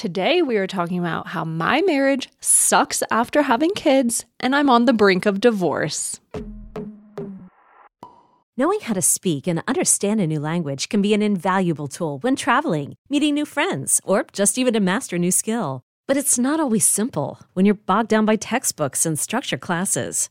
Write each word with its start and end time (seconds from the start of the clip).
Today, 0.00 0.40
we 0.40 0.56
are 0.56 0.66
talking 0.66 0.98
about 0.98 1.26
how 1.26 1.44
my 1.44 1.82
marriage 1.82 2.30
sucks 2.40 3.02
after 3.10 3.42
having 3.42 3.68
kids, 3.72 4.24
and 4.40 4.56
I'm 4.56 4.70
on 4.70 4.86
the 4.86 4.94
brink 4.94 5.26
of 5.26 5.42
divorce. 5.42 6.18
Knowing 8.56 8.80
how 8.80 8.94
to 8.94 9.02
speak 9.02 9.46
and 9.46 9.62
understand 9.68 10.18
a 10.18 10.26
new 10.26 10.40
language 10.40 10.88
can 10.88 11.02
be 11.02 11.12
an 11.12 11.20
invaluable 11.20 11.86
tool 11.86 12.16
when 12.20 12.34
traveling, 12.34 12.96
meeting 13.10 13.34
new 13.34 13.44
friends, 13.44 14.00
or 14.02 14.24
just 14.32 14.56
even 14.56 14.72
to 14.72 14.80
master 14.80 15.16
a 15.16 15.18
new 15.18 15.30
skill. 15.30 15.82
But 16.08 16.16
it's 16.16 16.38
not 16.38 16.60
always 16.60 16.86
simple 16.86 17.38
when 17.52 17.66
you're 17.66 17.74
bogged 17.74 18.08
down 18.08 18.24
by 18.24 18.36
textbooks 18.36 19.04
and 19.04 19.18
structured 19.18 19.60
classes. 19.60 20.30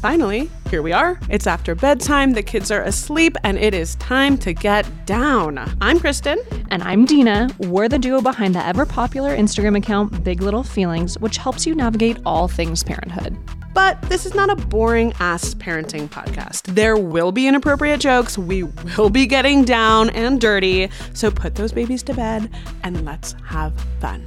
Finally, 0.00 0.48
here 0.70 0.80
we 0.80 0.92
are. 0.92 1.20
It's 1.28 1.46
after 1.46 1.74
bedtime, 1.74 2.32
the 2.32 2.42
kids 2.42 2.70
are 2.70 2.80
asleep, 2.84 3.36
and 3.44 3.58
it 3.58 3.74
is 3.74 3.96
time 3.96 4.38
to 4.38 4.54
get 4.54 4.88
down. 5.04 5.58
I'm 5.82 6.00
Kristen. 6.00 6.38
And 6.70 6.82
I'm 6.82 7.04
Deena. 7.04 7.50
We're 7.58 7.86
the 7.86 7.98
duo 7.98 8.22
behind 8.22 8.54
the 8.54 8.66
ever 8.66 8.86
popular 8.86 9.36
Instagram 9.36 9.76
account 9.76 10.24
Big 10.24 10.40
Little 10.40 10.62
Feelings, 10.62 11.18
which 11.18 11.36
helps 11.36 11.66
you 11.66 11.74
navigate 11.74 12.16
all 12.24 12.48
things 12.48 12.82
parenthood. 12.82 13.36
But 13.74 14.00
this 14.02 14.24
is 14.24 14.34
not 14.34 14.48
a 14.48 14.56
boring 14.56 15.12
ass 15.20 15.52
parenting 15.52 16.08
podcast. 16.08 16.74
There 16.74 16.96
will 16.96 17.30
be 17.30 17.46
inappropriate 17.46 18.00
jokes. 18.00 18.38
We 18.38 18.62
will 18.62 19.10
be 19.10 19.26
getting 19.26 19.66
down 19.66 20.08
and 20.10 20.40
dirty. 20.40 20.88
So 21.12 21.30
put 21.30 21.56
those 21.56 21.72
babies 21.72 22.02
to 22.04 22.14
bed 22.14 22.50
and 22.84 23.04
let's 23.04 23.36
have 23.44 23.78
fun. 24.00 24.26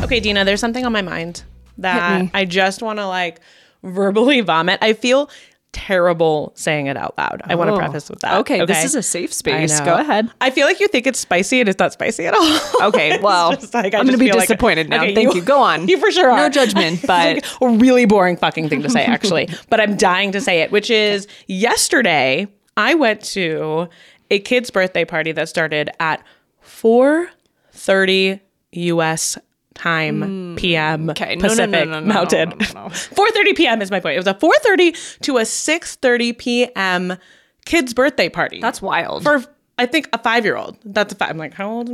Okay, 0.00 0.20
Deena, 0.20 0.44
there's 0.44 0.60
something 0.60 0.86
on 0.86 0.92
my 0.92 1.02
mind 1.02 1.42
that 1.78 2.30
I 2.34 2.44
just 2.44 2.82
want 2.82 2.98
to 2.98 3.06
like 3.06 3.40
verbally 3.82 4.40
vomit. 4.40 4.78
I 4.82 4.92
feel 4.92 5.28
terrible 5.72 6.52
saying 6.54 6.86
it 6.86 6.98
out 6.98 7.16
loud. 7.16 7.40
I 7.46 7.54
want 7.54 7.68
to 7.68 7.72
Oh. 7.74 7.78
preface 7.78 8.10
with 8.10 8.20
that. 8.20 8.34
Okay, 8.40 8.62
this 8.66 8.84
is 8.84 8.94
a 8.94 9.02
safe 9.02 9.32
space. 9.32 9.80
Go 9.80 9.94
ahead. 9.94 10.30
I 10.38 10.50
feel 10.50 10.66
like 10.66 10.80
you 10.80 10.86
think 10.88 11.06
it's 11.06 11.18
spicy 11.18 11.60
and 11.60 11.68
it's 11.68 11.78
not 11.78 11.94
spicy 11.94 12.26
at 12.26 12.34
all. 12.34 12.60
Okay, 12.88 13.18
well, 13.22 13.50
like, 13.72 13.94
I 13.94 13.98
I'm 13.98 14.04
going 14.04 14.08
to 14.08 14.18
be 14.18 14.26
feel 14.26 14.36
like- 14.36 14.48
disappointed 14.48 14.90
now. 14.90 15.02
Okay, 15.02 15.14
Thank 15.14 15.34
you. 15.34 15.40
Go 15.40 15.62
on. 15.62 15.88
You 15.88 15.98
for 15.98 16.10
sure 16.10 16.30
are. 16.30 16.36
No 16.36 16.48
judgment, 16.50 17.00
but 17.06 17.42
a 17.62 17.68
really 17.68 18.04
boring 18.04 18.36
fucking 18.36 18.68
thing 18.68 18.82
to 18.82 18.90
say, 18.90 19.04
actually. 19.04 19.48
but 19.70 19.80
I'm 19.80 19.96
dying 19.96 20.32
to 20.32 20.40
say 20.42 20.60
it, 20.60 20.70
which 20.72 20.90
is 20.90 21.26
yesterday 21.46 22.48
I 22.76 22.94
went 22.94 23.22
to 23.32 23.88
a 24.30 24.40
kid's 24.40 24.70
birthday 24.70 25.06
party 25.06 25.32
that 25.32 25.48
started 25.48 25.90
at 26.00 26.22
4:30 26.66 28.40
U.S. 28.72 29.38
time 29.74 30.54
PM 30.58 31.02
Hmm. 31.04 31.10
okay. 31.10 31.36
No, 31.36 31.48
no, 31.48 31.48
no, 31.48 31.48
Pacific 31.48 31.70
no, 31.70 31.84
no, 31.84 32.00
no, 32.00 32.06
Mountain. 32.06 32.48
no, 32.50 32.56
no, 32.74 32.82
no. 32.84 32.88
4:30 32.90 33.56
p.m. 33.56 33.82
is 33.82 33.90
my 33.90 34.00
point. 34.00 34.14
It 34.14 34.18
was 34.18 34.26
a 34.26 34.34
4:30 34.34 35.20
to 35.20 35.38
a 35.38 35.42
6:30 35.42 36.38
p.m. 36.38 37.16
kids 37.64 37.94
birthday 37.94 38.28
party. 38.28 38.60
that's 38.60 38.82
wild. 38.82 39.22
for 39.22 39.42
I 39.78 39.86
think 39.86 40.08
a 40.12 40.18
five 40.18 40.44
year 40.44 40.56
old. 40.56 40.76
That's 40.84 41.12
a 41.14 41.16
five. 41.16 41.30
I'm 41.30 41.38
like, 41.38 41.54
how 41.54 41.68
old? 41.70 41.90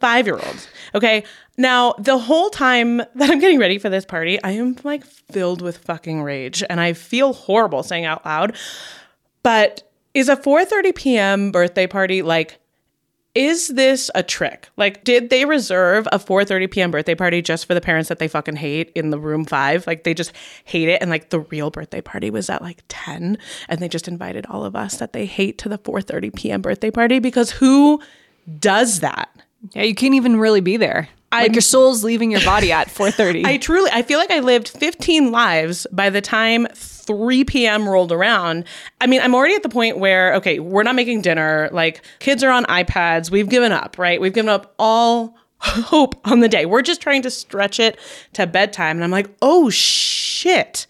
Five 0.00 0.26
year 0.26 0.34
old. 0.36 0.68
Okay. 0.94 1.24
Now, 1.56 1.94
the 1.98 2.18
whole 2.18 2.50
time 2.50 2.96
that 2.96 3.30
I'm 3.30 3.38
getting 3.38 3.60
ready 3.60 3.78
for 3.78 3.88
this 3.88 4.04
party, 4.04 4.42
I 4.42 4.50
am 4.52 4.76
like 4.82 5.04
filled 5.04 5.62
with 5.62 5.78
fucking 5.78 6.22
rage 6.22 6.64
and 6.68 6.80
I 6.80 6.94
feel 6.94 7.32
horrible 7.32 7.82
saying 7.84 8.04
out 8.04 8.24
loud. 8.26 8.56
But 9.42 9.88
is 10.14 10.28
a 10.28 10.36
4:30 10.36 10.94
p.m. 10.94 11.52
birthday 11.52 11.86
party 11.86 12.22
like 12.22 12.58
is 13.34 13.68
this 13.68 14.10
a 14.14 14.22
trick? 14.22 14.68
Like, 14.76 15.04
did 15.04 15.30
they 15.30 15.44
reserve 15.44 16.06
a 16.12 16.18
4:30 16.18 16.70
p.m. 16.70 16.90
birthday 16.90 17.14
party 17.14 17.40
just 17.40 17.66
for 17.66 17.74
the 17.74 17.80
parents 17.80 18.08
that 18.08 18.18
they 18.18 18.28
fucking 18.28 18.56
hate 18.56 18.92
in 18.94 19.10
the 19.10 19.18
room 19.18 19.44
five? 19.44 19.86
Like, 19.86 20.04
they 20.04 20.12
just 20.14 20.32
hate 20.64 20.88
it, 20.88 21.00
and 21.00 21.10
like 21.10 21.30
the 21.30 21.40
real 21.40 21.70
birthday 21.70 22.00
party 22.02 22.30
was 22.30 22.50
at 22.50 22.60
like 22.62 22.82
10, 22.88 23.38
and 23.68 23.80
they 23.80 23.88
just 23.88 24.06
invited 24.08 24.44
all 24.46 24.64
of 24.64 24.76
us 24.76 24.98
that 24.98 25.12
they 25.14 25.24
hate 25.26 25.56
to 25.58 25.68
the 25.68 25.78
4:30 25.78 26.34
p.m. 26.34 26.60
birthday 26.62 26.90
party 26.90 27.18
because 27.20 27.50
who 27.52 28.00
does 28.58 29.00
that? 29.00 29.30
yeah, 29.74 29.82
you 29.82 29.94
can't 29.94 30.14
even 30.14 30.38
really 30.38 30.60
be 30.60 30.76
there. 30.76 31.08
I'm- 31.30 31.44
like 31.44 31.54
your 31.54 31.62
soul's 31.62 32.04
leaving 32.04 32.30
your 32.30 32.44
body 32.44 32.72
at 32.72 32.88
4:30. 32.88 33.44
I 33.46 33.56
truly, 33.56 33.90
I 33.92 34.02
feel 34.02 34.18
like 34.18 34.30
I 34.30 34.40
lived 34.40 34.68
15 34.68 35.30
lives 35.30 35.86
by 35.90 36.10
the 36.10 36.20
time 36.20 36.66
3 37.04 37.44
p.m. 37.44 37.88
rolled 37.88 38.12
around. 38.12 38.64
I 39.00 39.06
mean, 39.06 39.20
I'm 39.20 39.34
already 39.34 39.54
at 39.54 39.62
the 39.62 39.68
point 39.68 39.98
where, 39.98 40.34
okay, 40.34 40.58
we're 40.58 40.82
not 40.82 40.94
making 40.94 41.22
dinner. 41.22 41.68
Like, 41.72 42.02
kids 42.18 42.42
are 42.42 42.50
on 42.50 42.64
iPads. 42.64 43.30
We've 43.30 43.48
given 43.48 43.72
up, 43.72 43.98
right? 43.98 44.20
We've 44.20 44.32
given 44.32 44.48
up 44.48 44.74
all 44.78 45.36
hope 45.62 46.14
on 46.24 46.40
the 46.40 46.48
day. 46.48 46.66
We're 46.66 46.82
just 46.82 47.00
trying 47.00 47.22
to 47.22 47.30
stretch 47.30 47.78
it 47.78 47.98
to 48.34 48.46
bedtime. 48.46 48.96
And 48.96 49.04
I'm 49.04 49.10
like, 49.10 49.30
oh 49.40 49.70
shit. 49.70 50.86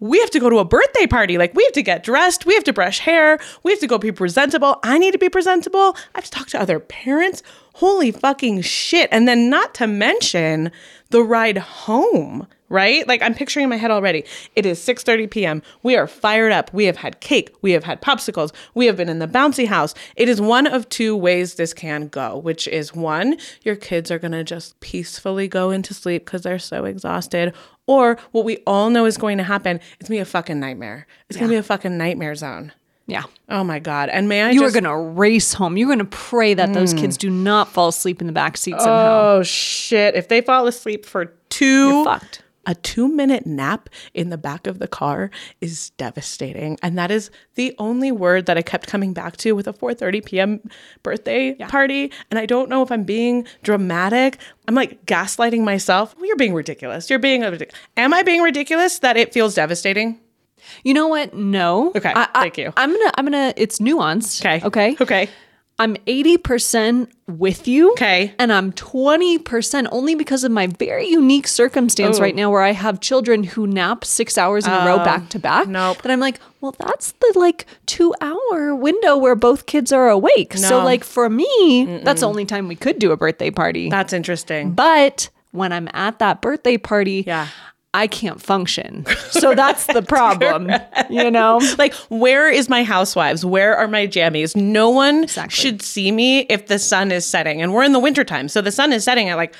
We 0.00 0.20
have 0.20 0.30
to 0.30 0.38
go 0.38 0.48
to 0.48 0.58
a 0.58 0.64
birthday 0.64 1.08
party. 1.08 1.38
Like, 1.38 1.54
we 1.54 1.64
have 1.64 1.72
to 1.72 1.82
get 1.82 2.04
dressed. 2.04 2.46
We 2.46 2.54
have 2.54 2.62
to 2.64 2.72
brush 2.72 3.00
hair. 3.00 3.40
We 3.64 3.72
have 3.72 3.80
to 3.80 3.88
go 3.88 3.98
be 3.98 4.12
presentable. 4.12 4.78
I 4.84 4.96
need 4.96 5.10
to 5.10 5.18
be 5.18 5.28
presentable. 5.28 5.96
I 6.14 6.18
have 6.18 6.24
to 6.24 6.30
talk 6.30 6.46
to 6.48 6.60
other 6.60 6.78
parents. 6.78 7.42
Holy 7.74 8.12
fucking 8.12 8.62
shit. 8.62 9.08
And 9.10 9.26
then, 9.26 9.50
not 9.50 9.74
to 9.74 9.88
mention 9.88 10.70
the 11.10 11.22
ride 11.22 11.58
home, 11.58 12.46
right? 12.68 13.06
Like, 13.06 13.22
I'm 13.22 13.34
picturing 13.34 13.64
in 13.64 13.70
my 13.70 13.76
head 13.76 13.90
already. 13.90 14.24
It 14.56 14.66
is 14.66 14.78
6:30 14.80 15.30
p.m. 15.30 15.62
We 15.82 15.96
are 15.96 16.06
fired 16.06 16.52
up. 16.52 16.72
We 16.72 16.84
have 16.84 16.96
had 16.96 17.20
cake. 17.20 17.54
We 17.62 17.72
have 17.72 17.84
had 17.84 18.00
popsicles. 18.02 18.52
We 18.74 18.86
have 18.86 18.96
been 18.96 19.08
in 19.08 19.18
the 19.18 19.28
bouncy 19.28 19.66
house. 19.66 19.94
It 20.16 20.28
is 20.28 20.40
one 20.40 20.66
of 20.66 20.88
two 20.88 21.16
ways 21.16 21.54
this 21.54 21.74
can 21.74 22.08
go, 22.08 22.38
which 22.38 22.68
is 22.68 22.94
one, 22.94 23.38
your 23.62 23.76
kids 23.76 24.10
are 24.10 24.18
going 24.18 24.32
to 24.32 24.44
just 24.44 24.78
peacefully 24.80 25.48
go 25.48 25.70
into 25.70 25.94
sleep 25.94 26.24
because 26.24 26.42
they're 26.42 26.58
so 26.58 26.84
exhausted. 26.84 27.54
Or 27.86 28.18
what 28.32 28.44
we 28.44 28.58
all 28.66 28.90
know 28.90 29.06
is 29.06 29.16
going 29.16 29.38
to 29.38 29.44
happen, 29.44 29.80
it's 29.98 30.08
gonna 30.08 30.18
be 30.18 30.20
a 30.20 30.26
fucking 30.26 30.60
nightmare. 30.60 31.06
It's 31.28 31.38
gonna 31.38 31.48
be 31.48 31.56
a 31.56 31.62
fucking 31.62 31.96
nightmare 31.96 32.34
zone. 32.34 32.72
yeah. 33.06 33.22
Oh 33.48 33.64
my 33.64 33.78
god! 33.78 34.10
And 34.10 34.28
may 34.28 34.42
I 34.42 34.50
You 34.50 34.64
are 34.64 34.70
going 34.70 34.84
to 34.84 34.94
race 34.94 35.54
home. 35.54 35.78
You're 35.78 35.88
going 35.88 35.98
to 35.98 36.04
pray 36.04 36.52
that 36.52 36.74
those 36.74 36.92
mm. 36.92 36.98
kids 36.98 37.16
do 37.16 37.30
not 37.30 37.72
fall 37.72 37.88
asleep 37.88 38.20
in 38.20 38.26
the 38.26 38.32
back 38.34 38.58
seat 38.58 38.72
somehow. 38.78 39.38
oh 39.38 39.42
shit! 39.42 40.14
If 40.14 40.28
they 40.28 40.42
fall 40.42 40.66
asleep 40.66 41.06
for 41.06 41.32
2 41.48 41.64
You're 41.64 42.04
fucked. 42.04 42.42
A 42.68 42.74
two 42.76 43.08
minute 43.08 43.46
nap 43.46 43.88
in 44.14 44.28
the 44.30 44.38
back 44.38 44.68
of 44.68 44.78
the 44.78 44.86
car 44.86 45.30
is 45.60 45.90
devastating, 45.96 46.78
and 46.82 46.96
that 46.96 47.10
is 47.10 47.30
the 47.56 47.74
only 47.78 48.12
word 48.12 48.46
that 48.46 48.56
I 48.56 48.62
kept 48.62 48.86
coming 48.86 49.12
back 49.12 49.36
to 49.38 49.52
with 49.54 49.66
a 49.66 49.72
4:30 49.72 50.24
p.m. 50.24 50.60
birthday 51.02 51.54
party. 51.54 52.12
And 52.30 52.38
I 52.38 52.46
don't 52.46 52.68
know 52.68 52.82
if 52.82 52.92
I'm 52.92 53.02
being 53.02 53.46
dramatic. 53.64 54.38
I'm 54.68 54.74
like 54.76 55.04
gaslighting 55.06 55.64
myself. 55.64 56.14
Well, 56.16 56.26
you're 56.26 56.36
being 56.36 56.54
ridiculous. 56.54 57.10
You're 57.10 57.18
being. 57.18 57.42
Am 57.96 58.14
I 58.14 58.22
being 58.22 58.42
ridiculous 58.42 59.00
that 59.00 59.16
it 59.16 59.32
feels 59.32 59.54
devastating? 59.54 60.20
You 60.84 60.92
know 60.92 61.08
what? 61.08 61.32
No. 61.34 61.92
Okay, 61.96 62.12
I, 62.14 62.28
I- 62.34 62.40
thank 62.42 62.58
you. 62.58 62.72
I'm 62.76 62.92
gonna. 62.92 63.10
I'm 63.16 63.24
gonna. 63.24 63.54
It's 63.56 63.78
nuanced. 63.78 64.40
Okay. 64.44 64.64
Okay. 64.66 64.96
Okay. 65.00 65.28
I'm 65.80 65.94
80% 66.06 67.08
with 67.28 67.68
you. 67.68 67.92
Okay. 67.92 68.34
And 68.38 68.52
I'm 68.52 68.72
20% 68.72 69.88
only 69.92 70.14
because 70.16 70.42
of 70.42 70.50
my 70.50 70.66
very 70.66 71.06
unique 71.08 71.46
circumstance 71.46 72.18
Oh. 72.18 72.22
right 72.22 72.34
now 72.34 72.50
where 72.50 72.62
I 72.62 72.72
have 72.72 73.00
children 73.00 73.44
who 73.44 73.66
nap 73.66 74.04
six 74.04 74.36
hours 74.36 74.66
in 74.66 74.72
a 74.72 74.84
row 74.86 74.96
oh, 75.00 75.04
back 75.04 75.28
to 75.30 75.38
back. 75.38 75.68
nope. 75.68 76.02
That 76.02 76.10
I'm 76.10 76.20
like, 76.20 76.40
well, 76.60 76.74
that's 76.78 77.12
the 77.12 77.32
like 77.36 77.66
two 77.86 78.12
hour 78.20 78.74
window 78.74 79.16
where 79.16 79.36
both 79.36 79.66
kids 79.66 79.92
are 79.92 80.08
awake. 80.08 80.54
So, 80.56 80.82
like, 80.82 81.04
for 81.04 81.28
me, 81.30 82.00
that's 82.02 82.22
the 82.22 82.26
only 82.28 82.44
time 82.44 82.66
we 82.66 82.74
could 82.76 82.98
do 82.98 83.12
a 83.12 83.16
birthday 83.16 83.50
party. 83.50 83.88
That's 83.88 84.12
interesting. 84.12 84.72
but 84.72 85.28
when 85.52 85.72
I'm 85.72 85.88
at 85.94 86.18
that 86.18 86.40
birthday 86.42 86.76
party, 86.76 87.24
Yeah. 87.26 87.48
I 87.94 88.06
can't 88.06 88.40
function. 88.40 89.06
So 89.30 89.54
that's 89.54 89.86
the 89.86 90.02
problem, 90.08 90.70
you 91.08 91.30
know? 91.30 91.60
Like, 91.78 91.94
where 92.10 92.50
is 92.50 92.68
my 92.68 92.82
housewives? 92.84 93.44
Where 93.44 93.76
are 93.76 93.88
my 93.88 94.06
jammies? 94.06 94.54
No 94.54 94.90
one 94.90 95.24
Exactly. 95.24 95.54
should 95.54 95.82
see 95.82 96.12
me 96.12 96.40
if 96.40 96.66
the 96.66 96.78
sun 96.78 97.10
is 97.12 97.24
setting. 97.24 97.62
And 97.62 97.72
we're 97.72 97.84
in 97.84 97.92
the 97.92 97.98
wintertime. 98.00 98.48
So 98.48 98.60
the 98.60 98.72
sun 98.72 98.92
is 98.92 99.04
setting 99.04 99.28
at 99.28 99.36
like 99.36 99.54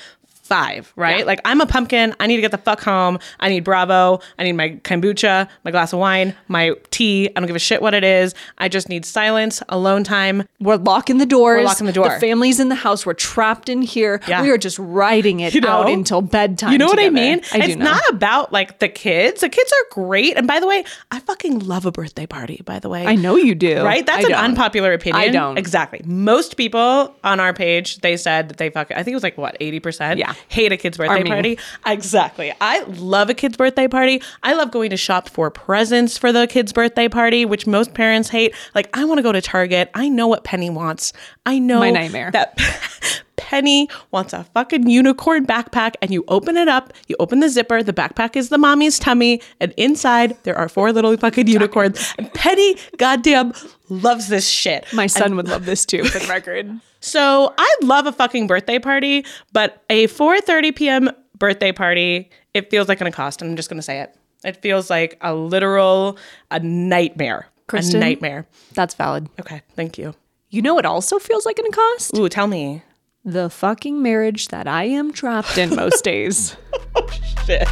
five, 0.49 0.91
right? 0.95 1.25
Like 1.27 1.39
I'm 1.45 1.61
a 1.61 1.65
pumpkin. 1.67 2.15
I 2.19 2.27
need 2.27 2.35
to 2.37 2.41
get 2.41 2.51
the 2.51 2.57
fuck 2.57 2.81
home. 2.81 3.19
I 3.39 3.49
need 3.49 3.63
Bravo. 3.63 4.19
I 4.37 4.43
need 4.43 4.53
my 4.53 4.71
kombucha, 4.83 5.47
my 5.63 5.71
glass 5.71 5.93
of 5.93 5.99
wine, 5.99 6.35
my 6.47 6.73
tea. 6.89 7.29
I 7.29 7.39
don't 7.39 7.45
give 7.47 7.55
a 7.55 7.59
shit 7.59 7.81
what 7.81 7.93
it 7.93 8.03
is. 8.03 8.33
I 8.57 8.67
just 8.67 8.89
need 8.89 9.05
silence, 9.05 9.61
alone 9.69 10.03
time. 10.03 10.43
We're 10.59 10.75
locking 10.77 11.19
the 11.19 11.25
doors. 11.27 11.59
We're 11.59 11.65
locking 11.65 11.85
the 11.85 11.93
door. 11.93 12.09
The 12.09 12.19
family's 12.19 12.59
in 12.59 12.69
the 12.69 12.75
house. 12.75 13.05
We're 13.05 13.13
trapped 13.13 13.69
in 13.69 13.81
here. 13.83 14.19
Yeah. 14.27 14.41
We 14.41 14.49
are 14.49 14.57
just 14.57 14.79
riding 14.79 15.39
it 15.39 15.53
You 15.53 15.61
know? 15.61 15.69
out 15.69 15.89
until 15.89 16.21
bedtime. 16.21 16.71
You 16.71 16.79
know 16.79 16.87
what 16.87 16.99
I 16.99 17.09
mean? 17.09 17.41
I 17.53 17.59
it's 17.59 17.75
know. 17.75 17.85
not 17.85 18.01
about 18.09 18.51
like 18.51 18.79
the 18.79 18.89
kids. 18.89 19.41
The 19.41 19.49
kids 19.49 19.71
are 19.71 19.93
great. 19.93 20.35
And 20.35 20.47
by 20.47 20.59
the 20.59 20.65
way, 20.67 20.83
I 21.11 21.19
fucking 21.19 21.59
love 21.59 21.85
a 21.85 21.91
birthday 21.91 22.25
party, 22.25 22.61
by 22.65 22.79
the 22.79 22.89
way. 22.89 23.05
I 23.05 23.15
know 23.15 23.35
you 23.35 23.53
do. 23.53 23.83
Right? 23.83 24.03
That's 24.05 24.25
I 24.25 24.27
an 24.27 24.31
don't. 24.31 24.43
unpopular 24.45 24.93
opinion. 24.93 25.21
I 25.21 25.29
don't. 25.29 25.57
Exactly. 25.57 26.01
Most 26.05 26.57
people 26.57 27.15
on 27.23 27.39
our 27.39 27.53
page, 27.53 27.99
they 27.99 28.17
said 28.17 28.49
that 28.49 28.57
they 28.57 28.69
fucking, 28.71 28.97
I 28.97 29.03
think 29.03 29.13
it 29.13 29.15
was 29.15 29.23
like, 29.23 29.37
what, 29.37 29.59
80%? 29.59 30.17
Yeah. 30.17 30.33
Hate 30.47 30.71
a 30.71 30.77
kid's 30.77 30.97
birthday 30.97 31.23
party. 31.23 31.59
Exactly. 31.85 32.53
I 32.61 32.83
love 32.83 33.29
a 33.29 33.33
kid's 33.33 33.57
birthday 33.57 33.87
party. 33.87 34.21
I 34.43 34.53
love 34.53 34.71
going 34.71 34.89
to 34.91 34.97
shop 34.97 35.29
for 35.29 35.51
presents 35.51 36.17
for 36.17 36.31
the 36.31 36.47
kid's 36.47 36.73
birthday 36.73 37.07
party, 37.09 37.45
which 37.45 37.67
most 37.67 37.93
parents 37.93 38.29
hate. 38.29 38.55
Like, 38.75 38.95
I 38.97 39.05
want 39.05 39.17
to 39.19 39.23
go 39.23 39.31
to 39.31 39.41
Target. 39.41 39.89
I 39.93 40.09
know 40.09 40.27
what 40.27 40.43
Penny 40.43 40.69
wants. 40.69 41.13
I 41.45 41.59
know 41.59 41.79
My 41.79 41.91
nightmare. 41.91 42.31
that 42.31 42.57
Penny 43.37 43.89
wants 44.11 44.33
a 44.33 44.43
fucking 44.43 44.89
unicorn 44.89 45.45
backpack, 45.45 45.95
and 46.01 46.11
you 46.11 46.23
open 46.27 46.55
it 46.57 46.67
up, 46.67 46.93
you 47.07 47.15
open 47.19 47.39
the 47.39 47.49
zipper, 47.49 47.81
the 47.81 47.93
backpack 47.93 48.35
is 48.35 48.49
the 48.49 48.57
mommy's 48.57 48.99
tummy, 48.99 49.41
and 49.59 49.73
inside 49.77 50.37
there 50.43 50.55
are 50.55 50.69
four 50.69 50.91
little 50.91 51.15
fucking 51.17 51.47
unicorns. 51.47 52.13
And 52.19 52.31
Penny, 52.33 52.75
goddamn, 52.97 53.53
loves 53.87 54.27
this 54.27 54.47
shit. 54.47 54.85
My 54.93 55.07
son 55.07 55.35
would 55.35 55.47
love 55.47 55.65
this 55.65 55.85
too, 55.85 56.03
for 56.03 56.19
the 56.19 56.27
record. 56.27 56.79
So 56.99 57.53
I 57.57 57.75
love 57.81 58.05
a 58.05 58.11
fucking 58.11 58.47
birthday 58.47 58.79
party, 58.79 59.25
but 59.53 59.83
a 59.89 60.07
4:30 60.07 60.75
p.m. 60.75 61.09
birthday 61.37 61.71
party, 61.71 62.29
it 62.53 62.69
feels 62.69 62.87
like 62.87 63.01
an 63.01 63.11
cost. 63.11 63.41
I'm 63.41 63.55
just 63.55 63.69
gonna 63.69 63.81
say 63.81 64.01
it. 64.01 64.15
It 64.43 64.61
feels 64.61 64.89
like 64.89 65.17
a 65.21 65.33
literal 65.35 66.17
a 66.51 66.59
nightmare. 66.59 67.47
Kristen? 67.67 67.97
A 67.97 67.99
nightmare. 67.99 68.47
That's 68.73 68.95
valid. 68.95 69.29
Okay, 69.39 69.61
thank 69.75 69.97
you. 69.97 70.15
You 70.49 70.61
know 70.61 70.79
it 70.79 70.85
also 70.85 71.19
feels 71.19 71.45
like 71.45 71.59
an 71.59 71.71
cost? 71.71 72.17
Ooh, 72.17 72.27
tell 72.29 72.47
me. 72.47 72.81
The 73.23 73.49
fucking 73.49 74.01
marriage 74.01 74.47
that 74.47 74.65
I 74.67 74.85
am 74.85 75.11
trapped 75.13 75.57
in 75.57 75.75
most 75.75 76.03
days. 76.03 76.55
oh 76.95 77.07
Shit. 77.45 77.67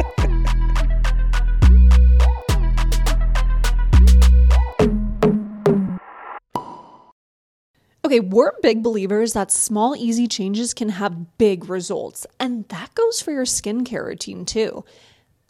Okay, 8.06 8.20
we're 8.20 8.52
big 8.62 8.84
believers 8.84 9.32
that 9.32 9.50
small, 9.50 9.96
easy 9.96 10.28
changes 10.28 10.72
can 10.72 10.90
have 10.90 11.36
big 11.38 11.68
results, 11.68 12.24
and 12.38 12.64
that 12.68 12.94
goes 12.94 13.20
for 13.20 13.32
your 13.32 13.44
skincare 13.44 14.06
routine 14.06 14.44
too. 14.44 14.84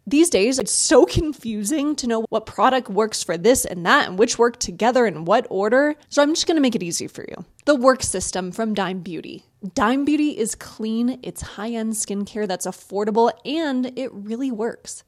These 0.06 0.30
days, 0.30 0.58
it's 0.58 0.72
so 0.72 1.04
confusing 1.04 1.94
to 1.96 2.06
know 2.06 2.24
what 2.30 2.46
product 2.46 2.88
works 2.88 3.22
for 3.22 3.36
this 3.36 3.66
and 3.66 3.84
that 3.84 4.08
and 4.08 4.18
which 4.18 4.38
work 4.38 4.58
together 4.58 5.04
in 5.04 5.26
what 5.26 5.46
order. 5.50 5.96
So, 6.08 6.22
I'm 6.22 6.32
just 6.32 6.46
gonna 6.46 6.62
make 6.62 6.74
it 6.74 6.82
easy 6.82 7.06
for 7.08 7.26
you. 7.28 7.44
The 7.66 7.74
work 7.74 8.02
system 8.02 8.50
from 8.52 8.72
Dime 8.72 9.00
Beauty. 9.00 9.44
Dime 9.74 10.06
Beauty 10.06 10.38
is 10.38 10.54
clean, 10.54 11.20
it's 11.22 11.42
high 11.42 11.72
end 11.72 11.92
skincare 11.92 12.48
that's 12.48 12.66
affordable, 12.66 13.32
and 13.44 13.92
it 13.98 14.10
really 14.14 14.50
works. 14.50 15.04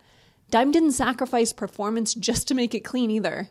Dime 0.51 0.71
didn't 0.71 0.93
sacrifice 0.93 1.55
performance 1.55 2.13
just 2.13 2.47
to 2.49 2.55
make 2.55 2.75
it 2.75 2.81
clean 2.81 3.11
either. 3.11 3.49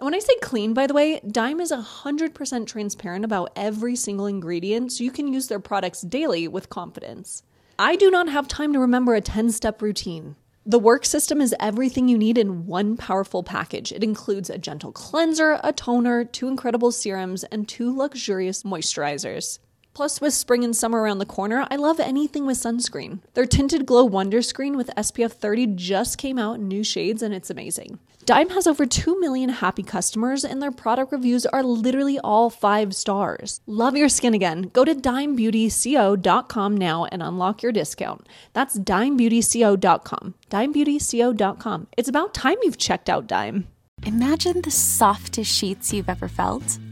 And 0.00 0.06
when 0.06 0.14
I 0.14 0.18
say 0.18 0.34
clean, 0.40 0.72
by 0.72 0.86
the 0.86 0.94
way, 0.94 1.20
Dime 1.30 1.60
is 1.60 1.70
100% 1.70 2.66
transparent 2.66 3.22
about 3.22 3.52
every 3.54 3.94
single 3.94 4.26
ingredient 4.26 4.92
so 4.92 5.04
you 5.04 5.10
can 5.10 5.30
use 5.30 5.48
their 5.48 5.60
products 5.60 6.00
daily 6.00 6.48
with 6.48 6.70
confidence. 6.70 7.42
I 7.78 7.96
do 7.96 8.10
not 8.10 8.26
have 8.30 8.48
time 8.48 8.72
to 8.72 8.78
remember 8.78 9.14
a 9.14 9.20
10 9.20 9.50
step 9.50 9.82
routine. 9.82 10.36
The 10.64 10.78
work 10.78 11.04
system 11.04 11.42
is 11.42 11.54
everything 11.60 12.08
you 12.08 12.16
need 12.16 12.38
in 12.38 12.64
one 12.64 12.96
powerful 12.96 13.42
package. 13.42 13.92
It 13.92 14.02
includes 14.02 14.48
a 14.48 14.56
gentle 14.56 14.90
cleanser, 14.90 15.60
a 15.62 15.70
toner, 15.70 16.24
two 16.24 16.48
incredible 16.48 16.92
serums, 16.92 17.44
and 17.44 17.68
two 17.68 17.94
luxurious 17.94 18.62
moisturizers. 18.62 19.58
Plus, 19.92 20.18
with 20.18 20.32
spring 20.32 20.64
and 20.64 20.74
summer 20.74 21.02
around 21.02 21.18
the 21.18 21.26
corner, 21.26 21.66
I 21.70 21.76
love 21.76 22.00
anything 22.00 22.46
with 22.46 22.56
sunscreen. 22.56 23.18
Their 23.34 23.44
Tinted 23.44 23.84
Glow 23.84 24.06
Wonder 24.06 24.40
Screen 24.40 24.78
with 24.78 24.90
SPF 24.96 25.32
30 25.32 25.66
just 25.74 26.16
came 26.16 26.38
out 26.38 26.54
in 26.54 26.68
new 26.68 26.84
shades 26.84 27.22
and 27.22 27.34
it's 27.34 27.50
amazing. 27.50 27.98
Dime 28.26 28.50
has 28.50 28.66
over 28.66 28.86
2 28.86 29.18
million 29.20 29.48
happy 29.48 29.82
customers 29.82 30.44
and 30.44 30.60
their 30.60 30.70
product 30.70 31.12
reviews 31.12 31.46
are 31.46 31.62
literally 31.62 32.18
all 32.18 32.50
5 32.50 32.94
stars. 32.94 33.60
Love 33.66 33.96
your 33.96 34.08
skin 34.08 34.34
again. 34.34 34.70
Go 34.72 34.84
to 34.84 34.94
dimebeautyco.com 34.94 36.76
now 36.76 37.04
and 37.06 37.22
unlock 37.22 37.62
your 37.62 37.72
discount. 37.72 38.28
That's 38.52 38.78
dimebeautyco.com. 38.78 40.34
dimebeautyco.com. 40.50 41.86
It's 41.96 42.08
about 42.08 42.34
time 42.34 42.56
you've 42.62 42.78
checked 42.78 43.08
out 43.08 43.26
Dime. 43.26 43.68
Imagine 44.04 44.62
the 44.62 44.70
softest 44.70 45.54
sheets 45.54 45.92
you've 45.92 46.08
ever 46.08 46.28
felt. 46.28 46.78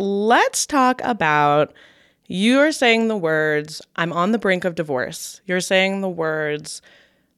Let's 0.00 0.66
talk 0.66 1.00
about 1.04 1.72
you're 2.26 2.72
saying 2.72 3.08
the 3.08 3.16
words, 3.16 3.82
I'm 3.96 4.12
on 4.12 4.32
the 4.32 4.38
brink 4.38 4.64
of 4.64 4.74
divorce. 4.74 5.40
You're 5.46 5.60
saying 5.60 6.00
the 6.00 6.08
words, 6.08 6.80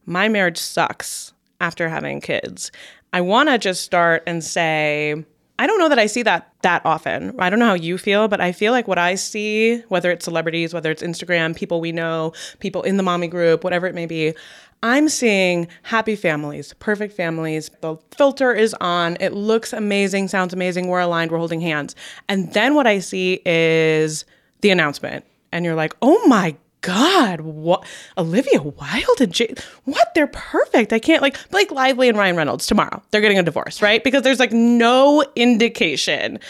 my 0.06 0.28
marriage 0.28 0.58
sucks 0.58 1.32
after 1.60 1.88
having 1.88 2.20
kids. 2.20 2.70
I 3.12 3.20
want 3.20 3.48
to 3.48 3.58
just 3.58 3.82
start 3.82 4.22
and 4.26 4.44
say, 4.44 5.24
I 5.58 5.66
don't 5.66 5.78
know 5.78 5.88
that 5.88 5.98
I 5.98 6.06
see 6.06 6.22
that 6.22 6.52
that 6.62 6.82
often. 6.84 7.34
I 7.38 7.50
don't 7.50 7.58
know 7.58 7.66
how 7.66 7.74
you 7.74 7.98
feel, 7.98 8.28
but 8.28 8.40
I 8.40 8.52
feel 8.52 8.72
like 8.72 8.88
what 8.88 8.98
I 8.98 9.16
see, 9.16 9.80
whether 9.88 10.10
it's 10.10 10.24
celebrities, 10.24 10.72
whether 10.72 10.90
it's 10.90 11.02
Instagram, 11.02 11.56
people 11.56 11.80
we 11.80 11.92
know, 11.92 12.32
people 12.60 12.82
in 12.82 12.96
the 12.96 13.02
mommy 13.02 13.28
group, 13.28 13.64
whatever 13.64 13.86
it 13.86 13.94
may 13.94 14.06
be, 14.06 14.34
I'm 14.82 15.08
seeing 15.08 15.68
happy 15.82 16.16
families, 16.16 16.74
perfect 16.80 17.14
families. 17.14 17.70
The 17.82 17.96
filter 18.16 18.52
is 18.52 18.74
on. 18.80 19.16
It 19.20 19.32
looks 19.32 19.72
amazing, 19.72 20.28
sounds 20.28 20.52
amazing. 20.52 20.88
We're 20.88 21.00
aligned, 21.00 21.30
we're 21.30 21.38
holding 21.38 21.60
hands. 21.60 21.94
And 22.28 22.52
then 22.52 22.74
what 22.74 22.86
I 22.86 22.98
see 22.98 23.40
is 23.46 24.24
the 24.60 24.70
announcement. 24.70 25.24
And 25.52 25.64
you're 25.64 25.76
like, 25.76 25.94
oh 26.02 26.26
my 26.26 26.56
God, 26.80 27.42
what? 27.42 27.84
Olivia 28.18 28.60
Wilde 28.60 29.20
and 29.20 29.32
Jay, 29.32 29.54
what? 29.84 30.12
They're 30.16 30.26
perfect. 30.26 30.92
I 30.92 30.98
can't, 30.98 31.22
like, 31.22 31.36
Blake 31.50 31.70
Lively 31.70 32.08
and 32.08 32.18
Ryan 32.18 32.36
Reynolds 32.36 32.66
tomorrow. 32.66 33.00
They're 33.12 33.20
getting 33.20 33.38
a 33.38 33.44
divorce, 33.44 33.80
right? 33.80 34.02
Because 34.02 34.22
there's 34.22 34.40
like 34.40 34.52
no 34.52 35.24
indication. 35.36 36.40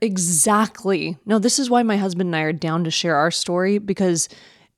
Exactly. 0.00 1.18
No, 1.26 1.38
this 1.38 1.58
is 1.58 1.68
why 1.68 1.82
my 1.82 1.96
husband 1.98 2.28
and 2.28 2.36
I 2.36 2.40
are 2.40 2.52
down 2.52 2.84
to 2.84 2.90
share 2.90 3.16
our 3.16 3.30
story 3.30 3.76
because 3.78 4.28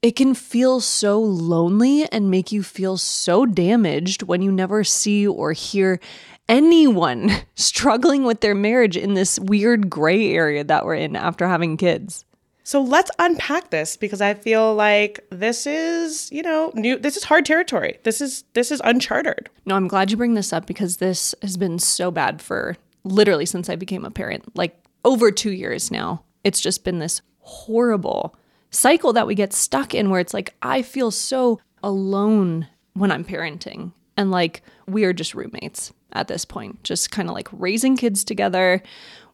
it 0.04 0.16
can 0.16 0.34
feel 0.34 0.80
so 0.80 1.18
lonely 1.18 2.04
and 2.12 2.30
make 2.30 2.52
you 2.52 2.62
feel 2.62 2.98
so 2.98 3.46
damaged 3.46 4.22
when 4.22 4.42
you 4.42 4.52
never 4.52 4.84
see 4.84 5.26
or 5.26 5.52
hear 5.52 5.98
anyone 6.46 7.30
struggling 7.54 8.22
with 8.24 8.42
their 8.42 8.54
marriage 8.54 8.98
in 8.98 9.14
this 9.14 9.38
weird 9.38 9.88
gray 9.88 10.30
area 10.34 10.62
that 10.62 10.84
we're 10.84 10.94
in 10.94 11.16
after 11.16 11.48
having 11.48 11.78
kids. 11.78 12.26
So 12.64 12.82
let's 12.82 13.10
unpack 13.18 13.70
this 13.70 13.96
because 13.96 14.20
I 14.20 14.34
feel 14.34 14.74
like 14.74 15.24
this 15.30 15.66
is, 15.66 16.30
you 16.30 16.42
know, 16.42 16.70
new 16.74 16.98
this 16.98 17.16
is 17.16 17.24
hard 17.24 17.46
territory. 17.46 17.98
This 18.02 18.20
is 18.20 18.44
this 18.52 18.70
is 18.70 18.82
uncharted. 18.84 19.48
No, 19.64 19.74
I'm 19.74 19.88
glad 19.88 20.10
you 20.10 20.18
bring 20.18 20.34
this 20.34 20.52
up 20.52 20.66
because 20.66 20.98
this 20.98 21.34
has 21.40 21.56
been 21.56 21.78
so 21.78 22.10
bad 22.10 22.42
for 22.42 22.76
literally 23.04 23.46
since 23.46 23.70
I 23.70 23.76
became 23.76 24.04
a 24.04 24.10
parent, 24.10 24.54
like 24.54 24.78
over 25.02 25.30
two 25.30 25.52
years 25.52 25.90
now. 25.90 26.24
It's 26.42 26.60
just 26.60 26.84
been 26.84 26.98
this 26.98 27.22
horrible 27.38 28.36
cycle 28.74 29.12
that 29.12 29.26
we 29.26 29.34
get 29.34 29.52
stuck 29.52 29.94
in 29.94 30.10
where 30.10 30.20
it's 30.20 30.34
like, 30.34 30.54
I 30.62 30.82
feel 30.82 31.10
so 31.10 31.60
alone 31.82 32.68
when 32.94 33.10
I'm 33.10 33.24
parenting. 33.24 33.92
And 34.16 34.30
like, 34.30 34.62
we 34.86 35.04
are 35.04 35.12
just 35.12 35.34
roommates 35.34 35.92
at 36.12 36.28
this 36.28 36.44
point, 36.44 36.82
just 36.84 37.10
kind 37.10 37.28
of 37.28 37.34
like 37.34 37.48
raising 37.52 37.96
kids 37.96 38.24
together. 38.24 38.82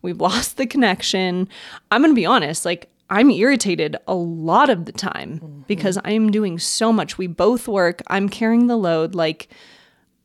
We've 0.03 0.21
lost 0.21 0.57
the 0.57 0.67
connection. 0.67 1.49
I'm 1.91 2.03
going 2.03 2.13
to 2.13 2.21
be 2.21 2.27
honest, 2.27 2.65
like, 2.65 2.91
I'm 3.11 3.31
irritated 3.31 3.97
a 4.07 4.15
lot 4.15 4.71
of 4.71 4.85
the 4.85 4.93
time 4.93 5.41
mm-hmm. 5.41 5.61
because 5.67 5.99
I'm 6.05 6.31
doing 6.31 6.59
so 6.59 6.93
much. 6.93 7.19
We 7.19 7.27
both 7.27 7.67
work, 7.67 8.03
I'm 8.07 8.29
carrying 8.29 8.69
the 8.69 8.77
load. 8.77 9.15
Like, 9.15 9.49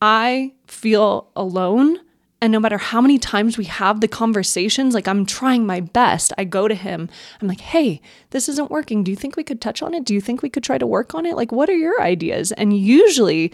I 0.00 0.52
feel 0.66 1.30
alone 1.34 1.98
And 2.42 2.52
no 2.52 2.60
matter 2.60 2.78
how 2.78 3.00
many 3.00 3.18
times 3.18 3.56
we 3.56 3.64
have 3.64 4.00
the 4.00 4.08
conversations, 4.08 4.94
like 4.94 5.08
I'm 5.08 5.24
trying 5.24 5.64
my 5.64 5.80
best. 5.80 6.32
I 6.36 6.44
go 6.44 6.68
to 6.68 6.74
him. 6.74 7.08
I'm 7.40 7.48
like, 7.48 7.60
hey, 7.60 8.00
this 8.30 8.48
isn't 8.48 8.70
working. 8.70 9.02
Do 9.02 9.10
you 9.10 9.16
think 9.16 9.36
we 9.36 9.44
could 9.44 9.60
touch 9.60 9.82
on 9.82 9.94
it? 9.94 10.04
Do 10.04 10.12
you 10.12 10.20
think 10.20 10.42
we 10.42 10.50
could 10.50 10.62
try 10.62 10.76
to 10.76 10.86
work 10.86 11.14
on 11.14 11.24
it? 11.24 11.34
Like, 11.34 11.50
what 11.50 11.70
are 11.70 11.76
your 11.76 12.00
ideas? 12.02 12.52
And 12.52 12.76
usually 12.76 13.52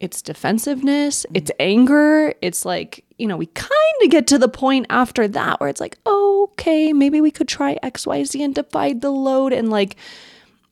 it's 0.00 0.20
defensiveness, 0.20 1.24
it's 1.32 1.50
anger. 1.58 2.34
It's 2.42 2.66
like, 2.66 3.04
you 3.16 3.26
know, 3.26 3.38
we 3.38 3.46
kind 3.46 3.70
of 4.02 4.10
get 4.10 4.26
to 4.26 4.38
the 4.38 4.48
point 4.48 4.86
after 4.90 5.26
that 5.28 5.60
where 5.60 5.70
it's 5.70 5.80
like, 5.80 5.96
okay, 6.06 6.92
maybe 6.92 7.22
we 7.22 7.30
could 7.30 7.48
try 7.48 7.78
XYZ 7.82 8.44
and 8.44 8.54
divide 8.54 9.00
the 9.00 9.10
load. 9.10 9.54
And 9.54 9.70
like, 9.70 9.96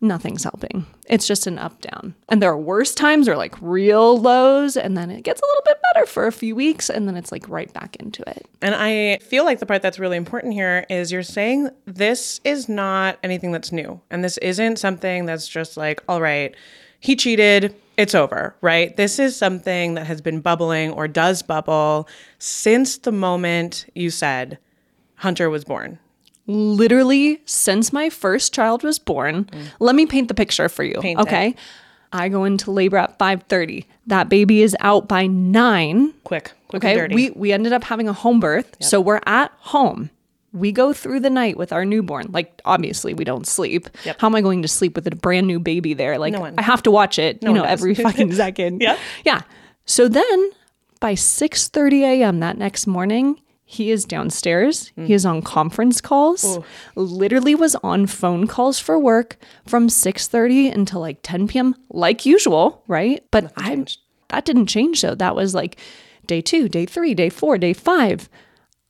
nothing's 0.03 0.45
helping. 0.45 0.85
It's 1.09 1.27
just 1.27 1.47
an 1.47 1.59
up 1.59 1.81
down. 1.81 2.15
And 2.29 2.43
there 2.43 2.51
are 2.51 2.59
worse 2.59 2.95
times 2.95 3.29
or 3.29 3.37
like 3.37 3.55
real 3.61 4.19
lows, 4.19 4.77
and 4.77 4.97
then 4.97 5.11
it 5.11 5.23
gets 5.23 5.41
a 5.41 5.47
little 5.47 5.63
bit 5.65 5.79
better 5.95 6.07
for 6.07 6.27
a 6.27 6.33
few 6.33 6.55
weeks, 6.55 6.91
and 6.91 7.07
then 7.07 7.17
it's 7.17 7.33
like 7.33 7.49
right 7.49 7.73
back 7.73 7.97
into 7.97 8.29
it. 8.29 8.47
And 8.61 8.75
I 8.75 9.19
feel 9.19 9.45
like 9.45 9.61
the 9.61 9.67
part 9.67 9.83
that's 9.83 9.99
really 9.99 10.17
important 10.17 10.53
here 10.53 10.85
is 10.91 11.13
you're 11.13 11.23
saying 11.23 11.71
this 11.87 12.41
is 12.45 12.69
not 12.69 13.19
anything 13.23 13.53
that's 13.53 13.73
new. 13.73 14.01
And 14.11 14.25
this 14.25 14.39
isn't 14.39 14.79
something 14.79 15.25
that's 15.27 15.49
just 15.49 15.77
like, 15.77 16.03
all 16.09 16.21
right, 16.21 16.55
he 17.01 17.17
cheated, 17.17 17.75
it's 17.97 18.15
over, 18.15 18.55
right? 18.61 18.97
This 18.97 19.19
is 19.19 19.37
something 19.37 19.95
that 19.95 20.07
has 20.07 20.21
been 20.21 20.41
bubbling 20.41 20.93
or 20.93 21.09
does 21.09 21.43
bubble 21.43 22.09
since 22.39 22.99
the 22.99 23.13
moment 23.13 23.87
you 23.95 24.11
said 24.11 24.59
Hunter 25.17 25.51
was 25.51 25.65
born. 25.65 25.99
Literally, 26.47 27.41
since 27.45 27.93
my 27.93 28.11
first 28.11 28.53
child 28.53 28.83
was 28.83 28.99
born, 28.99 29.45
mm. 29.45 29.65
let 29.79 29.95
me 29.95 30.07
paint 30.07 30.29
the 30.29 30.35
picture 30.35 30.69
for 30.69 30.83
you. 30.85 30.99
Paint 31.01 31.21
it. 31.21 31.23
okay. 31.23 31.55
I 32.13 32.29
go 32.29 32.45
into 32.45 32.71
labor 32.71 32.99
at 32.99 33.19
5:30. 33.19 33.87
That 34.07 34.29
baby 34.29 34.61
is 34.63 34.77
out 34.81 35.09
by 35.09 35.27
9. 35.27 36.13
Quick, 36.25 36.53
quick 36.69 36.83
Okay. 36.85 36.91
and 36.93 36.99
dirty. 37.01 37.15
We 37.15 37.31
we 37.31 37.53
ended 37.53 37.73
up 37.73 37.85
having 37.85 38.09
a 38.09 38.13
home 38.13 38.41
birth. 38.41 38.77
So 38.81 39.01
we're 39.01 39.21
at 39.25 39.53
home. 39.59 40.11
We 40.53 40.73
go 40.73 40.93
through 40.93 41.21
the 41.21 41.31
night 41.31 41.57
with 41.57 41.73
our 41.73 41.85
newborn. 41.87 42.27
Like 42.31 42.61
obviously 42.67 43.15
we 43.15 43.25
don't 43.25 43.47
sleep. 43.47 43.89
Yep. 44.05 44.21
How 44.21 44.27
am 44.27 44.35
I 44.35 44.43
going 44.43 44.61
to 44.61 44.69
sleep 44.69 44.95
with 44.97 45.07
a 45.07 45.17
brand 45.17 45.47
new 45.47 45.59
baby 45.59 45.95
there? 45.95 46.19
Like 46.19 46.35
No. 46.35 46.53
I 46.59 46.63
have 46.63 46.83
to 46.83 46.91
watch 46.91 47.19
it, 47.19 47.39
you 47.43 47.49
know, 47.53 47.63
does. 47.63 47.71
every 47.71 47.95
fucking 48.07 48.33
second. 48.35 48.83
yeah. 48.83 48.99
Yeah. 49.25 49.43
So 49.87 50.09
then 50.09 50.51
by 51.01 51.15
6:30 51.15 52.03
a.m. 52.03 52.41
that 52.41 52.59
next 52.59 52.87
morning, 52.87 53.41
he 53.73 53.91
is 53.91 54.05
downstairs. 54.05 54.93
Mm. 54.99 55.07
He 55.07 55.15
is 55.15 55.25
on 55.25 55.41
conference 55.41 56.03
calls. 56.03 56.59
Literally 56.95 57.55
was 57.55 57.75
on 57.77 58.07
phone 58.07 58.47
calls 58.47 58.79
for 58.79 58.99
work 58.99 59.39
from 59.67 59.89
6:30 59.89 60.71
until 60.71 61.01
like 61.01 61.21
10 61.23 61.49
p.m. 61.49 61.75
like 61.89 62.27
usual, 62.27 62.85
right? 62.87 63.25
But 63.31 63.51
I 63.57 63.87
that 64.29 64.45
didn't 64.45 64.67
change 64.67 65.01
though. 65.01 65.15
That 65.15 65.35
was 65.35 65.55
like 65.55 65.79
day 66.27 66.43
2, 66.43 66.69
day 66.69 66.85
3, 66.85 67.15
day 67.15 67.31
4, 67.31 67.57
day 67.57 67.73
5. 67.73 68.29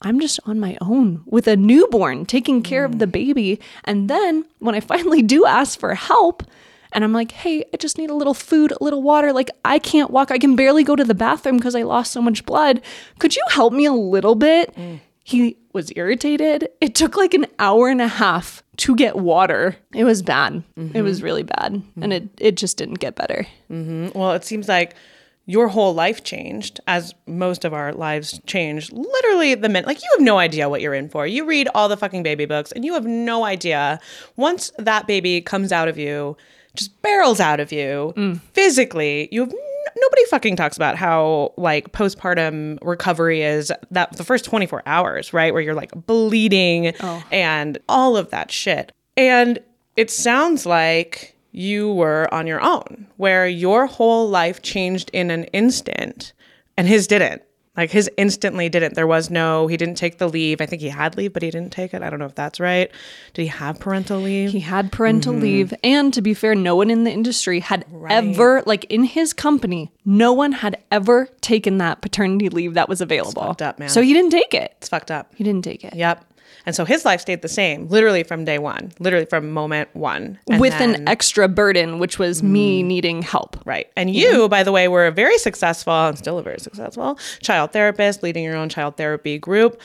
I'm 0.02 0.18
just 0.18 0.40
on 0.46 0.58
my 0.58 0.76
own 0.80 1.22
with 1.26 1.46
a 1.46 1.56
newborn 1.56 2.26
taking 2.26 2.60
care 2.60 2.84
of 2.84 2.98
the 2.98 3.06
baby. 3.06 3.60
And 3.84 4.10
then 4.10 4.44
when 4.58 4.74
I 4.74 4.80
finally 4.92 5.22
do 5.22 5.46
ask 5.46 5.78
for 5.78 5.94
help, 5.94 6.42
and 6.92 7.04
I'm 7.04 7.12
like, 7.12 7.32
hey, 7.32 7.64
I 7.72 7.76
just 7.76 7.98
need 7.98 8.10
a 8.10 8.14
little 8.14 8.34
food, 8.34 8.72
a 8.72 8.82
little 8.82 9.02
water. 9.02 9.32
Like, 9.32 9.50
I 9.64 9.78
can't 9.78 10.10
walk. 10.10 10.30
I 10.30 10.38
can 10.38 10.56
barely 10.56 10.84
go 10.84 10.96
to 10.96 11.04
the 11.04 11.14
bathroom 11.14 11.56
because 11.56 11.74
I 11.74 11.82
lost 11.82 12.12
so 12.12 12.22
much 12.22 12.44
blood. 12.46 12.80
Could 13.18 13.34
you 13.36 13.42
help 13.48 13.72
me 13.72 13.84
a 13.84 13.92
little 13.92 14.34
bit? 14.34 14.74
Mm. 14.76 15.00
He 15.24 15.56
was 15.72 15.92
irritated. 15.96 16.68
It 16.80 16.94
took 16.94 17.16
like 17.16 17.32
an 17.34 17.46
hour 17.58 17.88
and 17.88 18.00
a 18.00 18.08
half 18.08 18.62
to 18.78 18.96
get 18.96 19.16
water. 19.16 19.76
It 19.94 20.04
was 20.04 20.22
bad. 20.22 20.62
It 20.76 21.02
was 21.02 21.18
mm-hmm. 21.18 21.24
really 21.24 21.42
bad. 21.44 21.72
And 21.72 21.84
mm-hmm. 21.96 22.12
it, 22.12 22.28
it 22.38 22.56
just 22.56 22.76
didn't 22.76 22.98
get 22.98 23.14
better. 23.14 23.46
Mm-hmm. 23.70 24.18
Well, 24.18 24.32
it 24.32 24.44
seems 24.44 24.68
like 24.68 24.96
your 25.46 25.68
whole 25.68 25.94
life 25.94 26.22
changed 26.22 26.80
as 26.86 27.14
most 27.26 27.64
of 27.64 27.74
our 27.74 27.92
lives 27.92 28.40
changed 28.46 28.92
literally 28.92 29.54
the 29.54 29.68
minute 29.68 29.86
like 29.86 30.00
you 30.00 30.08
have 30.16 30.24
no 30.24 30.38
idea 30.38 30.68
what 30.68 30.80
you're 30.80 30.94
in 30.94 31.08
for 31.08 31.26
you 31.26 31.44
read 31.44 31.68
all 31.74 31.88
the 31.88 31.96
fucking 31.96 32.22
baby 32.22 32.44
books 32.44 32.70
and 32.72 32.84
you 32.84 32.94
have 32.94 33.06
no 33.06 33.44
idea 33.44 33.98
once 34.36 34.70
that 34.78 35.06
baby 35.08 35.40
comes 35.40 35.72
out 35.72 35.88
of 35.88 35.98
you 35.98 36.36
just 36.74 37.00
barrels 37.02 37.40
out 37.40 37.60
of 37.60 37.72
you 37.72 38.12
mm. 38.16 38.40
physically. 38.52 39.28
You 39.30 39.42
have 39.42 39.52
nobody 40.00 40.24
fucking 40.26 40.56
talks 40.56 40.76
about 40.76 40.96
how 40.96 41.52
like 41.56 41.92
postpartum 41.92 42.78
recovery 42.82 43.42
is 43.42 43.72
that 43.90 44.16
the 44.16 44.24
first 44.24 44.44
24 44.44 44.82
hours 44.86 45.32
right 45.32 45.52
where 45.52 45.62
you're 45.62 45.74
like 45.74 45.92
bleeding 46.06 46.94
oh. 47.00 47.24
and 47.30 47.78
all 47.88 48.16
of 48.16 48.30
that 48.30 48.50
shit. 48.50 48.92
And 49.16 49.58
it 49.96 50.10
sounds 50.10 50.64
like 50.64 51.36
you 51.52 51.92
were 51.92 52.32
on 52.32 52.46
your 52.46 52.62
own, 52.62 53.06
where 53.18 53.46
your 53.46 53.86
whole 53.86 54.28
life 54.28 54.62
changed 54.62 55.10
in 55.12 55.30
an 55.30 55.44
instant 55.44 56.32
and 56.76 56.88
his 56.88 57.06
didn't. 57.06 57.42
Like 57.76 57.90
his 57.90 58.10
instantly 58.18 58.68
didn't. 58.68 58.94
There 58.94 59.06
was 59.06 59.30
no, 59.30 59.66
he 59.66 59.78
didn't 59.78 59.94
take 59.94 60.18
the 60.18 60.28
leave. 60.28 60.60
I 60.60 60.66
think 60.66 60.82
he 60.82 60.90
had 60.90 61.16
leave, 61.16 61.32
but 61.32 61.42
he 61.42 61.50
didn't 61.50 61.72
take 61.72 61.94
it. 61.94 62.02
I 62.02 62.10
don't 62.10 62.18
know 62.18 62.26
if 62.26 62.34
that's 62.34 62.60
right. 62.60 62.90
Did 63.32 63.42
he 63.42 63.48
have 63.48 63.80
parental 63.80 64.20
leave? 64.20 64.50
He 64.50 64.60
had 64.60 64.92
parental 64.92 65.32
mm-hmm. 65.32 65.42
leave. 65.42 65.74
And 65.82 66.12
to 66.12 66.20
be 66.20 66.34
fair, 66.34 66.54
no 66.54 66.76
one 66.76 66.90
in 66.90 67.04
the 67.04 67.10
industry 67.10 67.60
had 67.60 67.86
ever, 68.10 68.62
like 68.66 68.84
in 68.84 69.04
his 69.04 69.32
company, 69.32 69.90
no 70.04 70.34
one 70.34 70.52
had 70.52 70.82
ever 70.90 71.28
taken 71.40 71.78
that 71.78 72.02
paternity 72.02 72.50
leave 72.50 72.74
that 72.74 72.90
was 72.90 73.00
available. 73.00 73.42
fucked 73.42 73.62
up, 73.62 73.78
man. 73.78 73.88
So 73.88 74.02
he 74.02 74.12
didn't 74.12 74.30
take 74.32 74.52
it. 74.52 74.74
it's 74.76 74.90
fucked 74.90 75.10
up. 75.10 75.32
He 75.34 75.42
didn't 75.42 75.64
take 75.64 75.82
it. 75.82 75.94
Yep. 75.94 76.24
And 76.64 76.74
so 76.74 76.84
his 76.84 77.04
life 77.04 77.20
stayed 77.20 77.42
the 77.42 77.48
same, 77.48 77.88
literally 77.88 78.22
from 78.22 78.44
day 78.44 78.58
one, 78.58 78.92
literally 78.98 79.26
from 79.26 79.50
moment 79.50 79.88
one. 79.94 80.38
And 80.48 80.60
With 80.60 80.78
then- 80.78 80.94
an 80.94 81.08
extra 81.08 81.48
burden, 81.48 81.98
which 81.98 82.18
was 82.18 82.42
me 82.42 82.82
mm. 82.82 82.86
needing 82.86 83.22
help. 83.22 83.56
Right. 83.64 83.90
And 83.96 84.14
you, 84.14 84.48
by 84.48 84.62
the 84.62 84.72
way, 84.72 84.88
were 84.88 85.06
a 85.06 85.12
very 85.12 85.38
successful 85.38 85.92
and 85.92 86.16
still 86.16 86.38
a 86.38 86.42
very 86.42 86.60
successful 86.60 87.18
child 87.40 87.72
therapist, 87.72 88.22
leading 88.22 88.44
your 88.44 88.56
own 88.56 88.68
child 88.68 88.96
therapy 88.96 89.38
group. 89.38 89.80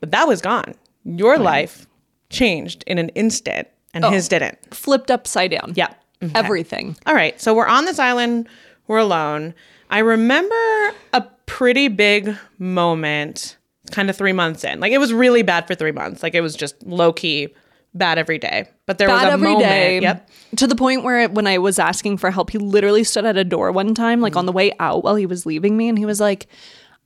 But 0.00 0.10
that 0.10 0.28
was 0.28 0.40
gone. 0.40 0.74
Your 1.04 1.38
life 1.38 1.86
changed 2.28 2.84
in 2.86 2.98
an 2.98 3.08
instant 3.10 3.68
and 3.94 4.04
his 4.04 4.28
oh, 4.28 4.30
didn't. 4.30 4.74
Flipped 4.74 5.10
upside 5.10 5.50
down. 5.50 5.72
Yeah. 5.74 5.92
Okay. 6.22 6.32
Everything. 6.34 6.96
All 7.06 7.14
right. 7.14 7.40
So 7.40 7.54
we're 7.54 7.66
on 7.66 7.86
this 7.86 7.98
island, 7.98 8.48
we're 8.86 8.98
alone. 8.98 9.54
I 9.88 10.00
remember 10.00 10.94
a 11.12 11.24
pretty 11.46 11.88
big 11.88 12.36
moment 12.58 13.56
kind 13.90 14.10
of 14.10 14.16
three 14.16 14.32
months 14.32 14.64
in. 14.64 14.80
Like 14.80 14.92
it 14.92 14.98
was 14.98 15.12
really 15.12 15.42
bad 15.42 15.66
for 15.66 15.74
three 15.74 15.92
months. 15.92 16.22
Like 16.22 16.34
it 16.34 16.40
was 16.40 16.54
just 16.54 16.82
low 16.86 17.12
key 17.12 17.48
bad 17.94 18.18
every 18.18 18.38
day. 18.38 18.68
But 18.86 18.98
there 18.98 19.08
was 19.08 19.22
a 19.22 19.32
every 19.32 19.48
moment. 19.48 19.68
day. 19.68 20.00
Yep. 20.00 20.30
To 20.56 20.66
the 20.66 20.76
point 20.76 21.02
where 21.02 21.28
when 21.28 21.46
I 21.46 21.58
was 21.58 21.78
asking 21.78 22.18
for 22.18 22.30
help, 22.30 22.50
he 22.50 22.58
literally 22.58 23.04
stood 23.04 23.24
at 23.24 23.36
a 23.36 23.44
door 23.44 23.72
one 23.72 23.94
time, 23.94 24.20
like 24.20 24.36
on 24.36 24.46
the 24.46 24.52
way 24.52 24.72
out 24.78 25.02
while 25.02 25.16
he 25.16 25.26
was 25.26 25.46
leaving 25.46 25.76
me, 25.76 25.88
and 25.88 25.98
he 25.98 26.06
was 26.06 26.20
like, 26.20 26.46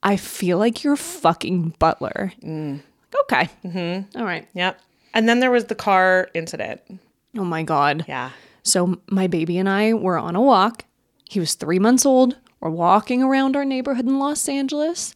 I 0.02 0.16
feel 0.16 0.59
like 0.59 0.85
you're 0.85 0.97
fucking 0.97 1.75
butler. 1.78 2.33
Okay. 2.43 3.49
Mm-hmm. 3.64 4.19
All 4.19 4.25
right. 4.25 4.47
Yep. 4.54 4.81
And 5.14 5.28
then 5.28 5.40
there 5.40 5.50
was 5.50 5.66
the 5.66 5.75
car 5.75 6.28
incident. 6.35 6.81
Oh 7.38 7.45
my 7.45 7.62
God. 7.62 8.04
Yeah. 8.09 8.31
So 8.62 9.00
my 9.11 9.26
baby 9.26 9.59
and 9.59 9.69
I 9.69 9.95
were 9.95 10.19
on 10.19 10.37
a 10.37 10.43
walk. 10.43 10.85
He 11.28 11.40
was 11.40 11.54
three 11.54 11.78
months 11.78 12.04
old. 12.04 12.37
We're 12.61 12.71
walking 12.71 13.23
around 13.23 13.57
our 13.57 13.64
neighborhood 13.64 14.07
in 14.07 14.19
Los 14.19 14.49
Angeles, 14.49 15.14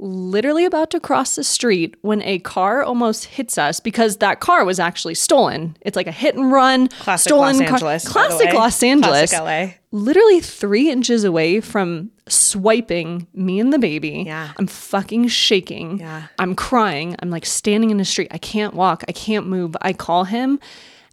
literally 0.00 0.64
about 0.64 0.90
to 0.90 1.00
cross 1.00 1.36
the 1.36 1.44
street 1.44 1.94
when 2.00 2.22
a 2.22 2.38
car 2.40 2.82
almost 2.82 3.26
hits 3.26 3.58
us 3.58 3.80
because 3.80 4.16
that 4.16 4.40
car 4.40 4.64
was 4.64 4.80
actually 4.80 5.14
stolen. 5.14 5.76
It's 5.82 5.96
like 5.96 6.06
a 6.06 6.12
hit 6.12 6.34
and 6.34 6.50
run, 6.50 6.88
Classic 6.88 7.28
stolen 7.28 7.58
Los 7.58 7.68
car. 7.68 7.74
Angeles. 7.74 8.08
Classic. 8.08 8.52
Los 8.52 8.82
Angeles. 8.82 9.30
Classic 9.30 9.74
LA. 9.92 9.98
Literally 9.98 10.40
three 10.40 10.90
inches 10.90 11.24
away 11.24 11.60
from 11.60 12.10
swiping 12.28 13.26
me 13.34 13.60
and 13.60 13.72
the 13.72 13.78
baby. 13.78 14.24
Yeah. 14.26 14.52
I'm 14.56 14.66
fucking 14.66 15.28
shaking. 15.28 15.98
Yeah. 15.98 16.28
I'm 16.38 16.54
crying. 16.54 17.16
I'm 17.18 17.30
like 17.30 17.44
standing 17.44 17.90
in 17.90 17.98
the 17.98 18.04
street. 18.04 18.28
I 18.30 18.38
can't 18.38 18.74
walk. 18.74 19.04
I 19.08 19.12
can't 19.12 19.46
move. 19.46 19.76
I 19.82 19.92
call 19.92 20.24
him 20.24 20.60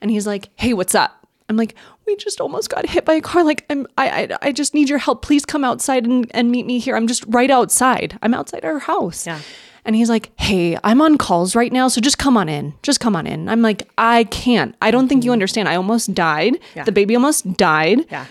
and 0.02 0.12
he's 0.12 0.28
like, 0.28 0.50
Hey, 0.56 0.74
what's 0.74 0.96
up? 0.96 1.17
I'm 1.50 1.56
like, 1.58 1.76
we 2.06 2.16
just 2.18 2.42
almost 2.42 2.70
got 2.70 2.86
hit 2.88 3.06
by 3.06 3.14
a 3.14 3.22
car. 3.22 3.44
Like, 3.44 3.66
I'm, 3.70 3.88
I, 3.98 4.10
I, 4.24 4.38
I 4.42 4.52
just 4.52 4.74
need 4.74 4.90
your 4.90 4.98
help. 5.00 5.22
Please 5.22 5.46
come 5.46 5.64
outside 5.64 6.06
and, 6.06 6.30
and 6.34 6.52
meet 6.52 6.66
me 6.66 6.80
here. 6.80 6.96
I'm 6.96 7.08
just 7.08 7.24
right 7.28 7.50
outside. 7.50 8.18
I'm 8.22 8.34
outside 8.34 8.66
our 8.66 8.80
house. 8.80 9.26
Yeah. 9.26 9.40
And 9.86 9.96
he's 9.96 10.10
like, 10.10 10.32
Hey, 10.38 10.78
I'm 10.84 11.02
on 11.02 11.18
calls 11.18 11.56
right 11.56 11.72
now. 11.72 11.88
So 11.88 12.02
just 12.02 12.18
come 12.18 12.36
on 12.36 12.50
in. 12.50 12.74
Just 12.84 13.00
come 13.00 13.16
on 13.16 13.26
in. 13.26 13.48
I'm 13.48 13.62
like, 13.62 13.90
I 13.98 14.26
can't. 14.26 14.76
I 14.82 14.92
don't 14.92 15.08
think 15.08 15.24
you 15.24 15.32
understand. 15.32 15.70
I 15.70 15.76
almost 15.78 16.14
died. 16.14 16.56
Mm-hmm. 16.56 16.78
Yeah. 16.80 16.84
The 16.84 16.92
baby 16.92 17.16
almost 17.16 17.54
died. 17.56 18.00
Yeah. 18.12 18.26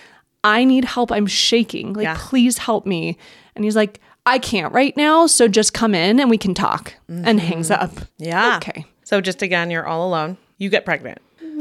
I 0.44 0.64
need 0.64 0.84
help. 0.84 1.10
I'm 1.10 1.26
shaking. 1.26 1.94
Like, 1.94 2.04
Yeah. 2.04 2.16
please 2.18 2.58
help 2.58 2.84
me. 2.84 3.16
And 3.54 3.64
he's 3.64 3.74
like, 3.76 4.00
I 4.26 4.38
can't 4.38 4.74
right 4.74 4.94
now. 4.96 5.26
So 5.26 5.48
just 5.48 5.72
come 5.72 5.94
in 5.94 6.20
and 6.20 6.28
we 6.28 6.36
can 6.36 6.52
talk. 6.52 6.94
And 7.08 7.40
hangs 7.40 7.70
up. 7.70 7.90
Mm-hmm. 7.92 8.24
Yeah. 8.24 8.56
Okay. 8.58 8.84
So 9.04 9.22
just 9.22 9.40
again, 9.40 9.70
you're 9.70 9.86
all 9.86 10.06
alone. 10.06 10.36
You 10.58 10.68
get 10.68 10.84
pregnant 10.84 11.18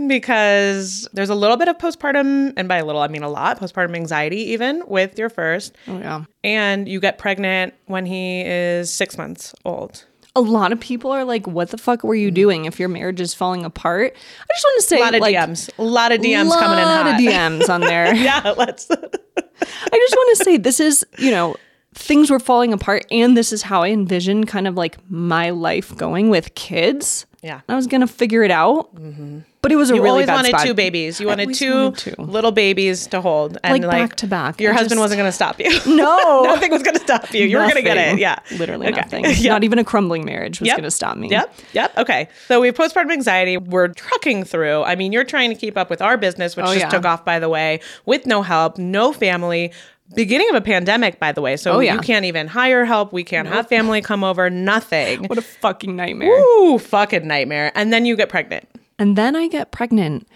because 0.08 1.08
there's 1.14 1.30
a 1.30 1.36
little 1.36 1.58
bit 1.58 1.68
of 1.68 1.78
postpartum, 1.78 2.54
and 2.58 2.68
by 2.68 2.78
a 2.78 2.86
little, 2.86 3.02
I 3.02 3.08
mean 3.08 3.24
a 3.24 3.30
lot, 3.30 3.60
postpartum 3.60 3.96
anxiety, 3.96 4.52
even 4.52 4.84
with 4.88 5.18
your 5.18 5.30
first. 5.30 5.76
Oh, 5.88 5.98
yeah. 5.98 6.26
And 6.44 6.88
you 6.88 7.00
get 7.00 7.18
pregnant 7.18 7.74
when 7.86 8.06
he 8.06 8.42
is 8.42 8.94
six 8.94 9.18
months 9.18 9.54
old. 9.66 10.06
A 10.38 10.42
lot 10.42 10.74
of 10.74 10.80
people 10.82 11.12
are 11.12 11.24
like, 11.24 11.48
what 11.48 11.70
the 11.70 11.78
fuck 11.78 12.04
were 12.04 12.14
you 12.14 12.28
mm-hmm. 12.28 12.36
doing 12.36 12.66
if 12.66 12.78
your 12.78 12.90
marriage 12.90 13.22
is 13.22 13.34
falling 13.34 13.64
apart? 13.64 14.14
I 14.16 14.54
just 14.54 14.66
want 14.66 14.82
to 14.82 14.88
say, 14.88 14.98
A 14.98 15.00
lot 15.00 15.16
of 15.16 15.22
like, 15.22 15.36
DMs. 15.36 15.70
A 15.78 15.84
lot 15.84 16.12
of 16.12 16.20
DMs 16.20 16.60
coming 16.60 16.78
in 16.78 16.84
a 16.84 16.88
lot 16.88 17.08
of 17.08 17.14
DMs 17.16 17.70
on 17.70 17.82
there. 17.82 18.14
yeah, 18.16 18.54
let's. 18.58 18.92
I 18.92 18.96
just 18.96 20.16
want 20.16 20.38
to 20.38 20.44
say 20.44 20.58
this 20.58 20.82
is, 20.82 21.06
you 21.18 21.32
know, 21.32 21.56
things 21.96 22.30
were 22.30 22.40
falling 22.40 22.74
apart 22.74 23.06
and 23.10 23.36
this 23.38 23.52
is 23.54 23.64
how 23.64 23.82
I 23.84 23.90
envisioned 23.90 24.48
kind 24.48 24.68
of 24.68 24.76
like 24.76 24.98
my 25.10 25.50
life 25.50 25.96
going 25.96 26.30
with 26.30 26.54
kids. 26.56 27.26
Yeah. 27.42 27.62
I 27.70 27.76
was 27.76 27.86
going 27.88 28.02
to 28.02 28.08
figure 28.08 28.44
it 28.44 28.50
out. 28.52 28.94
Mm-hmm. 28.96 29.40
But 29.62 29.72
it 29.72 29.76
was 29.78 29.90
a 29.90 29.96
You 29.96 30.02
really 30.02 30.10
always 30.12 30.26
bad 30.28 30.36
wanted 30.36 30.50
spot. 30.50 30.66
two 30.66 30.74
babies. 30.76 31.20
You 31.20 31.26
wanted 31.28 31.54
two, 31.56 31.74
wanted 31.86 31.98
two. 32.16 32.22
little 32.22 32.52
babies 32.52 33.08
to 33.08 33.20
hold, 33.22 33.58
and 33.64 33.74
Like, 33.74 33.82
like, 33.82 34.10
back 34.10 34.16
to 34.18 34.28
back. 34.28 34.62
Your 34.62 34.72
I 34.74 34.76
husband 34.76 34.98
just- 34.98 35.00
wasn't 35.00 35.18
going 35.20 35.28
to 35.28 35.32
stop 35.32 35.60
you. 35.60 35.72
No. 35.96 36.42
nothing 36.44 36.70
was 36.72 36.84
going 36.84 36.96
to 36.96 37.02
stop 37.02 37.34
you. 37.34 37.46
You 37.46 37.58
were 37.58 37.64
going 37.64 37.76
to 37.76 37.82
get 37.82 37.98
it. 37.98 38.20
Yeah, 38.20 38.38
Literally 38.58 38.88
Okay. 38.88 38.98
nothing. 38.98 39.26
Yep. 39.28 39.44
Not 39.52 39.64
even 39.64 39.80
a 39.80 39.84
crumbling 39.84 40.24
marriage 40.26 40.60
was 40.60 40.68
Yep. 40.68 40.78
going 40.78 40.84
to 40.84 40.92
stop 40.92 41.18
me. 41.18 41.30
Yep. 41.30 41.56
Yep. 41.74 41.98
Okay. 42.00 42.28
So 42.48 42.62
we 42.62 42.68
have 42.68 42.76
postpartum 42.76 43.12
anxiety. 43.12 43.58
We're 43.58 43.88
trucking 43.90 44.44
through. 44.44 44.84
I 44.84 44.96
mean, 44.96 45.12
you're 45.12 45.24
trying 45.24 45.50
to 45.50 45.56
keep 45.56 45.78
up 45.78 45.90
with 45.90 46.02
our 46.02 46.18
business, 46.18 46.56
which 46.56 46.66
Oh, 46.66 46.74
just 46.74 46.80
yeah. 46.86 46.90
took 46.90 47.06
off, 47.06 47.26
by 47.26 47.40
the 47.40 47.50
way, 47.50 47.80
with 48.06 48.26
no 48.28 48.44
help, 48.44 48.78
no 48.78 49.14
family. 49.14 49.72
Beginning 50.14 50.50
of 50.50 50.56
a 50.56 50.62
pandemic, 50.62 51.20
by 51.20 51.32
the 51.32 51.42
way. 51.42 51.58
So 51.58 51.74
Oh, 51.74 51.80
yeah. 51.80 51.96
you 51.96 52.00
can't 52.00 52.26
even 52.26 52.48
hire 52.48 52.86
help. 52.86 53.12
We 53.12 53.24
can't 53.24 53.48
have 53.48 53.68
family 53.68 54.02
come 54.02 54.24
over. 54.24 54.50
Nothing. 54.50 55.24
What 55.26 55.38
a 55.40 55.42
fucking 55.42 55.96
nightmare. 55.96 56.30
Ooh, 56.30 56.78
fucking 56.78 57.28
nightmare. 57.28 57.72
And 57.76 57.92
then 57.92 58.06
you 58.06 58.16
get 58.16 58.30
pregnant. 58.30 58.68
And 59.00 59.18
then 59.18 59.36
I 59.36 59.48
get 59.48 59.72
pregnant. 59.72 60.28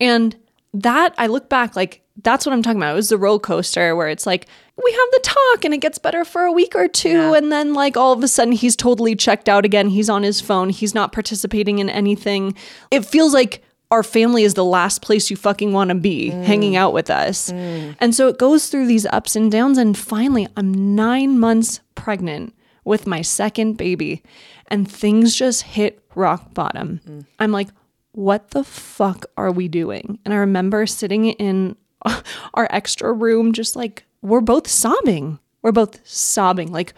And 0.00 0.36
that, 0.72 1.14
I 1.18 1.26
look 1.26 1.48
back, 1.48 1.74
like, 1.74 2.02
that's 2.22 2.46
what 2.46 2.52
I'm 2.52 2.62
talking 2.62 2.78
about. 2.78 2.92
It 2.92 2.96
was 2.96 3.08
the 3.08 3.18
roller 3.18 3.38
coaster 3.40 3.96
where 3.96 4.08
it's 4.08 4.26
like, 4.26 4.46
we 4.82 4.90
have 4.92 5.08
the 5.12 5.20
talk 5.22 5.64
and 5.64 5.74
it 5.74 5.78
gets 5.78 5.98
better 5.98 6.24
for 6.24 6.42
a 6.42 6.52
week 6.52 6.74
or 6.74 6.86
two. 6.86 7.34
And 7.34 7.50
then, 7.50 7.74
like, 7.74 7.96
all 7.96 8.12
of 8.12 8.22
a 8.22 8.28
sudden, 8.28 8.52
he's 8.52 8.76
totally 8.76 9.16
checked 9.16 9.48
out 9.48 9.64
again. 9.64 9.88
He's 9.88 10.08
on 10.08 10.22
his 10.22 10.40
phone. 10.40 10.70
He's 10.70 10.94
not 10.94 11.12
participating 11.12 11.78
in 11.78 11.90
anything. 11.90 12.54
It 12.90 13.04
feels 13.04 13.34
like 13.34 13.62
our 13.90 14.02
family 14.02 14.42
is 14.42 14.54
the 14.54 14.64
last 14.64 15.00
place 15.02 15.30
you 15.30 15.36
fucking 15.36 15.72
want 15.72 15.88
to 15.90 15.94
be 15.94 16.30
hanging 16.30 16.74
out 16.76 16.92
with 16.92 17.08
us. 17.10 17.50
And 17.50 18.14
so 18.14 18.28
it 18.28 18.38
goes 18.38 18.68
through 18.68 18.86
these 18.86 19.06
ups 19.06 19.36
and 19.36 19.50
downs. 19.50 19.78
And 19.78 19.96
finally, 19.96 20.48
I'm 20.56 20.94
nine 20.96 21.38
months 21.38 21.80
pregnant 21.94 22.54
with 22.84 23.06
my 23.06 23.22
second 23.22 23.74
baby. 23.76 24.22
And 24.68 24.90
things 24.90 25.34
just 25.36 25.62
hit 25.62 26.02
rock 26.16 26.52
bottom. 26.54 27.26
I'm 27.38 27.52
like, 27.52 27.68
what 28.12 28.50
the 28.50 28.64
fuck 28.64 29.26
are 29.36 29.52
we 29.52 29.68
doing? 29.68 30.18
And 30.24 30.34
I 30.34 30.38
remember 30.38 30.86
sitting 30.86 31.26
in 31.26 31.76
our 32.54 32.66
extra 32.70 33.12
room, 33.12 33.52
just 33.52 33.76
like, 33.76 34.04
we're 34.22 34.40
both 34.40 34.66
sobbing. 34.66 35.38
We're 35.62 35.72
both 35.72 36.00
sobbing. 36.08 36.72
Like, 36.72 36.94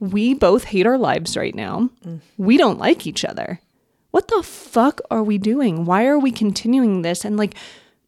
we 0.00 0.34
both 0.34 0.64
hate 0.64 0.86
our 0.86 0.98
lives 0.98 1.36
right 1.36 1.54
now. 1.54 1.88
We 2.36 2.58
don't 2.58 2.78
like 2.78 3.06
each 3.06 3.24
other. 3.24 3.60
What 4.16 4.28
the 4.28 4.42
fuck 4.42 5.02
are 5.10 5.22
we 5.22 5.36
doing? 5.36 5.84
Why 5.84 6.06
are 6.06 6.18
we 6.18 6.32
continuing 6.32 7.02
this? 7.02 7.22
And 7.22 7.36
like, 7.36 7.54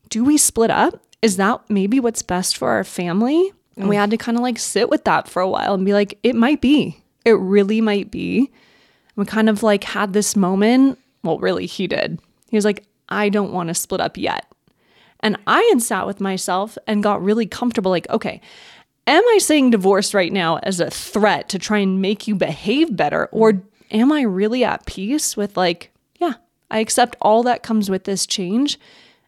do 0.09 0.25
we 0.25 0.39
split 0.39 0.71
up? 0.71 1.03
Is 1.21 1.37
that 1.37 1.61
maybe 1.69 2.01
what's 2.01 2.23
best 2.23 2.57
for 2.57 2.71
our 2.71 2.83
family? 2.83 3.53
And 3.77 3.91
we 3.91 3.97
mm. 3.97 3.99
had 3.99 4.11
to 4.13 4.17
kind 4.17 4.39
of 4.39 4.43
like 4.43 4.59
sit 4.59 4.89
with 4.89 5.05
that 5.05 5.29
for 5.29 5.43
a 5.43 5.49
while 5.51 5.75
and 5.75 5.85
be 5.85 5.93
like, 5.93 6.19
it 6.23 6.35
might 6.35 6.63
be. 6.63 7.05
It 7.27 7.33
really 7.33 7.83
might 7.83 8.11
be. 8.11 8.51
We 9.17 9.27
kind 9.27 9.51
of 9.51 9.63
like 9.63 9.85
had 9.85 10.15
this 10.15 10.35
moment. 10.35 10.99
Well, 11.23 11.39
really, 11.41 11.67
he 11.67 11.87
did. 11.87 12.19
He 12.49 12.57
was 12.57 12.65
like, 12.65 12.85
I 13.11 13.29
don't 13.29 13.53
want 13.53 13.69
to 13.69 13.75
split 13.75 14.01
up 14.01 14.17
yet. 14.17 14.47
And 15.21 15.37
I 15.47 15.61
had 15.65 15.83
sat 15.83 16.07
with 16.07 16.23
myself 16.23 16.79
and 16.87 17.03
got 17.03 17.23
really 17.23 17.45
comfortable 17.45 17.91
like, 17.91 18.09
okay, 18.09 18.41
am 19.07 19.23
I 19.29 19.37
saying 19.43 19.73
divorce 19.73 20.15
right 20.15 20.33
now 20.33 20.57
as 20.63 20.81
a 20.81 20.89
threat 20.89 21.51
to 21.51 21.59
try 21.59 21.77
and 21.77 22.01
make 22.01 22.27
you 22.27 22.35
behave 22.35 22.97
better? 22.97 23.27
Or 23.27 23.61
am 23.91 24.11
I 24.11 24.23
really 24.23 24.65
at 24.65 24.87
peace 24.87 25.37
with 25.37 25.55
like, 25.55 25.91
I 26.71 26.79
accept 26.79 27.17
all 27.21 27.43
that 27.45 27.63
comes 27.63 27.91
with 27.91 28.05
this 28.05 28.27
change? 28.27 28.79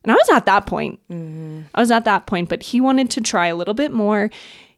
And 0.02 0.12
I 0.12 0.14
was 0.14 0.28
at 0.30 0.46
that 0.46 0.66
point. 0.66 1.00
Mm-hmm. 1.10 1.62
I 1.74 1.80
was 1.80 1.90
at 1.90 2.04
that 2.04 2.26
point, 2.26 2.48
but 2.48 2.62
he 2.62 2.80
wanted 2.80 3.10
to 3.10 3.20
try 3.20 3.48
a 3.48 3.56
little 3.56 3.74
bit 3.74 3.92
more. 3.92 4.30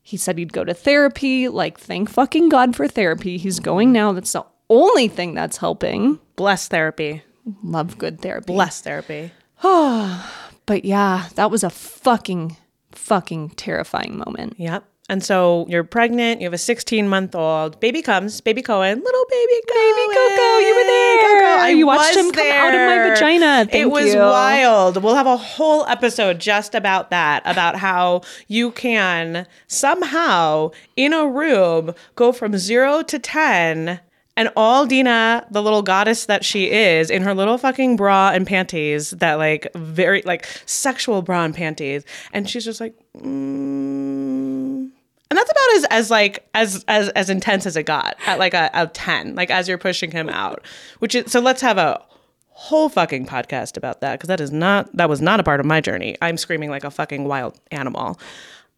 He 0.02 0.16
said 0.16 0.36
he'd 0.38 0.52
go 0.52 0.64
to 0.64 0.74
therapy. 0.74 1.48
Like, 1.48 1.78
thank 1.78 2.10
fucking 2.10 2.48
God 2.48 2.74
for 2.74 2.88
therapy. 2.88 3.38
He's 3.38 3.60
going 3.60 3.92
now. 3.92 4.12
That's 4.12 4.32
the 4.32 4.44
only 4.68 5.06
thing 5.06 5.34
that's 5.34 5.58
helping. 5.58 6.18
Bless 6.34 6.66
therapy. 6.66 7.22
Love 7.62 7.98
good 7.98 8.20
therapy. 8.20 8.52
Bless 8.52 8.80
therapy. 8.80 9.30
But 10.64 10.84
yeah, 10.84 11.28
that 11.34 11.50
was 11.50 11.64
a 11.64 11.70
fucking, 11.70 12.56
fucking 12.92 13.50
terrifying 13.50 14.16
moment. 14.16 14.54
Yep. 14.58 14.84
And 15.08 15.22
so 15.22 15.66
you're 15.68 15.84
pregnant, 15.84 16.40
you 16.40 16.46
have 16.46 16.54
a 16.54 16.58
16 16.58 17.08
month 17.08 17.34
old, 17.34 17.80
baby 17.80 18.02
comes, 18.02 18.40
baby 18.40 18.62
Cohen, 18.62 19.00
little 19.00 19.24
baby 19.28 19.60
Cohen. 19.68 19.94
Baby 19.96 20.14
Coco, 20.14 20.58
you 20.58 20.74
were 20.76 20.84
there. 20.84 21.22
Coco, 21.22 21.62
I 21.62 21.74
You 21.76 21.86
watched 21.86 22.16
him 22.16 22.30
come 22.30 22.46
out 22.46 22.74
of 22.74 22.80
my 22.80 23.08
vagina. 23.10 23.66
Thank 23.68 23.74
it 23.74 23.90
was 23.90 24.14
you. 24.14 24.20
wild. 24.20 25.02
We'll 25.02 25.16
have 25.16 25.26
a 25.26 25.36
whole 25.36 25.84
episode 25.86 26.38
just 26.38 26.74
about 26.74 27.10
that, 27.10 27.42
about 27.44 27.76
how 27.76 28.22
you 28.46 28.70
can 28.70 29.46
somehow 29.66 30.70
in 30.96 31.12
a 31.12 31.26
room 31.26 31.94
go 32.14 32.32
from 32.32 32.56
zero 32.56 33.02
to 33.02 33.18
10 33.18 34.00
and 34.36 34.50
all 34.56 34.86
Deena, 34.86 35.46
the 35.50 35.62
little 35.62 35.82
goddess 35.82 36.26
that 36.26 36.44
she 36.44 36.70
is, 36.70 37.10
in 37.10 37.22
her 37.22 37.34
little 37.34 37.58
fucking 37.58 37.96
bra 37.96 38.30
and 38.32 38.46
panties, 38.46 39.10
that 39.10 39.34
like 39.34 39.66
very 39.74 40.22
like 40.22 40.46
sexual 40.66 41.22
bra 41.22 41.44
and 41.44 41.54
panties, 41.54 42.04
and 42.32 42.48
she's 42.48 42.64
just 42.64 42.80
like, 42.80 42.94
mm. 43.16 43.22
and 43.22 44.92
that's 45.30 45.50
about 45.50 45.70
as 45.76 45.84
as 45.90 46.10
like 46.10 46.48
as 46.54 46.84
as 46.88 47.10
as 47.10 47.28
intense 47.28 47.66
as 47.66 47.76
it 47.76 47.84
got 47.84 48.16
at 48.26 48.38
like 48.38 48.54
a, 48.54 48.70
a 48.72 48.86
ten, 48.86 49.34
like 49.34 49.50
as 49.50 49.68
you're 49.68 49.78
pushing 49.78 50.10
him 50.10 50.28
out, 50.30 50.64
which 51.00 51.14
is 51.14 51.30
so. 51.30 51.40
Let's 51.40 51.60
have 51.60 51.76
a 51.76 52.02
whole 52.48 52.88
fucking 52.88 53.26
podcast 53.26 53.76
about 53.76 54.00
that 54.00 54.12
because 54.12 54.28
that 54.28 54.40
is 54.40 54.52
not 54.52 54.94
that 54.96 55.08
was 55.08 55.20
not 55.20 55.40
a 55.40 55.42
part 55.42 55.60
of 55.60 55.66
my 55.66 55.80
journey. 55.80 56.16
I'm 56.22 56.38
screaming 56.38 56.70
like 56.70 56.84
a 56.84 56.90
fucking 56.90 57.24
wild 57.24 57.58
animal. 57.70 58.18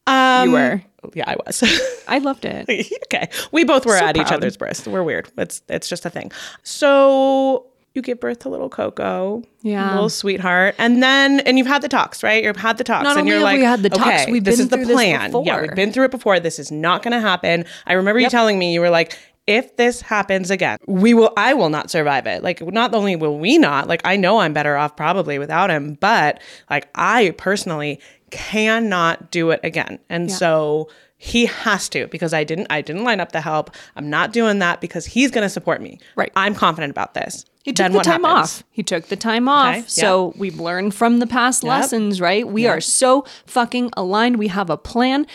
Um, 0.06 0.48
You 0.48 0.52
were. 0.54 0.82
yeah, 1.14 1.24
I 1.26 1.36
was. 1.46 1.62
I 2.08 2.18
loved 2.18 2.44
it. 2.44 2.68
okay. 3.06 3.28
We 3.52 3.64
both 3.64 3.86
were 3.86 3.98
So 3.98 4.04
at 4.04 4.16
each 4.16 4.32
other's 4.32 4.56
breasts. 4.56 4.86
We're 4.86 5.02
weird. 5.02 5.30
It's 5.38 5.62
it's 5.68 5.88
just 5.88 6.04
a 6.06 6.10
thing. 6.10 6.30
So 6.62 7.66
you 7.94 8.02
give 8.02 8.18
birth 8.18 8.40
to 8.40 8.48
little 8.48 8.68
Coco, 8.68 9.42
Yeah. 9.62 9.92
little 9.92 10.08
sweetheart, 10.08 10.74
and 10.78 11.00
then 11.02 11.40
and 11.40 11.56
you've 11.58 11.66
had 11.68 11.80
the 11.80 11.88
talks, 11.88 12.22
right? 12.24 12.42
You've 12.42 12.56
had 12.56 12.76
the 12.76 12.84
talks, 12.84 13.04
Not 13.04 13.12
and 13.12 13.20
only 13.20 13.30
you're 13.30 13.38
have 13.38 13.44
like, 13.44 13.58
we 13.58 13.64
had 13.64 13.82
the 13.84 13.90
talks, 13.90 14.22
okay, 14.22 14.32
we've 14.32 14.42
this 14.42 14.56
been 14.56 14.64
is 14.80 14.86
the 14.88 14.92
plan. 14.92 15.32
Yeah, 15.44 15.60
we've 15.62 15.74
been 15.76 15.92
through 15.92 16.06
it 16.06 16.10
before. 16.10 16.40
This 16.40 16.58
is 16.58 16.72
not 16.72 17.02
going 17.04 17.12
to 17.12 17.20
happen. 17.20 17.64
I 17.86 17.92
remember 17.92 18.18
you 18.20 18.28
telling 18.28 18.58
me 18.58 18.72
you 18.74 18.80
were 18.80 18.90
like. 18.90 19.16
If 19.46 19.76
this 19.76 20.00
happens 20.00 20.50
again, 20.50 20.78
we 20.86 21.12
will 21.12 21.32
I 21.36 21.54
will 21.54 21.68
not 21.68 21.90
survive 21.90 22.26
it. 22.26 22.42
Like 22.42 22.62
not 22.62 22.94
only 22.94 23.14
will 23.16 23.38
we 23.38 23.58
not, 23.58 23.88
like 23.88 24.00
I 24.04 24.16
know 24.16 24.38
I'm 24.38 24.52
better 24.52 24.76
off 24.76 24.96
probably 24.96 25.38
without 25.38 25.70
him, 25.70 25.98
but 26.00 26.40
like 26.70 26.88
I 26.94 27.34
personally 27.36 28.00
cannot 28.30 29.30
do 29.30 29.50
it 29.50 29.60
again. 29.62 29.98
And 30.08 30.30
so 30.32 30.88
he 31.16 31.46
has 31.46 31.88
to 31.90 32.06
because 32.08 32.34
I 32.34 32.44
didn't 32.44 32.66
I 32.70 32.80
didn't 32.80 33.04
line 33.04 33.20
up 33.20 33.32
the 33.32 33.40
help. 33.40 33.70
I'm 33.96 34.10
not 34.10 34.32
doing 34.32 34.58
that 34.58 34.80
because 34.80 35.06
he's 35.06 35.30
going 35.30 35.44
to 35.44 35.48
support 35.48 35.80
me. 35.80 35.98
Right. 36.16 36.32
I'm 36.36 36.54
confident 36.54 36.90
about 36.90 37.14
this. 37.14 37.44
He 37.62 37.72
took 37.72 37.84
Then 37.84 37.92
the 37.92 38.00
time 38.00 38.24
happens? 38.24 38.60
off. 38.60 38.64
He 38.70 38.82
took 38.82 39.06
the 39.06 39.16
time 39.16 39.48
off. 39.48 39.74
Okay, 39.74 39.84
So 39.86 40.34
we've 40.36 40.60
learned 40.60 40.94
from 40.94 41.20
the 41.20 41.26
past 41.26 41.64
lessons, 41.64 42.20
right? 42.20 42.46
We 42.46 42.66
are 42.66 42.80
so 42.80 43.24
fucking 43.46 43.90
aligned. 43.96 44.36
We 44.36 44.48
have 44.48 44.68
a 44.68 44.76
plan. 44.76 45.26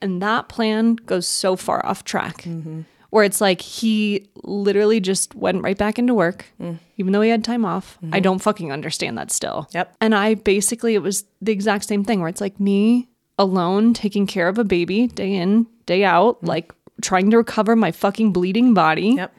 And 0.00 0.22
that 0.22 0.48
plan 0.48 0.96
goes 0.96 1.28
so 1.28 1.56
far 1.56 1.84
off 1.84 2.04
track. 2.04 2.42
Mm-hmm. 2.42 2.82
Where 3.14 3.22
it's 3.22 3.40
like 3.40 3.60
he 3.60 4.26
literally 4.42 4.98
just 4.98 5.36
went 5.36 5.62
right 5.62 5.78
back 5.78 6.00
into 6.00 6.14
work, 6.14 6.46
Mm. 6.60 6.80
even 6.96 7.12
though 7.12 7.20
he 7.20 7.30
had 7.30 7.44
time 7.44 7.64
off. 7.64 7.96
I 8.10 8.18
don't 8.18 8.40
fucking 8.40 8.72
understand 8.72 9.16
that 9.18 9.30
still. 9.30 9.68
Mm-hmm. 9.68 9.76
Yep. 9.76 9.96
And 10.00 10.14
I 10.16 10.34
basically, 10.34 10.94
it 10.96 10.98
was 11.02 11.24
the 11.40 11.52
exact 11.52 11.84
same 11.84 12.02
thing 12.02 12.18
where 12.18 12.28
it's 12.28 12.40
like 12.40 12.58
me 12.58 13.08
alone 13.38 13.94
taking 13.94 14.26
care 14.26 14.48
of 14.48 14.58
a 14.58 14.64
baby 14.64 15.06
day 15.06 15.32
in, 15.32 15.68
day 15.86 16.02
out, 16.02 16.42
like 16.42 16.72
trying 17.02 17.30
to 17.30 17.36
recover 17.36 17.76
my 17.76 17.92
fucking 17.92 18.32
bleeding 18.32 18.74
body. 18.74 19.12
Mm. 19.12 19.16
Yep. 19.18 19.34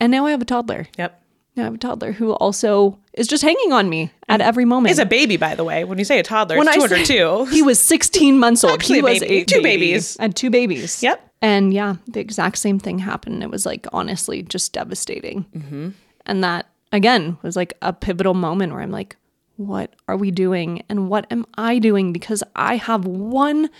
And 0.00 0.10
now 0.10 0.24
I 0.24 0.30
have 0.30 0.40
a 0.40 0.46
toddler. 0.46 0.86
Yep. 0.96 1.22
I 1.58 1.60
have 1.62 1.74
a 1.74 1.78
toddler 1.78 2.12
who 2.12 2.32
also 2.32 2.98
is 3.12 3.26
just 3.26 3.42
hanging 3.42 3.72
on 3.72 3.90
me 3.90 4.10
at 4.28 4.40
every 4.40 4.64
moment. 4.64 4.92
Is 4.92 4.98
a 5.00 5.04
baby, 5.04 5.36
by 5.36 5.54
the 5.54 5.64
way. 5.64 5.84
When 5.84 5.98
you 5.98 6.04
say 6.06 6.18
a 6.18 6.22
toddler, 6.22 6.56
when 6.56 6.68
it's 6.68 6.78
I 6.82 6.88
two 7.04 7.04
say- 7.04 7.54
He 7.54 7.60
was 7.62 7.78
16 7.78 8.38
months 8.38 8.64
old. 8.64 8.72
Actually 8.74 8.96
he 8.96 9.02
was 9.02 9.20
baby. 9.20 9.44
Two 9.44 9.60
babies. 9.60 10.16
Had 10.18 10.34
two 10.34 10.48
babies. 10.50 11.02
Yep. 11.02 11.27
And 11.40 11.72
yeah, 11.72 11.96
the 12.06 12.20
exact 12.20 12.58
same 12.58 12.78
thing 12.78 12.98
happened. 12.98 13.42
It 13.42 13.50
was 13.50 13.64
like 13.64 13.86
honestly 13.92 14.42
just 14.42 14.72
devastating. 14.72 15.44
Mm-hmm. 15.56 15.90
And 16.26 16.44
that 16.44 16.66
again 16.92 17.38
was 17.42 17.56
like 17.56 17.74
a 17.82 17.92
pivotal 17.92 18.34
moment 18.34 18.72
where 18.72 18.82
I'm 18.82 18.90
like, 18.90 19.16
what 19.56 19.94
are 20.06 20.16
we 20.16 20.30
doing? 20.30 20.82
And 20.88 21.08
what 21.08 21.26
am 21.30 21.46
I 21.56 21.78
doing? 21.78 22.12
Because 22.12 22.42
I 22.54 22.76
have 22.76 23.04
one 23.04 23.70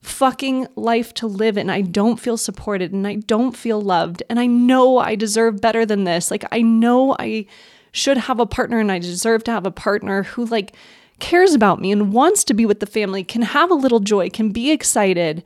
fucking 0.00 0.66
life 0.76 1.12
to 1.12 1.26
live 1.26 1.56
and 1.56 1.70
I 1.70 1.80
don't 1.80 2.18
feel 2.18 2.36
supported 2.36 2.92
and 2.92 3.06
I 3.06 3.16
don't 3.16 3.56
feel 3.56 3.80
loved. 3.80 4.22
And 4.30 4.38
I 4.38 4.46
know 4.46 4.98
I 4.98 5.14
deserve 5.14 5.60
better 5.60 5.84
than 5.84 6.04
this. 6.04 6.30
Like, 6.30 6.44
I 6.52 6.62
know 6.62 7.16
I 7.18 7.46
should 7.92 8.16
have 8.16 8.38
a 8.38 8.46
partner 8.46 8.78
and 8.78 8.92
I 8.92 8.98
deserve 9.00 9.44
to 9.44 9.50
have 9.50 9.66
a 9.66 9.70
partner 9.70 10.22
who, 10.22 10.44
like, 10.44 10.74
cares 11.18 11.52
about 11.52 11.80
me 11.80 11.90
and 11.90 12.12
wants 12.12 12.44
to 12.44 12.54
be 12.54 12.64
with 12.64 12.80
the 12.80 12.86
family, 12.86 13.24
can 13.24 13.42
have 13.42 13.70
a 13.70 13.74
little 13.74 14.00
joy, 14.00 14.30
can 14.30 14.50
be 14.50 14.70
excited. 14.70 15.42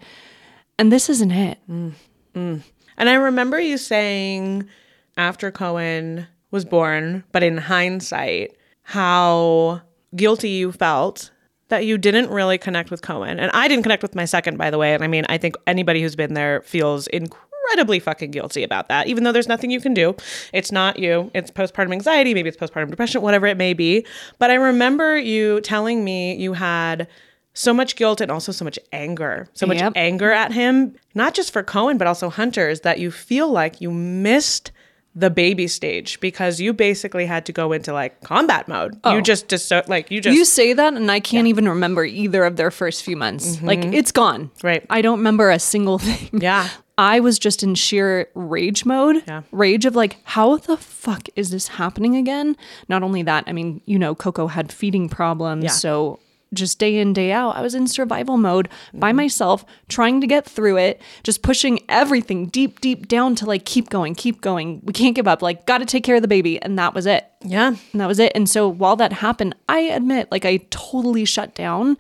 And 0.79 0.91
this 0.91 1.09
isn't 1.09 1.31
it. 1.31 1.59
Mm, 1.71 1.93
mm. 2.35 2.63
And 2.97 3.09
I 3.09 3.15
remember 3.15 3.61
you 3.61 3.79
saying 3.79 4.69
after 5.17 5.51
Cohen 5.51 6.27
was 6.51 6.65
born, 6.65 7.25
but 7.33 7.43
in 7.43 7.57
hindsight, 7.57 8.57
how 8.83 9.83
guilty 10.15 10.51
you 10.51 10.73
felt 10.73 11.31
that 11.69 11.87
you 11.87 11.97
didn't 11.97 12.29
really 12.29 12.59
connect 12.59 12.91
with 12.91 13.01
Cohen. 13.01 13.41
And 13.41 13.51
I 13.53 13.67
didn't 13.67 13.83
connect 13.83 14.03
with 14.03 14.15
my 14.15 14.27
second, 14.27 14.59
by 14.59 14.71
the 14.71 14.77
way. 14.77 14.95
And 14.95 15.03
I 15.03 15.07
mean, 15.07 15.25
I 15.29 15.39
think 15.39 15.57
anybody 15.67 16.03
who's 16.03 16.15
been 16.15 16.35
there 16.35 16.61
feels 16.61 17.07
incredibly 17.07 17.99
fucking 17.99 18.31
guilty 18.31 18.63
about 18.63 18.89
that, 18.89 19.07
even 19.07 19.25
though 19.25 19.33
there's 19.33 19.49
nothing 19.49 19.71
you 19.71 19.81
can 19.81 19.95
do. 19.95 20.15
It's 20.53 20.71
not 20.71 20.99
you, 20.99 21.31
it's 21.35 21.51
postpartum 21.51 21.93
anxiety, 21.93 22.35
maybe 22.35 22.51
it's 22.51 22.59
postpartum 22.59 22.91
depression, 22.91 23.23
whatever 23.23 23.47
it 23.47 23.57
may 23.57 23.73
be. 23.73 24.05
But 24.39 24.51
I 24.51 24.55
remember 24.55 25.17
you 25.17 25.63
telling 25.63 26.05
me 26.05 26.37
you 26.37 26.53
had 26.53 27.09
so 27.55 27.75
much 27.75 27.97
guilt 27.97 28.21
and 28.21 28.31
also 28.31 28.53
so 28.53 28.65
much 28.65 28.79
anger, 28.93 29.49
so 29.53 29.67
much 29.67 29.79
Yep. 29.79 29.93
anger 29.97 30.33
at 30.33 30.53
him, 30.53 30.95
not 31.15 31.35
just 31.35 31.53
for 31.53 31.63
Cohen, 31.63 31.99
but 31.99 32.07
also 32.07 32.31
Hunter's, 32.31 32.81
that 32.81 32.99
you 32.99 33.11
feel 33.11 33.49
like 33.51 33.81
you 33.81 33.91
missed 33.91 34.73
the 35.15 35.29
baby 35.29 35.69
stage 35.69 36.19
because 36.21 36.59
you 36.59 36.73
basically 36.73 37.27
had 37.27 37.45
to 37.45 37.53
go 37.53 37.73
into 37.73 37.93
like 37.93 38.23
combat 38.23 38.67
mode. 38.67 38.99
You 39.05 39.21
just, 39.21 39.49
just 39.49 39.69
so, 39.69 39.83
like, 39.87 40.11
you 40.11 40.23
just, 40.23 40.35
You 40.35 40.47
say 40.47 40.73
that, 40.73 40.95
and 40.95 41.11
I 41.11 41.21
can't 41.21 41.47
even 41.47 41.69
remember 41.69 42.03
either 42.05 42.45
of 42.45 42.57
their 42.57 42.71
first 42.71 43.03
few 43.03 43.17
months. 43.19 43.61
Like, 43.61 43.85
it's 43.85 44.11
gone. 44.13 44.45
Mm-hmm. 44.47 44.67
Right. 44.67 44.87
I 44.89 45.03
don't 45.03 45.19
remember 45.19 45.51
a 45.51 45.59
single 45.59 45.99
thing. 46.09 46.41
yeah. 46.41 46.69
I 46.97 47.21
was 47.21 47.39
just 47.39 47.63
in 47.63 47.75
sheer 47.75 48.29
rage 48.35 48.87
mode. 48.87 49.23
Yeah. 49.27 49.43
Rage 49.51 49.85
of 49.85 49.95
like, 49.97 50.17
how 50.25 50.57
the 50.57 50.77
fuck 50.79 51.29
is 51.37 51.51
this 51.51 51.69
happening 51.69 52.17
again? 52.17 52.57
Not 52.89 53.03
only 53.03 53.23
that, 53.23 53.45
I 53.47 53.53
mean, 53.53 53.83
you 53.85 53.99
know, 53.99 54.15
Coco 54.15 54.47
had 54.47 54.73
feeding 54.73 55.09
problems. 55.11 55.65
Yeah. 55.65 55.71
So 55.71 56.21
just 56.53 56.79
day 56.79 56.99
in, 56.99 57.13
day 57.13 57.33
out, 57.33 57.57
I 57.57 57.63
was 57.63 57.75
in 57.75 57.87
survival 57.87 58.37
mode 58.37 58.69
by 58.95 59.13
mm. 59.13 59.17
myself, 59.17 59.65
trying 59.89 60.21
to 60.21 60.27
get 60.27 60.45
through 60.45 60.79
it, 60.79 61.01
just 61.23 61.43
pushing 61.43 61.81
everything 61.89 62.47
deep, 62.47 62.81
deep 62.81 63.09
down 63.09 63.35
to 63.37 63.47
like, 63.47 63.65
keep 63.65 63.91
going, 63.91 64.15
keep 64.15 64.41
going. 64.41 64.81
We 64.85 64.93
can't 64.93 65.15
give 65.15 65.29
up. 65.29 65.43
Like, 65.43 65.67
got 65.67 65.79
to 65.79 65.87
take 65.87 66.05
care 66.05 66.17
of 66.17 66.23
the 66.23 66.29
baby. 66.29 66.61
And 66.63 66.79
that 66.79 66.95
was 66.95 67.07
it. 67.07 67.27
Yeah. 67.43 67.75
And 67.93 68.01
that 68.01 68.09
was 68.09 68.19
it. 68.19 68.33
And 68.35 68.49
so 68.49 68.69
while 68.69 68.97
that 68.97 69.13
happened, 69.13 69.55
I 69.69 69.81
admit, 69.81 70.31
like, 70.31 70.45
I 70.45 70.59
totally 70.71 71.25
shut 71.25 71.55
down. 71.55 71.97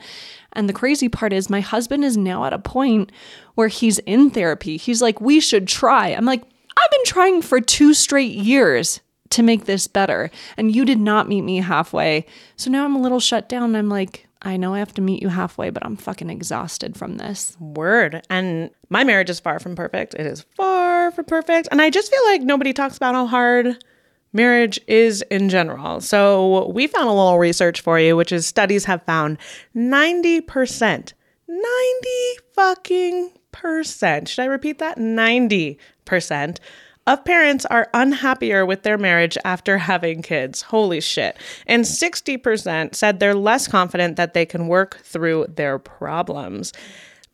And 0.53 0.69
the 0.69 0.75
crazy 0.75 1.09
part 1.09 1.33
is, 1.33 1.49
my 1.49 1.61
husband 1.61 2.05
is 2.05 2.17
now 2.17 2.45
at 2.45 2.53
a 2.53 2.59
point 2.59 3.11
where 3.55 3.69
he's 3.69 3.99
in 4.01 4.31
therapy. 4.31 4.77
He's 4.77 5.01
like, 5.01 5.21
we 5.21 5.41
should 5.41 5.67
try. 5.67 6.09
I'm 6.09 6.27
like, 6.27 6.43
I've 6.43 6.91
been 6.91 7.05
trying 7.07 7.43
for 7.43 7.61
two 7.61 7.95
straight 7.95 8.33
years 8.33 9.01
to 9.31 9.43
make 9.43 9.65
this 9.65 9.87
better. 9.87 10.31
And 10.57 10.75
you 10.75 10.85
did 10.85 11.01
not 11.01 11.29
meet 11.29 11.43
me 11.43 11.59
halfway. 11.59 12.27
So 12.57 12.71
now 12.71 12.85
I'm 12.85 12.95
a 12.95 13.01
little 13.01 13.21
shut 13.21 13.49
down. 13.49 13.75
I'm 13.75 13.88
like, 13.88 14.29
I 14.43 14.57
know 14.57 14.75
I 14.75 14.81
have 14.81 14.95
to 14.95 15.03
meet 15.03 15.23
you 15.23 15.29
halfway, 15.29 15.71
but 15.71 15.85
I'm 15.87 15.97
fucking 15.97 16.29
exhausted 16.29 16.97
from 16.97 17.17
this. 17.17 17.57
Word. 17.61 18.27
And 18.29 18.71
my 18.89 19.05
marriage 19.05 19.31
is 19.31 19.41
far 19.41 19.61
from 19.61 19.77
perfect. 19.77 20.15
It 20.15 20.27
is 20.27 20.45
far 20.57 21.13
from 21.13 21.25
perfect. 21.25 21.69
And 21.71 21.81
I 21.81 21.91
just 21.91 22.11
feel 22.11 22.25
like 22.27 22.43
nobody 22.43 22.73
talks 22.73 22.97
about 22.97 23.15
how 23.15 23.27
hard 23.27 23.83
marriage 24.33 24.81
is 24.89 25.23
in 25.31 25.49
general. 25.49 26.01
So 26.01 26.69
we 26.71 26.87
found 26.87 27.09
a 27.09 27.13
little 27.13 27.39
research 27.39 27.81
for 27.81 28.01
you, 28.01 28.17
which 28.17 28.33
is 28.33 28.47
studies 28.47 28.85
have 28.87 29.03
found 29.05 29.39
90%, 29.77 31.13
90 31.49 32.09
fucking 32.55 33.33
percent. 33.53 34.29
Should 34.29 34.43
I 34.43 34.47
repeat 34.47 34.79
that? 34.79 34.99
90% 34.99 36.59
of 37.07 37.25
parents 37.25 37.65
are 37.67 37.88
unhappier 37.95 38.65
with 38.65 38.83
their 38.83 38.99
marriage 38.99 39.37
after 39.45 39.79
having 39.79 40.23
kids. 40.23 40.62
Holy 40.62 41.01
shit. 41.01 41.37
And 41.67 41.85
60% 41.85 42.95
said 42.95 43.19
they're 43.19 43.35
less 43.35 43.67
confident 43.67 44.17
that 44.17 44.35
they 44.35 44.47
can 44.47 44.69
work 44.69 45.01
through 45.03 45.47
their 45.49 45.79
problems. 45.79 46.73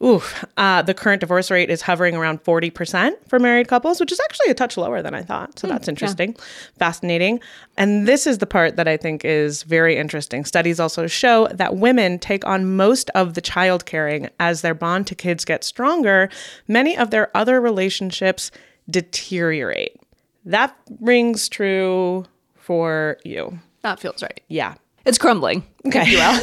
Oof. 0.03 0.45
Uh, 0.57 0.81
the 0.81 0.95
current 0.95 1.21
divorce 1.21 1.51
rate 1.51 1.71
is 1.71 1.83
hovering 1.83 2.15
around 2.15 2.45
40% 2.45 3.15
for 3.27 3.41
married 3.41 3.67
couples, 3.67 3.99
which 3.99 4.13
is 4.13 4.21
actually 4.21 4.51
a 4.51 4.55
touch 4.55 4.77
lower 4.77 5.03
than 5.03 5.13
I 5.13 5.23
thought. 5.23 5.59
So 5.59 5.67
that's 5.67 5.89
interesting, 5.89 6.37
fascinating. 6.79 7.41
And 7.77 8.07
this 8.07 8.25
is 8.25 8.39
the 8.39 8.47
part 8.47 8.77
that 8.77 8.87
I 8.87 8.97
think 8.97 9.25
is 9.25 9.65
very 9.65 9.97
interesting. 9.97 10.45
Studies 10.45 10.79
also 10.79 11.09
show 11.09 11.49
that 11.49 11.77
women 11.77 12.21
take 12.21 12.47
on 12.47 12.77
most 12.77 13.11
of 13.17 13.35
the 13.35 13.41
child 13.41 13.87
caring 13.87 14.29
as 14.39 14.63
their 14.63 14.75
bond 14.75 15.09
to 15.09 15.17
kids 15.17 15.45
gets 15.45 15.67
stronger. 15.67 16.29
Many 16.69 16.97
of 16.97 17.11
their 17.11 17.37
other 17.37 17.61
relationships 17.61 18.53
deteriorate. 18.91 20.01
That 20.45 20.77
rings 21.01 21.49
true 21.49 22.25
for 22.57 23.19
you. 23.25 23.59
That 23.83 24.01
feels 24.01 24.23
right. 24.23 24.41
Yeah. 24.49 24.75
It's 25.05 25.19
crumbling. 25.19 25.65
Okay. 25.87 26.15
Will. 26.15 26.41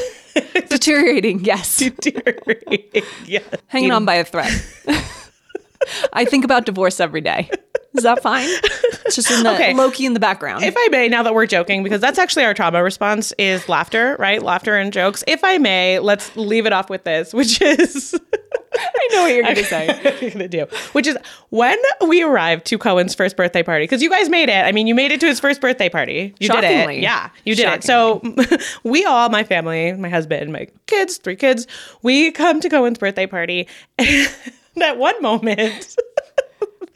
Deteriorating, 0.70 1.44
yes. 1.46 1.78
Deteriorate. 1.78 3.04
yeah. 3.26 3.40
Hanging 3.68 3.92
on 3.92 4.06
by 4.06 4.16
a 4.16 4.26
thread. 4.26 4.52
I 6.14 6.26
think 6.26 6.44
about 6.44 6.66
divorce 6.66 7.00
every 7.00 7.22
day. 7.22 7.50
Is 7.98 8.04
that 8.04 8.22
fine? 8.22 8.48
It's 9.06 9.16
just 9.16 9.32
in 9.32 9.44
the 9.44 9.52
Okay. 9.56 9.74
low 9.74 9.92
key 9.92 10.06
in 10.06 10.14
the 10.14 10.20
background. 10.20 10.64
If 10.64 10.76
I 10.78 10.88
may, 10.92 11.08
now 11.08 11.24
that 11.24 11.34
we're 11.34 11.46
joking, 11.46 11.84
because 11.84 12.02
that's 12.02 12.20
actually 12.20 12.44
our 12.46 12.54
trauma 12.54 12.84
response 12.84 13.32
is 13.38 13.68
laughter, 13.70 14.16
right? 14.20 14.42
Laughter 14.42 14.76
and 14.76 14.92
jokes. 14.92 15.24
If 15.28 15.44
I 15.44 15.58
may, 15.58 16.00
let's 16.00 16.36
leave 16.36 16.66
it 16.66 16.74
off 16.74 16.90
with 16.90 17.04
this, 17.04 17.34
which 17.34 17.62
is 17.62 18.20
I 18.78 19.08
know 19.14 19.22
what 19.24 19.34
you're 19.34 19.44
going 19.44 19.56
to 19.56 19.64
say. 19.64 19.88
what 20.04 20.22
you're 20.22 20.32
gonna 20.32 20.48
do, 20.50 20.66
which 20.92 21.08
is 21.08 21.18
when 21.50 21.78
we 22.08 22.24
arrived 22.24 22.66
to 22.66 22.78
Cohen's 22.78 23.16
first 23.16 23.38
birthday 23.38 23.64
party, 23.64 23.84
because 23.84 24.02
you 24.02 24.10
guys 24.10 24.28
made 24.28 24.50
it. 24.50 24.66
I 24.66 24.72
mean, 24.74 24.86
you 24.88 24.94
made 24.96 25.12
it 25.12 25.20
to 25.22 25.28
his 25.28 25.40
first 25.40 25.62
birthday 25.62 25.88
party. 25.88 26.36
You 26.40 26.50
did 26.50 26.64
it. 26.64 27.00
Yeah, 27.00 27.30
you 27.46 27.56
did 27.56 27.68
it. 27.72 27.84
So 27.84 28.22
we 28.84 29.06
all, 29.06 29.30
my 29.30 29.44
family, 29.44 29.94
my 29.94 30.10
husband, 30.10 30.52
my 30.52 30.68
kids, 30.88 31.18
three 31.18 31.36
kids, 31.38 31.68
we 32.02 32.32
come 32.32 32.60
to 32.60 32.70
Cohen's 32.70 32.98
birthday 32.98 33.28
party. 33.28 33.68
And 33.98 34.84
at 34.84 34.98
one 34.98 35.22
moment, 35.22 35.96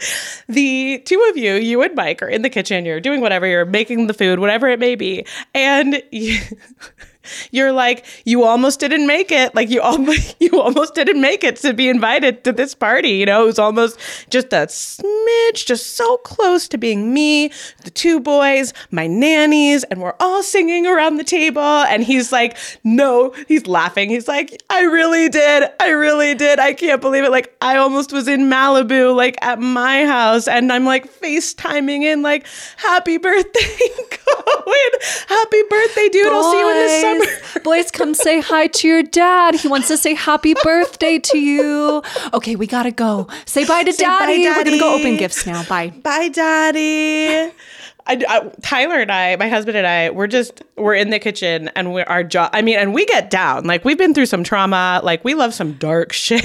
the 0.47 1.01
two 1.05 1.21
of 1.29 1.37
you, 1.37 1.55
you 1.55 1.81
and 1.81 1.95
Mike, 1.95 2.21
are 2.21 2.27
in 2.27 2.41
the 2.41 2.49
kitchen. 2.49 2.85
You're 2.85 2.99
doing 2.99 3.21
whatever. 3.21 3.45
You're 3.47 3.65
making 3.65 4.07
the 4.07 4.13
food, 4.13 4.39
whatever 4.39 4.67
it 4.67 4.79
may 4.79 4.95
be, 4.95 5.25
and 5.53 6.01
you, 6.11 6.39
you're 7.51 7.71
like, 7.71 8.05
you 8.25 8.43
almost 8.43 8.79
didn't 8.79 9.07
make 9.07 9.31
it. 9.31 9.53
Like 9.55 9.69
you 9.69 9.81
almost, 9.81 10.35
you 10.39 10.59
almost 10.61 10.95
didn't 10.95 11.21
make 11.21 11.43
it 11.43 11.57
to 11.57 11.73
be 11.73 11.89
invited 11.89 12.43
to 12.43 12.51
this 12.51 12.73
party. 12.73 13.11
You 13.11 13.25
know, 13.25 13.43
it 13.43 13.45
was 13.45 13.59
almost 13.59 13.99
just 14.29 14.53
a 14.53 14.67
smidge, 14.67 15.65
just 15.65 15.95
so 15.95 16.17
close 16.17 16.67
to 16.69 16.77
being 16.77 17.13
me, 17.13 17.51
the 17.83 17.91
two 17.91 18.19
boys, 18.19 18.73
my 18.91 19.07
nannies, 19.07 19.83
and 19.85 20.01
we're 20.01 20.15
all 20.19 20.43
singing 20.43 20.87
around 20.87 21.17
the 21.17 21.23
table. 21.23 21.61
And 21.61 22.03
he's 22.03 22.31
like, 22.31 22.57
no, 22.83 23.33
he's 23.47 23.67
laughing. 23.67 24.09
He's 24.09 24.27
like, 24.27 24.61
I 24.69 24.81
really 24.81 25.29
did. 25.29 25.69
I 25.79 25.89
really 25.89 26.35
did. 26.35 26.59
I 26.59 26.73
can't 26.73 27.01
believe 27.01 27.23
it. 27.23 27.31
Like 27.31 27.55
I 27.61 27.77
almost 27.77 28.11
was 28.11 28.27
in 28.27 28.41
Malibu, 28.41 29.15
like 29.15 29.37
at 29.41 29.59
my 29.59 30.05
house, 30.05 30.47
and 30.47 30.71
I'm 30.71 30.85
like 30.85 31.11
FaceTiming 31.19 32.03
in, 32.03 32.21
like, 32.21 32.45
happy 32.77 33.17
birthday. 33.17 33.59
Happy 35.27 35.61
birthday, 35.69 36.09
dude. 36.09 36.27
I'll 36.31 36.51
see 36.51 36.59
you 36.59 36.69
in 36.69 36.75
the 36.77 37.01
summer. 37.01 37.61
Boys, 37.63 37.63
boys, 37.63 37.91
come 37.91 38.13
say 38.13 38.41
hi 38.41 38.67
to 38.67 38.87
your 38.87 39.03
dad. 39.03 39.55
He 39.55 39.67
wants 39.67 39.87
to 39.87 39.97
say 39.97 40.13
happy 40.13 40.55
birthday 40.63 41.19
to 41.19 41.37
you. 41.37 42.03
Okay, 42.33 42.55
we 42.55 42.67
gotta 42.67 42.91
go. 42.91 43.27
Say 43.45 43.65
bye 43.65 43.83
to 43.83 43.93
Say 43.93 44.05
bye, 44.05 44.19
daddy. 44.19 44.43
We're 44.45 44.63
gonna 44.63 44.79
go 44.79 44.95
open 44.95 45.17
gifts 45.17 45.45
now. 45.45 45.63
Bye. 45.65 45.89
Bye, 45.89 46.29
daddy. 46.29 47.51
I, 48.07 48.23
I- 48.27 48.51
Tyler 48.61 48.95
and 48.95 49.11
I, 49.11 49.35
my 49.35 49.49
husband 49.49 49.77
and 49.77 49.85
I, 49.85 50.09
we're 50.09 50.27
just 50.27 50.63
we're 50.75 50.95
in 50.95 51.09
the 51.11 51.19
kitchen 51.19 51.69
and 51.75 51.93
we're 51.93 52.05
our 52.05 52.23
job. 52.23 52.49
I 52.53 52.61
mean, 52.63 52.77
and 52.79 52.93
we 52.93 53.05
get 53.05 53.29
down. 53.29 53.65
Like 53.65 53.85
we've 53.85 53.97
been 53.97 54.13
through 54.13 54.25
some 54.25 54.43
trauma. 54.43 54.99
Like 55.03 55.23
we 55.23 55.35
love 55.35 55.53
some 55.53 55.73
dark 55.73 56.11
shit, 56.13 56.43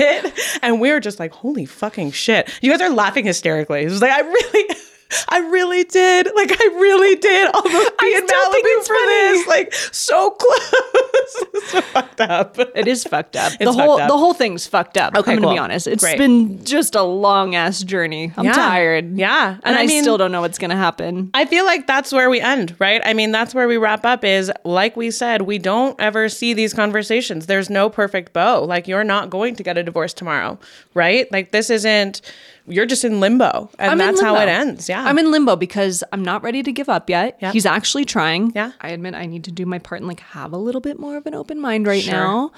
and 0.62 0.80
we're 0.80 1.00
just 1.00 1.18
like, 1.18 1.32
holy 1.32 1.64
fucking 1.64 2.10
shit! 2.12 2.50
You 2.62 2.70
guys 2.70 2.80
are 2.82 2.90
laughing 2.90 3.24
hysterically. 3.24 3.82
It's 3.82 4.00
like 4.02 4.12
I 4.12 4.20
really. 4.20 4.74
I 5.28 5.38
really 5.38 5.84
did. 5.84 6.28
Like 6.34 6.50
I 6.60 6.64
really 6.76 7.16
did 7.16 7.50
almost 7.54 7.98
be 7.98 8.14
in 8.14 8.26
still 8.28 8.50
think 8.52 8.66
Malibu 8.66 8.78
it's 8.78 8.88
for 8.88 8.94
funny. 8.94 9.12
this. 9.12 9.46
Like 9.46 9.74
so 9.74 10.30
close. 10.30 11.64
so 11.70 11.80
fucked 11.80 12.20
up. 12.20 12.58
It 12.74 12.86
is 12.88 13.04
fucked 13.04 13.36
up. 13.36 13.52
the 13.58 13.72
whole 13.72 14.00
up. 14.00 14.08
the 14.08 14.16
whole 14.18 14.34
thing's 14.34 14.66
fucked 14.66 14.96
up. 14.96 15.14
Okay, 15.16 15.32
I'm 15.32 15.40
gonna 15.40 15.54
be 15.54 15.58
honest. 15.58 15.86
It's 15.86 16.02
Great. 16.02 16.18
been 16.18 16.64
just 16.64 16.94
a 16.94 17.02
long 17.02 17.54
ass 17.54 17.82
journey. 17.82 18.32
I'm 18.36 18.44
Yeah. 18.44 18.52
tired. 18.52 19.16
Yeah. 19.18 19.50
And, 19.54 19.60
And 19.64 19.76
I 19.76 19.82
I, 19.82 19.86
mean- 19.86 20.02
still 20.02 20.18
don't 20.18 20.32
know 20.32 20.40
what's 20.40 20.58
gonna 20.58 20.76
happen. 20.76 21.30
I 21.34 21.44
feel 21.46 21.64
like 21.64 21.86
that's 21.86 22.12
where 22.12 22.28
we 22.30 22.40
end, 22.40 22.74
right? 22.78 23.00
I 23.04 23.14
mean, 23.14 23.32
that's 23.32 23.54
where 23.54 23.68
we 23.68 23.76
wrap 23.76 24.04
up 24.04 24.24
is 24.24 24.50
like 24.64 24.96
we 24.96 25.10
said, 25.10 25.42
we 25.42 25.58
don't 25.58 25.98
ever 26.00 26.28
see 26.28 26.52
these 26.54 26.74
conversations. 26.74 27.46
There's 27.46 27.70
no 27.70 27.88
perfect 27.90 28.32
bow. 28.32 28.64
Like 28.64 28.88
you're 28.88 29.04
not 29.04 29.30
going 29.30 29.54
to 29.56 29.62
get 29.62 29.78
a 29.78 29.82
divorce 29.82 30.12
tomorrow, 30.12 30.58
right? 30.94 31.30
Like 31.32 31.50
this 31.52 31.70
isn't 31.70 32.20
you're 32.66 32.86
just 32.86 33.04
in 33.04 33.20
limbo. 33.20 33.68
And 33.78 33.90
I'm 33.92 34.00
in 34.00 34.06
that's 34.06 34.22
how 34.22 34.36
it 34.36 34.48
ends. 34.48 34.88
Yeah. 34.88 35.03
I'm 35.04 35.18
in 35.18 35.30
limbo 35.30 35.56
because 35.56 36.02
I'm 36.12 36.22
not 36.24 36.42
ready 36.42 36.62
to 36.62 36.72
give 36.72 36.88
up 36.88 37.08
yet. 37.10 37.38
Yeah. 37.40 37.52
He's 37.52 37.66
actually 37.66 38.04
trying. 38.04 38.52
Yeah. 38.54 38.72
I 38.80 38.88
admit 38.88 39.14
I 39.14 39.26
need 39.26 39.44
to 39.44 39.52
do 39.52 39.66
my 39.66 39.78
part 39.78 40.00
and 40.00 40.08
like 40.08 40.20
have 40.20 40.52
a 40.52 40.56
little 40.58 40.80
bit 40.80 40.98
more 40.98 41.16
of 41.16 41.26
an 41.26 41.34
open 41.34 41.60
mind 41.60 41.86
right 41.86 42.02
Sure. 42.02 42.12
now. 42.14 42.52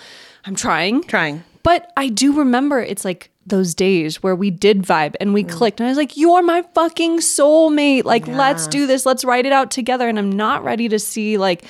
I'm 0.44 0.54
trying. 0.54 1.02
trying. 1.04 1.42
But 1.62 1.92
I 1.96 2.08
do 2.08 2.32
remember 2.32 2.80
it's 2.80 3.04
like 3.04 3.30
those 3.46 3.74
days 3.74 4.22
where 4.22 4.34
we 4.36 4.50
did 4.50 4.82
vibe 4.82 5.14
and 5.20 5.32
we 5.34 5.44
Mm. 5.44 5.48
clicked 5.50 5.80
and 5.80 5.86
I 5.86 5.90
was 5.90 5.98
like, 5.98 6.16
You're 6.16 6.42
my 6.42 6.62
fucking 6.74 7.18
soulmate. 7.18 8.04
Like, 8.04 8.26
let's 8.26 8.66
do 8.66 8.86
this. 8.86 9.04
Let's 9.06 9.24
write 9.24 9.46
it 9.46 9.52
out 9.52 9.70
together. 9.70 10.08
And 10.08 10.18
I'm 10.18 10.30
not 10.32 10.64
ready 10.64 10.88
to 10.88 10.98
see 10.98 11.38
like 11.38 11.64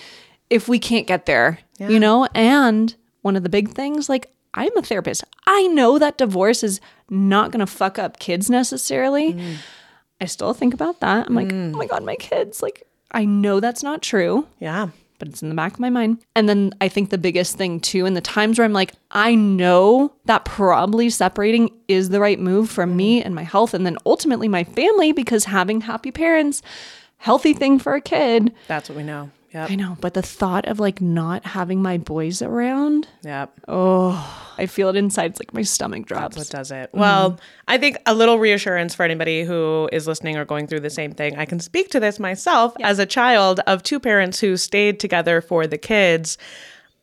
if 0.50 0.68
we 0.68 0.78
can't 0.78 1.06
get 1.06 1.26
there, 1.26 1.58
you 1.78 1.98
know? 1.98 2.28
And 2.34 2.94
one 3.22 3.36
of 3.36 3.42
the 3.42 3.48
big 3.48 3.70
things, 3.70 4.08
like, 4.08 4.30
I'm 4.54 4.74
a 4.76 4.82
therapist. 4.82 5.24
I 5.46 5.66
know 5.66 5.98
that 5.98 6.16
divorce 6.18 6.62
is 6.62 6.80
not 7.10 7.50
gonna 7.50 7.66
fuck 7.66 7.98
up 7.98 8.18
kids 8.18 8.48
necessarily. 8.48 9.34
Mm. 9.34 9.54
I 10.20 10.24
still 10.24 10.54
think 10.54 10.74
about 10.74 11.00
that. 11.00 11.26
I'm 11.26 11.34
like, 11.34 11.52
oh 11.52 11.76
my 11.76 11.86
mm. 11.86 11.88
God, 11.88 12.04
my 12.04 12.16
kids. 12.16 12.62
Like, 12.62 12.86
I 13.10 13.24
know 13.24 13.60
that's 13.60 13.82
not 13.82 14.02
true. 14.02 14.46
Yeah. 14.60 14.88
but 15.18 15.28
it's 15.28 15.42
in 15.42 15.48
the 15.48 15.54
back 15.54 15.74
of 15.74 15.80
my 15.80 15.90
mind. 15.90 16.18
And 16.34 16.48
then 16.48 16.72
I 16.80 16.88
think 16.88 17.10
the 17.10 17.18
biggest 17.18 17.56
thing 17.56 17.80
too, 17.80 18.06
in 18.06 18.14
the 18.14 18.20
times 18.20 18.58
where 18.58 18.64
I'm 18.64 18.72
like, 18.72 18.92
I 19.10 19.34
know 19.34 20.12
that 20.26 20.44
probably 20.44 21.10
separating 21.10 21.70
is 21.88 22.10
the 22.10 22.20
right 22.20 22.38
move 22.38 22.70
for 22.70 22.86
me 22.86 23.20
mm. 23.20 23.26
and 23.26 23.34
my 23.34 23.42
health, 23.42 23.74
and 23.74 23.86
then 23.86 23.96
ultimately 24.04 24.48
my 24.48 24.64
family, 24.64 25.12
because 25.12 25.44
having 25.44 25.82
happy 25.82 26.10
parents, 26.10 26.62
healthy 27.18 27.54
thing 27.54 27.78
for 27.78 27.94
a 27.94 28.00
kid. 28.00 28.52
That's 28.68 28.88
what 28.88 28.96
we 28.96 29.04
know. 29.04 29.30
I 29.54 29.74
know, 29.74 29.96
but 30.00 30.14
the 30.14 30.22
thought 30.22 30.66
of 30.66 30.80
like 30.80 31.00
not 31.00 31.44
having 31.44 31.82
my 31.82 31.98
boys 31.98 32.42
around, 32.42 33.08
Yep. 33.24 33.52
Oh, 33.68 34.54
I 34.58 34.66
feel 34.66 34.88
it 34.88 34.96
inside. 34.96 35.32
It's 35.32 35.40
like 35.40 35.52
my 35.52 35.62
stomach 35.62 36.06
drops. 36.06 36.36
What 36.36 36.48
does 36.48 36.70
it? 36.70 36.90
Well, 36.92 37.32
mm-hmm. 37.32 37.40
I 37.68 37.78
think 37.78 37.98
a 38.06 38.14
little 38.14 38.38
reassurance 38.38 38.94
for 38.94 39.02
anybody 39.02 39.44
who 39.44 39.88
is 39.92 40.06
listening 40.06 40.36
or 40.36 40.44
going 40.44 40.66
through 40.66 40.80
the 40.80 40.90
same 40.90 41.12
thing. 41.12 41.36
I 41.36 41.44
can 41.44 41.60
speak 41.60 41.90
to 41.90 42.00
this 42.00 42.18
myself 42.18 42.74
as 42.82 42.98
a 42.98 43.06
child 43.06 43.60
of 43.66 43.82
two 43.82 44.00
parents 44.00 44.40
who 44.40 44.56
stayed 44.56 45.00
together 45.00 45.40
for 45.40 45.66
the 45.66 45.78
kids. 45.78 46.38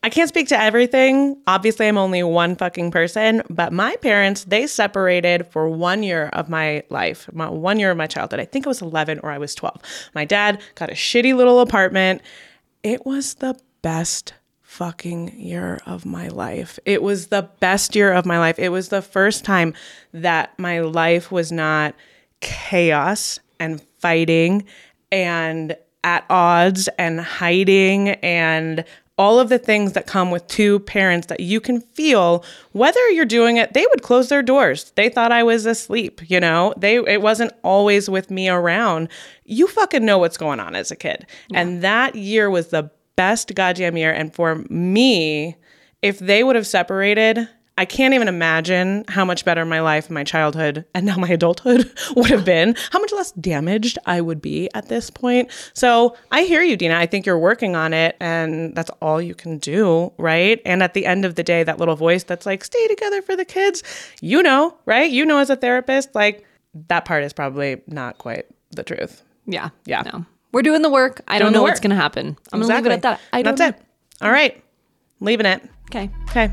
I 0.04 0.10
can't 0.10 0.28
speak 0.28 0.48
to 0.48 0.60
everything. 0.60 1.38
Obviously, 1.46 1.88
I'm 1.88 1.96
only 1.96 2.22
one 2.22 2.56
fucking 2.56 2.90
person, 2.90 3.42
but 3.48 3.72
my 3.72 3.96
parents, 3.96 4.44
they 4.44 4.66
separated 4.66 5.46
for 5.46 5.66
one 5.66 6.02
year 6.02 6.28
of 6.34 6.50
my 6.50 6.82
life, 6.90 7.30
my, 7.32 7.48
one 7.48 7.78
year 7.78 7.90
of 7.90 7.96
my 7.96 8.06
childhood. 8.06 8.38
I 8.38 8.44
think 8.44 8.66
I 8.66 8.68
was 8.68 8.82
11 8.82 9.20
or 9.20 9.30
I 9.30 9.38
was 9.38 9.54
12. 9.54 9.80
My 10.14 10.26
dad 10.26 10.60
got 10.74 10.90
a 10.90 10.92
shitty 10.92 11.34
little 11.34 11.58
apartment. 11.58 12.20
It 12.82 13.06
was 13.06 13.36
the 13.36 13.58
best 13.80 14.34
fucking 14.60 15.40
year 15.40 15.80
of 15.86 16.04
my 16.04 16.28
life. 16.28 16.78
It 16.84 17.02
was 17.02 17.28
the 17.28 17.48
best 17.60 17.96
year 17.96 18.12
of 18.12 18.26
my 18.26 18.38
life. 18.38 18.58
It 18.58 18.68
was 18.68 18.90
the 18.90 19.00
first 19.00 19.42
time 19.42 19.72
that 20.12 20.58
my 20.58 20.80
life 20.80 21.32
was 21.32 21.50
not 21.50 21.94
chaos 22.40 23.40
and 23.58 23.80
fighting 24.00 24.66
and 25.10 25.78
at 26.04 26.26
odds 26.28 26.88
and 26.98 27.18
hiding 27.18 28.10
and 28.10 28.84
all 29.16 29.38
of 29.38 29.48
the 29.48 29.58
things 29.58 29.92
that 29.92 30.06
come 30.06 30.30
with 30.30 30.46
two 30.48 30.80
parents 30.80 31.28
that 31.28 31.40
you 31.40 31.60
can 31.60 31.80
feel 31.80 32.44
whether 32.72 33.08
you're 33.10 33.24
doing 33.24 33.56
it 33.56 33.72
they 33.72 33.86
would 33.90 34.02
close 34.02 34.28
their 34.28 34.42
doors. 34.42 34.92
They 34.96 35.08
thought 35.08 35.32
i 35.32 35.42
was 35.42 35.66
asleep 35.66 36.20
you 36.28 36.40
know? 36.40 36.74
They 36.76 36.96
it 36.96 37.22
wasn't 37.22 37.52
always 37.62 38.08
with 38.10 38.30
me 38.30 38.48
around. 38.48 39.08
You 39.44 39.66
fucking 39.68 40.04
know 40.04 40.18
what's 40.18 40.36
going 40.36 40.60
on 40.60 40.74
as 40.74 40.90
a 40.90 40.96
kid. 40.96 41.26
And 41.52 41.82
that 41.82 42.14
year 42.14 42.50
was 42.50 42.68
the 42.68 42.90
best 43.16 43.54
goddamn 43.54 43.96
year. 43.96 44.12
And 44.12 44.34
for 44.34 44.56
me 44.68 45.56
if 46.02 46.18
they 46.18 46.44
would 46.44 46.56
have 46.56 46.66
separated 46.66 47.48
I 47.76 47.84
can't 47.84 48.14
even 48.14 48.28
imagine 48.28 49.04
how 49.08 49.24
much 49.24 49.44
better 49.44 49.64
my 49.64 49.80
life, 49.80 50.08
my 50.08 50.22
childhood, 50.22 50.84
and 50.94 51.04
now 51.04 51.16
my 51.16 51.28
adulthood 51.28 51.90
would 52.16 52.30
have 52.30 52.44
been, 52.44 52.76
how 52.92 53.00
much 53.00 53.12
less 53.12 53.32
damaged 53.32 53.98
I 54.06 54.20
would 54.20 54.40
be 54.40 54.70
at 54.74 54.88
this 54.88 55.10
point. 55.10 55.50
So 55.72 56.16
I 56.30 56.44
hear 56.44 56.62
you, 56.62 56.76
Deena. 56.76 56.94
I 56.94 57.06
think 57.06 57.26
you're 57.26 57.38
working 57.38 57.74
on 57.74 57.92
it, 57.92 58.16
and 58.20 58.76
that's 58.76 58.90
all 59.02 59.20
you 59.20 59.34
can 59.34 59.58
do, 59.58 60.12
right? 60.18 60.62
And 60.64 60.84
at 60.84 60.94
the 60.94 61.04
end 61.04 61.24
of 61.24 61.34
the 61.34 61.42
day, 61.42 61.64
that 61.64 61.78
little 61.78 61.96
voice 61.96 62.22
that's 62.22 62.46
like, 62.46 62.62
stay 62.62 62.86
together 62.86 63.22
for 63.22 63.34
the 63.34 63.44
kids, 63.44 63.82
you 64.20 64.40
know, 64.42 64.76
right? 64.86 65.10
You 65.10 65.26
know, 65.26 65.38
as 65.38 65.50
a 65.50 65.56
therapist, 65.56 66.14
like 66.14 66.44
that 66.88 67.04
part 67.04 67.24
is 67.24 67.32
probably 67.32 67.82
not 67.88 68.18
quite 68.18 68.46
the 68.70 68.84
truth. 68.84 69.22
Yeah. 69.46 69.70
Yeah. 69.84 70.02
No. 70.02 70.24
We're 70.52 70.62
doing 70.62 70.82
the 70.82 70.90
work. 70.90 71.22
I 71.26 71.40
don't 71.40 71.52
know 71.52 71.62
what's 71.62 71.80
going 71.80 71.90
to 71.90 71.96
happen. 71.96 72.38
I'm 72.52 72.60
going 72.60 72.70
to 72.70 72.76
leave 72.76 72.86
it 72.86 72.92
at 72.92 73.02
that. 73.02 73.20
I 73.32 73.42
don't 73.42 73.56
That's 73.56 73.76
know. 73.76 73.80
it. 73.80 73.86
All 74.22 74.30
right. 74.30 74.62
Leaving 75.18 75.46
it. 75.46 75.68
Okay. 75.90 76.08
Okay. 76.30 76.52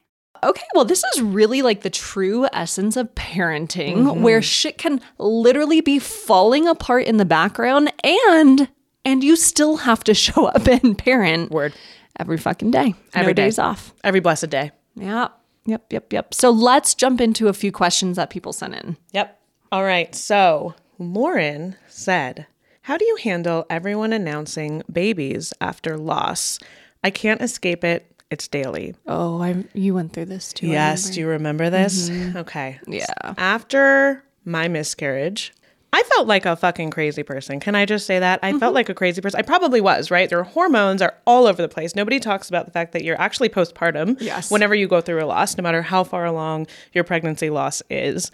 Okay, 0.43 0.65
well, 0.73 0.85
this 0.85 1.03
is 1.03 1.21
really 1.21 1.61
like 1.61 1.81
the 1.81 1.89
true 1.89 2.47
essence 2.51 2.97
of 2.97 3.13
parenting, 3.13 3.97
mm-hmm. 3.97 4.23
where 4.23 4.41
shit 4.41 4.77
can 4.77 4.99
literally 5.19 5.81
be 5.81 5.99
falling 5.99 6.67
apart 6.67 7.05
in 7.05 7.17
the 7.17 7.25
background, 7.25 7.91
and 8.03 8.69
and 9.05 9.23
you 9.23 9.35
still 9.35 9.77
have 9.77 10.03
to 10.05 10.13
show 10.25 10.45
up 10.45 10.67
and 10.67 10.97
parent 10.97 11.51
Word. 11.51 11.73
every 12.19 12.37
fucking 12.37 12.71
day, 12.71 12.95
Every 13.13 13.27
no 13.31 13.33
day. 13.33 13.43
days 13.45 13.59
off. 13.59 13.93
Every 14.03 14.19
blessed 14.19 14.49
day. 14.49 14.71
Yeah, 14.95 15.29
yep, 15.65 15.91
yep, 15.91 16.11
yep. 16.11 16.33
So 16.33 16.49
let's 16.49 16.95
jump 16.95 17.21
into 17.21 17.47
a 17.47 17.53
few 17.53 17.71
questions 17.71 18.17
that 18.17 18.29
people 18.29 18.51
sent 18.53 18.75
in. 18.75 18.97
Yep. 19.11 19.39
All 19.71 19.83
right. 19.83 20.13
So 20.13 20.75
Lauren 20.99 21.75
said, 21.87 22.47
How 22.81 22.97
do 22.97 23.05
you 23.05 23.15
handle 23.17 23.65
everyone 23.69 24.11
announcing 24.11 24.81
babies 24.91 25.53
after 25.61 25.97
loss? 25.97 26.59
I 27.03 27.09
can't 27.09 27.41
escape 27.41 27.83
it. 27.83 28.10
It's 28.31 28.47
daily. 28.47 28.95
Oh, 29.05 29.41
I 29.41 29.65
you 29.73 29.93
went 29.93 30.13
through 30.13 30.25
this 30.25 30.53
too. 30.53 30.67
Yes. 30.67 31.09
Do 31.09 31.19
you 31.19 31.27
remember 31.27 31.69
this? 31.69 32.09
Mm-hmm. 32.09 32.37
Okay. 32.37 32.79
Yeah. 32.87 33.05
After 33.37 34.23
my 34.45 34.69
miscarriage, 34.69 35.53
I 35.91 36.01
felt 36.03 36.27
like 36.27 36.45
a 36.45 36.55
fucking 36.55 36.91
crazy 36.91 37.23
person. 37.23 37.59
Can 37.59 37.75
I 37.75 37.85
just 37.85 38.05
say 38.05 38.19
that? 38.19 38.39
I 38.41 38.51
felt 38.51 38.61
mm-hmm. 38.61 38.75
like 38.75 38.87
a 38.89 38.93
crazy 38.93 39.19
person. 39.19 39.37
I 39.37 39.43
probably 39.43 39.81
was, 39.81 40.09
right? 40.09 40.29
Their 40.29 40.43
hormones 40.43 41.01
are 41.01 41.13
all 41.27 41.45
over 41.45 41.61
the 41.61 41.67
place. 41.67 41.93
Nobody 41.93 42.21
talks 42.21 42.47
about 42.47 42.65
the 42.65 42.71
fact 42.71 42.93
that 42.93 43.03
you're 43.03 43.19
actually 43.19 43.49
postpartum 43.49 44.15
Yes. 44.21 44.49
whenever 44.49 44.73
you 44.73 44.87
go 44.87 45.01
through 45.01 45.21
a 45.21 45.27
loss, 45.27 45.57
no 45.57 45.61
matter 45.61 45.81
how 45.81 46.05
far 46.05 46.25
along 46.25 46.67
your 46.93 47.03
pregnancy 47.03 47.49
loss 47.49 47.83
is. 47.89 48.31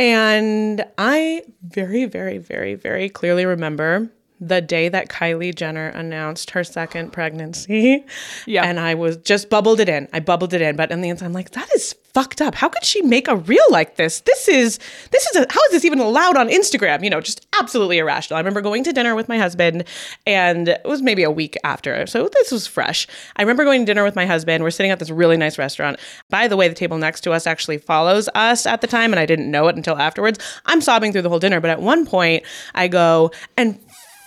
And 0.00 0.84
I 0.98 1.42
very, 1.62 2.06
very, 2.06 2.38
very, 2.38 2.74
very 2.74 3.08
clearly 3.08 3.46
remember 3.46 4.10
the 4.42 4.60
day 4.60 4.88
that 4.88 5.08
Kylie 5.08 5.54
Jenner 5.54 5.88
announced 5.88 6.50
her 6.50 6.64
second 6.64 7.12
pregnancy. 7.12 8.04
Yeah. 8.44 8.64
And 8.64 8.80
I 8.80 8.94
was 8.94 9.16
just 9.18 9.48
bubbled 9.48 9.78
it 9.78 9.88
in. 9.88 10.08
I 10.12 10.18
bubbled 10.18 10.52
it 10.52 10.60
in. 10.60 10.74
But 10.74 10.90
in 10.90 11.00
the 11.00 11.10
end, 11.10 11.22
I'm 11.22 11.32
like, 11.32 11.50
that 11.50 11.68
is 11.74 11.94
fucked 12.12 12.42
up. 12.42 12.54
How 12.54 12.68
could 12.68 12.84
she 12.84 13.00
make 13.02 13.28
a 13.28 13.36
reel 13.36 13.64
like 13.70 13.96
this? 13.96 14.20
This 14.22 14.48
is, 14.48 14.78
this 15.12 15.26
is, 15.28 15.36
a, 15.36 15.46
how 15.48 15.60
is 15.66 15.70
this 15.70 15.84
even 15.84 16.00
allowed 16.00 16.36
on 16.36 16.48
Instagram? 16.48 17.04
You 17.04 17.10
know, 17.10 17.20
just 17.20 17.46
absolutely 17.58 17.98
irrational. 17.98 18.36
I 18.36 18.40
remember 18.40 18.60
going 18.60 18.82
to 18.84 18.92
dinner 18.92 19.14
with 19.14 19.28
my 19.28 19.38
husband 19.38 19.84
and 20.26 20.68
it 20.68 20.82
was 20.84 21.00
maybe 21.00 21.22
a 21.22 21.30
week 21.30 21.56
after. 21.62 22.04
So 22.06 22.28
this 22.28 22.50
was 22.50 22.66
fresh. 22.66 23.06
I 23.36 23.42
remember 23.42 23.64
going 23.64 23.82
to 23.82 23.86
dinner 23.86 24.04
with 24.04 24.16
my 24.16 24.26
husband. 24.26 24.64
We're 24.64 24.70
sitting 24.72 24.90
at 24.90 24.98
this 24.98 25.10
really 25.10 25.36
nice 25.36 25.56
restaurant. 25.56 26.00
By 26.28 26.48
the 26.48 26.56
way, 26.56 26.68
the 26.68 26.74
table 26.74 26.98
next 26.98 27.20
to 27.22 27.32
us 27.32 27.46
actually 27.46 27.78
follows 27.78 28.28
us 28.34 28.66
at 28.66 28.80
the 28.80 28.88
time 28.88 29.12
and 29.12 29.20
I 29.20 29.24
didn't 29.24 29.50
know 29.50 29.68
it 29.68 29.76
until 29.76 29.96
afterwards. 29.96 30.38
I'm 30.66 30.80
sobbing 30.80 31.12
through 31.12 31.22
the 31.22 31.30
whole 31.30 31.38
dinner. 31.38 31.60
But 31.60 31.70
at 31.70 31.80
one 31.80 32.04
point 32.04 32.42
I 32.74 32.88
go, 32.88 33.30
and 33.56 33.78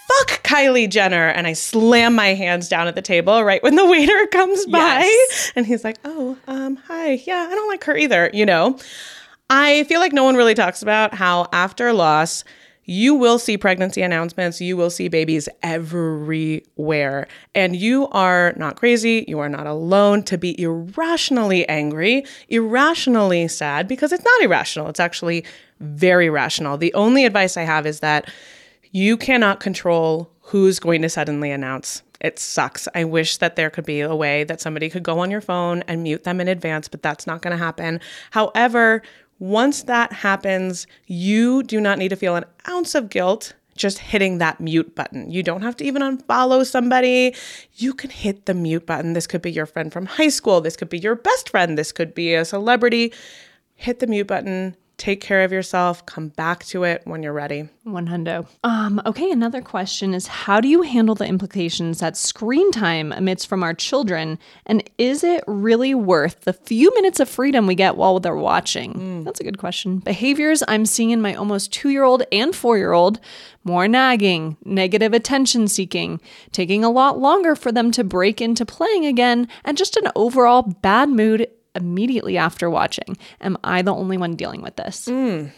fuck 0.08 0.44
Kylie 0.44 0.90
Jenner. 0.90 1.28
And 1.30 1.48
I 1.48 1.54
slam 1.54 2.16
my 2.16 2.34
hands 2.34 2.70
down 2.70 2.88
at 2.88 2.96
the 2.96 3.02
table 3.02 3.44
right 3.44 3.62
when 3.64 3.76
the 3.76 3.86
waiter 3.90 4.28
comes 4.28 4.66
by. 4.66 5.02
Yes. 5.02 5.52
And 5.56 5.66
he's 5.66 5.84
like, 5.84 5.98
oh, 6.06 6.38
um, 6.48 6.76
hi. 6.76 7.14
Yeah, 7.26 7.48
I 7.50 7.56
don't 7.56 7.70
like 7.70 7.84
her 7.86 7.98
either, 7.98 8.30
you 8.34 8.46
know? 8.46 8.78
I 9.50 9.84
feel 9.84 10.00
like 10.00 10.14
no 10.14 10.24
one 10.24 10.36
really 10.36 10.56
talks 10.56 10.82
about 10.82 11.14
how 11.14 11.48
after 11.52 11.94
loss, 11.94 12.44
you 12.86 13.16
will 13.16 13.40
see 13.40 13.58
pregnancy 13.58 14.02
announcements. 14.02 14.62
You 14.62 14.78
will 14.78 14.92
see 14.92 15.08
babies 15.08 15.50
everywhere. 15.64 17.28
And 17.56 17.76
you 17.76 18.08
are 18.10 18.54
not 18.58 18.76
crazy. 18.76 19.26
You 19.28 19.40
are 19.40 19.50
not 19.50 19.66
alone 19.68 20.24
to 20.24 20.38
be 20.38 20.60
irrationally 20.62 21.68
angry, 21.68 22.26
irrationally 22.50 23.48
sad, 23.48 23.88
because 23.88 24.12
it's 24.12 24.24
not 24.24 24.44
irrational. 24.44 24.88
It's 24.88 25.00
actually 25.00 25.46
very 25.80 26.30
rational. 26.30 26.78
The 26.78 26.94
only 26.94 27.26
advice 27.26 27.58
I 27.58 27.64
have 27.64 27.86
is 27.86 28.00
that 28.02 28.32
you 28.96 29.18
cannot 29.18 29.60
control 29.60 30.32
who's 30.40 30.80
going 30.80 31.02
to 31.02 31.10
suddenly 31.10 31.52
announce. 31.52 32.02
It 32.22 32.40
sucks. 32.40 32.88
I 32.96 33.04
wish 33.04 33.40
that 33.40 33.58
there 33.58 33.70
could 33.70 33.86
be 33.86 34.00
a 34.00 34.16
way 34.16 34.46
that 34.46 34.62
somebody 34.62 34.90
could 34.90 35.04
go 35.04 35.20
on 35.20 35.30
your 35.30 35.42
phone 35.42 35.84
and 35.90 36.02
mute 36.02 36.24
them 36.24 36.40
in 36.40 36.48
advance, 36.48 36.88
but 36.88 37.04
that's 37.04 37.28
not 37.28 37.42
going 37.42 37.52
to 37.52 37.62
happen. 37.62 38.00
However, 38.32 39.02
once 39.38 39.84
that 39.84 40.14
happens, 40.14 40.88
you 41.08 41.62
do 41.64 41.82
not 41.82 42.00
need 42.00 42.08
to 42.08 42.16
feel 42.16 42.38
an 42.38 42.46
ounce 42.70 42.96
of 42.96 43.10
guilt 43.10 43.54
just 43.76 43.98
hitting 43.98 44.38
that 44.38 44.62
mute 44.62 44.96
button. 44.96 45.30
You 45.30 45.44
don't 45.44 45.62
have 45.62 45.76
to 45.76 45.84
even 45.84 46.02
unfollow 46.02 46.66
somebody. 46.66 47.36
You 47.74 47.94
can 47.94 48.12
hit 48.12 48.46
the 48.46 48.54
mute 48.54 48.86
button. 48.86 49.12
This 49.12 49.28
could 49.28 49.42
be 49.42 49.52
your 49.52 49.66
friend 49.66 49.92
from 49.92 50.06
high 50.06 50.30
school. 50.30 50.62
This 50.62 50.78
could 50.78 50.88
be 50.88 51.00
your 51.00 51.16
best 51.16 51.50
friend. 51.50 51.78
This 51.78 51.92
could 51.92 52.16
be 52.16 52.34
a 52.34 52.46
celebrity. 52.46 53.12
Hit 53.76 54.00
the 54.00 54.08
mute 54.08 54.28
button 54.28 54.78
take 54.98 55.22
care 55.22 55.44
of 55.44 55.52
yourself, 55.52 56.06
come 56.06 56.30
back 56.30 56.64
to 56.66 56.84
it 56.84 57.02
when 57.06 57.22
you're 57.22 57.34
ready. 57.34 57.70
One 57.84 58.08
hundo. 58.08 58.48
Um, 58.64 59.02
okay, 59.06 59.30
another 59.30 59.62
question 59.62 60.14
is 60.14 60.28
how 60.28 60.62
do 60.62 60.68
you 60.68 60.82
handle 60.82 61.16
the 61.16 61.28
implications 61.28 62.00
that 62.00 62.18
screen 62.18 62.72
time 62.72 63.12
emits 63.12 63.46
from 63.46 63.64
our 63.64 63.74
children? 63.74 64.40
And 64.66 64.90
is 64.98 65.24
it 65.24 65.44
really 65.48 65.94
worth 65.94 66.42
the 66.42 66.54
few 66.54 66.94
minutes 66.96 67.20
of 67.20 67.30
freedom 67.30 67.68
we 67.68 67.76
get 67.76 67.98
while 67.98 68.20
they're 68.20 68.36
watching? 68.36 68.94
Mm. 68.94 69.26
That's 69.26 69.40
a 69.40 69.44
good 69.44 69.58
question. 69.58 70.00
Behaviors 70.00 70.64
I'm 70.68 70.86
seeing 70.86 71.12
in 71.12 71.22
my 71.22 71.36
almost 71.36 71.74
two 71.74 71.90
year 71.90 72.04
old 72.04 72.24
and 72.32 72.56
four 72.56 72.78
year 72.78 72.94
old 72.94 73.20
more 73.66 73.88
nagging, 73.88 74.58
negative 74.64 75.14
attention 75.14 75.68
seeking, 75.68 76.22
taking 76.52 76.84
a 76.84 76.90
lot 76.90 77.20
longer 77.20 77.56
for 77.56 77.72
them 77.72 77.92
to 77.92 78.04
break 78.04 78.40
into 78.40 78.64
playing 78.66 79.06
again, 79.06 79.48
and 79.66 79.76
just 79.76 79.98
an 79.98 80.08
overall 80.16 80.62
bad 80.62 81.10
mood 81.10 81.48
immediately 81.76 82.38
after 82.38 82.70
watching. 82.70 83.18
Am 83.42 83.58
I 83.64 83.82
the 83.82 83.94
only 83.94 84.18
one 84.18 84.36
dealing 84.36 84.62
with 84.62 84.76
this? 84.76 85.06
Mm. 85.06 85.52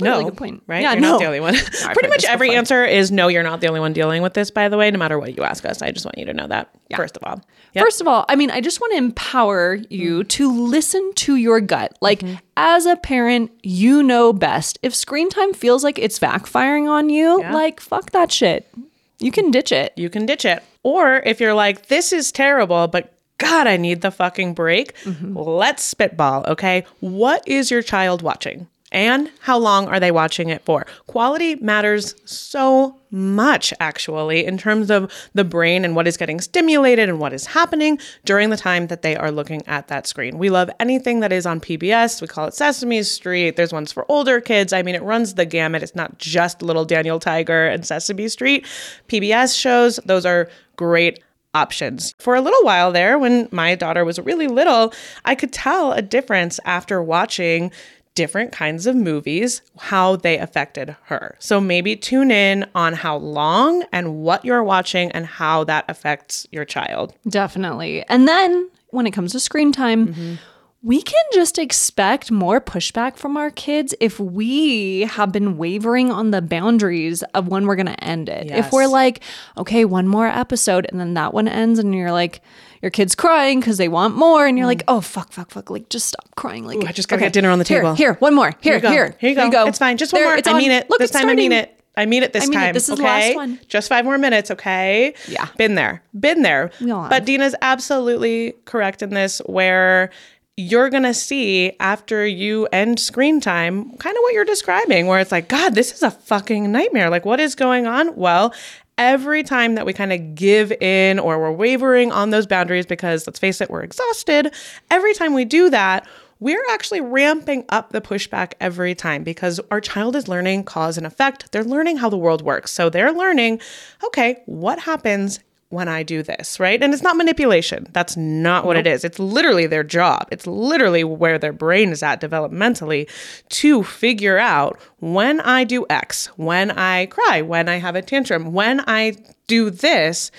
No, 0.00 0.12
really 0.12 0.24
good 0.24 0.36
point. 0.36 0.62
Right? 0.66 0.82
Yeah, 0.82 0.92
you're 0.92 1.00
no. 1.00 1.12
not 1.12 1.20
the 1.20 1.26
only 1.26 1.40
one. 1.40 1.54
No, 1.54 1.88
Pretty 1.92 2.08
much 2.08 2.24
every 2.24 2.54
answer 2.54 2.84
is 2.84 3.10
no, 3.10 3.28
you're 3.28 3.42
not 3.42 3.60
the 3.60 3.68
only 3.68 3.80
one 3.80 3.92
dealing 3.92 4.22
with 4.22 4.34
this, 4.34 4.50
by 4.50 4.68
the 4.68 4.76
way, 4.76 4.90
no 4.90 4.98
matter 4.98 5.18
what 5.18 5.36
you 5.36 5.42
ask 5.42 5.64
us. 5.64 5.82
I 5.82 5.90
just 5.90 6.04
want 6.04 6.18
you 6.18 6.24
to 6.26 6.32
know 6.32 6.46
that, 6.46 6.70
yeah. 6.88 6.96
first 6.96 7.16
of 7.16 7.24
all. 7.24 7.42
Yep. 7.74 7.84
First 7.84 8.00
of 8.00 8.08
all, 8.08 8.24
I 8.28 8.36
mean, 8.36 8.50
I 8.50 8.60
just 8.60 8.80
want 8.80 8.92
to 8.92 8.98
empower 8.98 9.78
you 9.90 10.20
mm. 10.20 10.28
to 10.28 10.52
listen 10.52 11.12
to 11.16 11.36
your 11.36 11.60
gut. 11.60 11.96
Like, 12.00 12.20
mm-hmm. 12.20 12.36
as 12.56 12.86
a 12.86 12.96
parent, 12.96 13.50
you 13.62 14.02
know 14.02 14.32
best. 14.32 14.78
If 14.82 14.94
screen 14.94 15.28
time 15.30 15.52
feels 15.52 15.84
like 15.84 15.98
it's 15.98 16.18
backfiring 16.18 16.88
on 16.88 17.10
you, 17.10 17.40
yeah. 17.40 17.52
like, 17.52 17.80
fuck 17.80 18.10
that 18.12 18.32
shit. 18.32 18.72
You 19.20 19.32
can 19.32 19.50
ditch 19.50 19.72
it. 19.72 19.92
You 19.96 20.08
can 20.10 20.26
ditch 20.26 20.44
it. 20.44 20.62
Or 20.84 21.16
if 21.16 21.40
you're 21.40 21.54
like, 21.54 21.86
this 21.86 22.12
is 22.12 22.30
terrible, 22.30 22.86
but 22.86 23.17
God, 23.38 23.66
I 23.66 23.76
need 23.76 24.02
the 24.02 24.10
fucking 24.10 24.54
break. 24.54 24.96
Mm-hmm. 25.04 25.36
Let's 25.36 25.82
spitball, 25.82 26.44
okay? 26.46 26.84
What 27.00 27.46
is 27.46 27.70
your 27.70 27.82
child 27.82 28.22
watching? 28.22 28.68
And 28.90 29.30
how 29.40 29.58
long 29.58 29.86
are 29.88 30.00
they 30.00 30.10
watching 30.10 30.48
it 30.48 30.62
for? 30.62 30.86
Quality 31.06 31.56
matters 31.56 32.14
so 32.24 32.98
much, 33.10 33.74
actually, 33.80 34.46
in 34.46 34.56
terms 34.56 34.90
of 34.90 35.12
the 35.34 35.44
brain 35.44 35.84
and 35.84 35.94
what 35.94 36.08
is 36.08 36.16
getting 36.16 36.40
stimulated 36.40 37.08
and 37.08 37.20
what 37.20 37.34
is 37.34 37.44
happening 37.46 37.98
during 38.24 38.48
the 38.48 38.56
time 38.56 38.86
that 38.86 39.02
they 39.02 39.14
are 39.14 39.30
looking 39.30 39.66
at 39.66 39.88
that 39.88 40.06
screen. 40.06 40.38
We 40.38 40.48
love 40.48 40.70
anything 40.80 41.20
that 41.20 41.32
is 41.32 41.44
on 41.44 41.60
PBS. 41.60 42.22
We 42.22 42.28
call 42.28 42.46
it 42.46 42.54
Sesame 42.54 43.02
Street. 43.02 43.56
There's 43.56 43.74
ones 43.74 43.92
for 43.92 44.10
older 44.10 44.40
kids. 44.40 44.72
I 44.72 44.82
mean, 44.82 44.94
it 44.94 45.02
runs 45.02 45.34
the 45.34 45.44
gamut. 45.44 45.82
It's 45.82 45.94
not 45.94 46.16
just 46.18 46.62
Little 46.62 46.86
Daniel 46.86 47.20
Tiger 47.20 47.66
and 47.66 47.84
Sesame 47.84 48.28
Street. 48.28 48.66
PBS 49.08 49.58
shows, 49.58 49.96
those 50.06 50.24
are 50.24 50.48
great 50.76 51.22
options. 51.54 52.14
For 52.18 52.34
a 52.34 52.40
little 52.40 52.62
while 52.62 52.92
there, 52.92 53.18
when 53.18 53.48
my 53.50 53.74
daughter 53.74 54.04
was 54.04 54.18
really 54.18 54.46
little, 54.46 54.92
I 55.24 55.34
could 55.34 55.52
tell 55.52 55.92
a 55.92 56.02
difference 56.02 56.60
after 56.64 57.02
watching 57.02 57.70
different 58.14 58.50
kinds 58.50 58.86
of 58.86 58.96
movies, 58.96 59.62
how 59.78 60.16
they 60.16 60.38
affected 60.38 60.96
her. 61.04 61.36
So 61.38 61.60
maybe 61.60 61.94
tune 61.94 62.32
in 62.32 62.68
on 62.74 62.94
how 62.94 63.16
long 63.16 63.84
and 63.92 64.16
what 64.22 64.44
you're 64.44 64.64
watching 64.64 65.12
and 65.12 65.24
how 65.24 65.62
that 65.64 65.84
affects 65.88 66.44
your 66.50 66.64
child. 66.64 67.14
Definitely. 67.28 68.02
And 68.08 68.26
then 68.26 68.70
when 68.88 69.06
it 69.06 69.12
comes 69.12 69.32
to 69.32 69.40
screen 69.40 69.70
time, 69.70 70.08
mm-hmm 70.08 70.34
we 70.82 71.02
can 71.02 71.24
just 71.32 71.58
expect 71.58 72.30
more 72.30 72.60
pushback 72.60 73.16
from 73.16 73.36
our 73.36 73.50
kids 73.50 73.94
if 73.98 74.20
we 74.20 75.00
have 75.00 75.32
been 75.32 75.56
wavering 75.56 76.12
on 76.12 76.30
the 76.30 76.40
boundaries 76.40 77.24
of 77.34 77.48
when 77.48 77.66
we're 77.66 77.74
going 77.74 77.86
to 77.86 78.04
end 78.04 78.28
it. 78.28 78.46
Yes. 78.46 78.66
If 78.66 78.72
we're 78.72 78.86
like, 78.86 79.20
okay, 79.56 79.84
one 79.84 80.06
more 80.06 80.28
episode, 80.28 80.86
and 80.88 81.00
then 81.00 81.14
that 81.14 81.34
one 81.34 81.48
ends, 81.48 81.80
and 81.80 81.92
you're 81.94 82.12
like, 82.12 82.42
your 82.80 82.92
kid's 82.92 83.16
crying 83.16 83.58
because 83.58 83.76
they 83.76 83.88
want 83.88 84.14
more, 84.14 84.46
and 84.46 84.56
you're 84.56 84.66
mm. 84.66 84.68
like, 84.68 84.84
oh, 84.86 85.00
fuck, 85.00 85.32
fuck, 85.32 85.50
fuck, 85.50 85.68
like, 85.68 85.88
just 85.88 86.06
stop 86.06 86.32
crying. 86.36 86.64
Like, 86.64 86.78
Ooh, 86.78 86.86
I 86.86 86.92
just 86.92 87.08
got 87.08 87.16
to 87.16 87.22
okay, 87.22 87.26
get 87.26 87.32
dinner 87.32 87.50
on 87.50 87.58
the 87.58 87.64
table. 87.64 87.94
Here, 87.96 88.14
one 88.14 88.36
more. 88.36 88.54
Here, 88.60 88.78
here, 88.78 88.90
here, 88.90 89.16
here, 89.18 89.30
you, 89.30 89.36
go. 89.36 89.50
go. 89.50 89.66
It's 89.66 89.78
fine. 89.78 89.96
Just 89.96 90.12
one 90.12 90.22
there, 90.22 90.30
more. 90.30 90.42
I 90.46 90.56
mean 90.56 90.70
it. 90.70 90.88
Look, 90.88 91.00
this 91.00 91.10
time 91.10 91.22
starting. 91.22 91.38
I 91.38 91.48
mean 91.48 91.52
it. 91.52 91.74
I 91.96 92.06
mean 92.06 92.22
it 92.22 92.32
this 92.32 92.44
I 92.44 92.46
mean 92.46 92.58
time. 92.58 92.70
It. 92.70 92.72
This 92.74 92.88
is 92.88 92.92
okay? 92.92 93.02
the 93.02 93.08
last 93.08 93.34
one. 93.34 93.60
Just 93.66 93.88
five 93.88 94.04
more 94.04 94.18
minutes, 94.18 94.52
okay? 94.52 95.14
Yeah. 95.26 95.48
Been 95.56 95.74
there. 95.74 96.04
Been 96.18 96.42
there. 96.42 96.70
But 96.78 97.26
Deena's 97.26 97.56
absolutely 97.60 98.54
correct 98.66 99.02
in 99.02 99.10
this 99.10 99.40
where 99.46 100.10
you're 100.58 100.90
going 100.90 101.04
to 101.04 101.14
see 101.14 101.70
after 101.78 102.26
you 102.26 102.66
end 102.72 102.98
screen 102.98 103.40
time 103.40 103.96
kind 103.98 104.16
of 104.16 104.22
what 104.22 104.34
you're 104.34 104.44
describing, 104.44 105.06
where 105.06 105.20
it's 105.20 105.30
like, 105.30 105.46
God, 105.46 105.76
this 105.76 105.92
is 105.92 106.02
a 106.02 106.10
fucking 106.10 106.72
nightmare. 106.72 107.10
Like, 107.10 107.24
what 107.24 107.38
is 107.38 107.54
going 107.54 107.86
on? 107.86 108.16
Well, 108.16 108.52
every 108.98 109.44
time 109.44 109.76
that 109.76 109.86
we 109.86 109.92
kind 109.92 110.12
of 110.12 110.34
give 110.34 110.72
in 110.72 111.20
or 111.20 111.38
we're 111.38 111.52
wavering 111.52 112.10
on 112.10 112.30
those 112.30 112.44
boundaries 112.44 112.86
because 112.86 113.24
let's 113.24 113.38
face 113.38 113.60
it, 113.60 113.70
we're 113.70 113.84
exhausted, 113.84 114.52
every 114.90 115.14
time 115.14 115.32
we 115.32 115.44
do 115.44 115.70
that, 115.70 116.04
we're 116.40 116.64
actually 116.70 117.02
ramping 117.02 117.64
up 117.68 117.90
the 117.90 118.00
pushback 118.00 118.54
every 118.60 118.96
time 118.96 119.22
because 119.22 119.60
our 119.70 119.80
child 119.80 120.16
is 120.16 120.26
learning 120.26 120.64
cause 120.64 120.98
and 120.98 121.06
effect. 121.06 121.52
They're 121.52 121.62
learning 121.62 121.98
how 121.98 122.08
the 122.08 122.18
world 122.18 122.42
works. 122.42 122.72
So 122.72 122.90
they're 122.90 123.12
learning, 123.12 123.60
okay, 124.04 124.42
what 124.46 124.80
happens 124.80 125.38
when 125.70 125.88
I 125.88 126.02
do 126.02 126.22
this, 126.22 126.58
right? 126.58 126.82
And 126.82 126.94
it's 126.94 127.02
not 127.02 127.16
manipulation. 127.16 127.86
That's 127.92 128.16
not 128.16 128.64
what 128.64 128.74
nope. 128.74 128.86
it 128.86 128.90
is. 128.90 129.04
It's 129.04 129.18
literally 129.18 129.66
their 129.66 129.84
job. 129.84 130.28
It's 130.32 130.46
literally 130.46 131.04
where 131.04 131.38
their 131.38 131.52
brain 131.52 131.90
is 131.90 132.02
at 132.02 132.20
developmentally 132.20 133.08
to 133.50 133.82
figure 133.82 134.38
out 134.38 134.80
when 135.00 135.40
I 135.40 135.64
do 135.64 135.84
X, 135.90 136.26
when 136.36 136.70
I 136.70 137.06
cry, 137.06 137.42
when 137.42 137.68
I 137.68 137.76
have 137.76 137.96
a 137.96 138.02
tantrum, 138.02 138.52
when 138.52 138.80
I 138.86 139.16
do 139.46 139.68
this, 139.68 140.30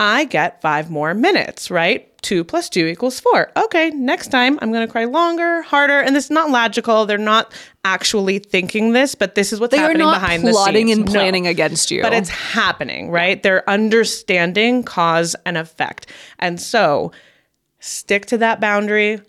I 0.00 0.24
get 0.24 0.60
five 0.60 0.90
more 0.90 1.14
minutes, 1.14 1.70
right? 1.70 2.10
Two 2.24 2.42
plus 2.42 2.70
two 2.70 2.86
equals 2.86 3.20
four. 3.20 3.52
Okay, 3.54 3.90
next 3.90 4.28
time 4.28 4.58
I'm 4.62 4.72
going 4.72 4.86
to 4.86 4.90
cry 4.90 5.04
longer, 5.04 5.60
harder. 5.60 6.00
And 6.00 6.16
this 6.16 6.24
is 6.24 6.30
not 6.30 6.48
logical. 6.48 7.04
They're 7.04 7.18
not 7.18 7.52
actually 7.84 8.38
thinking 8.38 8.94
this, 8.94 9.14
but 9.14 9.34
this 9.34 9.52
is 9.52 9.60
what's 9.60 9.72
they 9.72 9.76
happening 9.76 10.06
behind 10.06 10.42
the 10.42 10.46
scenes. 10.46 10.56
plotting 10.56 10.90
and 10.90 11.06
planning 11.06 11.44
no. 11.44 11.50
against 11.50 11.90
you. 11.90 12.00
But 12.00 12.14
it's 12.14 12.30
happening, 12.30 13.10
right? 13.10 13.42
They're 13.42 13.68
understanding 13.68 14.84
cause 14.84 15.36
and 15.44 15.58
effect. 15.58 16.10
And 16.38 16.58
so 16.58 17.12
stick 17.78 18.24
to 18.26 18.38
that 18.38 18.58
boundary, 18.58 19.20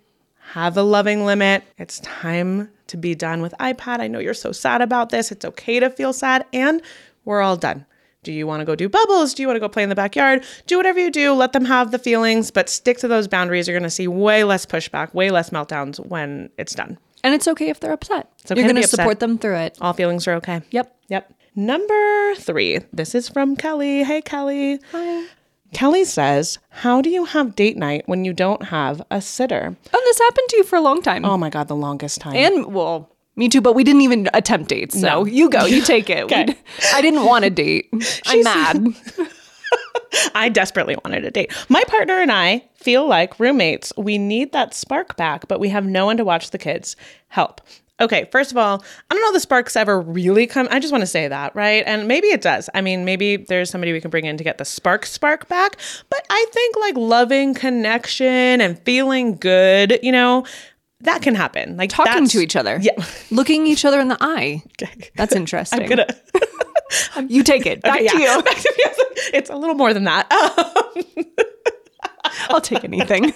have 0.52 0.78
a 0.78 0.82
loving 0.82 1.26
limit. 1.26 1.66
It's 1.78 2.00
time 2.00 2.70
to 2.88 2.96
be 2.96 3.14
done 3.14 3.42
with 3.42 3.54
iPad. 3.60 4.00
I 4.00 4.08
know 4.08 4.20
you're 4.20 4.34
so 4.34 4.54
sad 4.54 4.82
about 4.82 5.10
this. 5.10 5.34
It's 5.34 5.44
okay 5.44 5.82
to 5.82 5.90
feel 5.90 6.14
sad, 6.14 6.46
and 6.54 6.82
we're 7.26 7.42
all 7.42 7.58
done. 7.58 7.86
Do 8.26 8.34
you 8.34 8.46
want 8.48 8.62
to 8.62 8.66
go 8.66 8.76
do 8.76 8.90
bubbles? 8.90 9.34
Do 9.34 9.44
you 9.44 9.48
want 9.48 9.56
to 9.56 9.60
go 9.62 9.70
play 9.70 9.84
in 9.84 9.90
the 9.90 9.96
backyard? 9.96 10.44
Do 10.68 10.78
whatever 10.78 11.00
you 11.00 11.12
do, 11.12 11.34
let 11.34 11.54
them 11.54 11.64
have 11.66 11.92
the 11.92 12.00
feelings, 12.00 12.52
but 12.52 12.68
stick 12.68 12.98
to 12.98 13.08
those 13.08 13.28
boundaries. 13.28 13.68
You're 13.68 13.78
going 13.78 13.84
to 13.84 13.90
see 13.90 14.08
way 14.08 14.44
less 14.44 14.66
pushback, 14.66 15.14
way 15.14 15.32
less 15.32 15.52
meltdowns 15.52 16.06
when 16.06 16.50
it's 16.58 16.74
done. 16.76 16.98
And 17.24 17.34
it's 17.34 17.48
okay 17.48 17.70
if 17.70 17.80
they're 17.80 17.94
upset. 17.94 18.32
It's 18.42 18.52
okay 18.52 18.62
You're 18.62 18.70
going 18.70 18.82
to 18.82 18.88
support 18.88 19.20
them 19.20 19.38
through 19.38 19.58
it. 19.58 19.78
All 19.80 19.94
feelings 19.94 20.28
are 20.28 20.34
okay. 20.34 20.62
Yep. 20.72 20.96
Yep. 21.08 21.34
Number 21.56 22.36
three. 22.36 22.80
This 22.92 23.16
is 23.16 23.30
from 23.30 23.56
Kelly. 23.56 24.04
Hey, 24.04 24.22
Kelly. 24.22 24.80
Hi. 24.92 25.28
Kelly 25.74 26.06
says, 26.06 26.60
How 26.70 27.02
do 27.02 27.10
you 27.10 27.26
have 27.26 27.56
date 27.56 27.78
night 27.78 28.04
when 28.06 28.26
you 28.26 28.34
don't 28.34 28.64
have 28.64 29.02
a 29.12 29.22
sitter? 29.22 29.76
Oh, 29.94 30.02
this 30.06 30.20
happened 30.20 30.50
to 30.50 30.58
you 30.58 30.64
for 30.64 30.76
a 30.78 30.82
long 30.82 31.02
time. 31.02 31.26
Oh 31.26 31.38
my 31.38 31.50
God, 31.50 31.68
the 31.68 31.76
longest 31.76 32.22
time. 32.22 32.36
And, 32.36 32.74
well, 32.74 33.15
me 33.36 33.50
too, 33.50 33.62
but 33.62 33.74
we 33.74 33.84
didn't 33.84 34.02
even 34.02 34.30
attempt 34.34 34.70
dates. 34.70 35.00
So 35.00 35.08
no. 35.08 35.26
you 35.26 35.50
go, 35.50 35.66
you 35.66 35.82
take 35.82 36.10
it. 36.10 36.24
okay. 36.26 36.58
I 36.94 37.02
didn't 37.02 37.26
want 37.26 37.46
a 37.46 37.50
date. 37.50 37.90
I'm 38.26 38.44
mad. 38.44 38.88
I 40.36 40.50
desperately 40.50 40.96
wanted 41.04 41.26
a 41.26 41.32
date. 41.32 41.52
My 41.68 41.84
partner 41.88 42.22
and 42.22 42.32
I 42.32 42.64
feel 42.76 43.08
like 43.08 43.40
roommates. 43.40 43.92
We 43.98 44.18
need 44.18 44.54
that 44.54 44.74
spark 44.74 45.18
back, 45.18 45.48
but 45.48 45.60
we 45.60 45.70
have 45.70 45.86
no 45.86 46.06
one 46.06 46.18
to 46.18 46.24
watch 46.24 46.52
the 46.52 46.58
kids. 46.58 46.96
Help. 47.28 47.62
Okay, 48.02 48.28
first 48.32 48.52
of 48.52 48.58
all, 48.58 48.84
I 49.10 49.14
don't 49.14 49.24
know 49.24 49.32
the 49.32 49.40
sparks 49.40 49.78
ever 49.78 50.02
really 50.02 50.48
come. 50.48 50.68
I 50.70 50.80
just 50.80 50.92
want 50.92 51.02
to 51.02 51.08
say 51.08 51.30
that, 51.30 51.56
right? 51.56 51.82
And 51.88 52.10
maybe 52.10 52.28
it 52.28 52.42
does. 52.42 52.70
I 52.74 52.82
mean, 52.82 53.06
maybe 53.06 53.38
there's 53.38 53.70
somebody 53.70 53.94
we 53.94 54.02
can 54.02 54.12
bring 54.12 54.26
in 54.26 54.36
to 54.36 54.44
get 54.44 54.58
the 54.58 54.66
spark 54.66 55.06
spark 55.06 55.48
back. 55.48 55.78
But 56.10 56.26
I 56.30 56.46
think 56.52 56.76
like 56.76 56.98
loving 56.98 57.54
connection 57.54 58.60
and 58.60 58.78
feeling 58.80 59.38
good, 59.38 59.98
you 60.04 60.12
know, 60.12 60.46
that 61.06 61.22
can 61.22 61.36
happen. 61.36 61.78
Like 61.78 61.90
Talking 61.90 62.28
to 62.28 62.40
each 62.40 62.56
other. 62.56 62.78
Yeah. 62.82 62.92
Looking 63.32 63.66
each 63.68 63.86
other 63.86 64.00
in 64.00 64.08
the 64.10 64.18
eye. 64.22 64.62
That's 65.16 65.36
interesting. 65.36 65.82
I'm 65.84 65.88
gonna 65.90 66.08
you 67.28 67.44
take 67.44 67.66
it. 67.66 67.82
Back 67.82 67.96
Okay, 68.02 68.08
to 68.08 68.20
yeah. 68.22 68.36
you. 68.38 68.44
Back 68.44 68.58
to 68.58 68.74
me. 68.78 68.84
It's 69.34 69.50
a 69.50 69.56
little 69.56 69.76
more 69.76 69.94
than 69.94 70.04
that. 70.04 70.28
I'll 72.50 72.62
take 72.62 72.84
anything. 72.84 73.34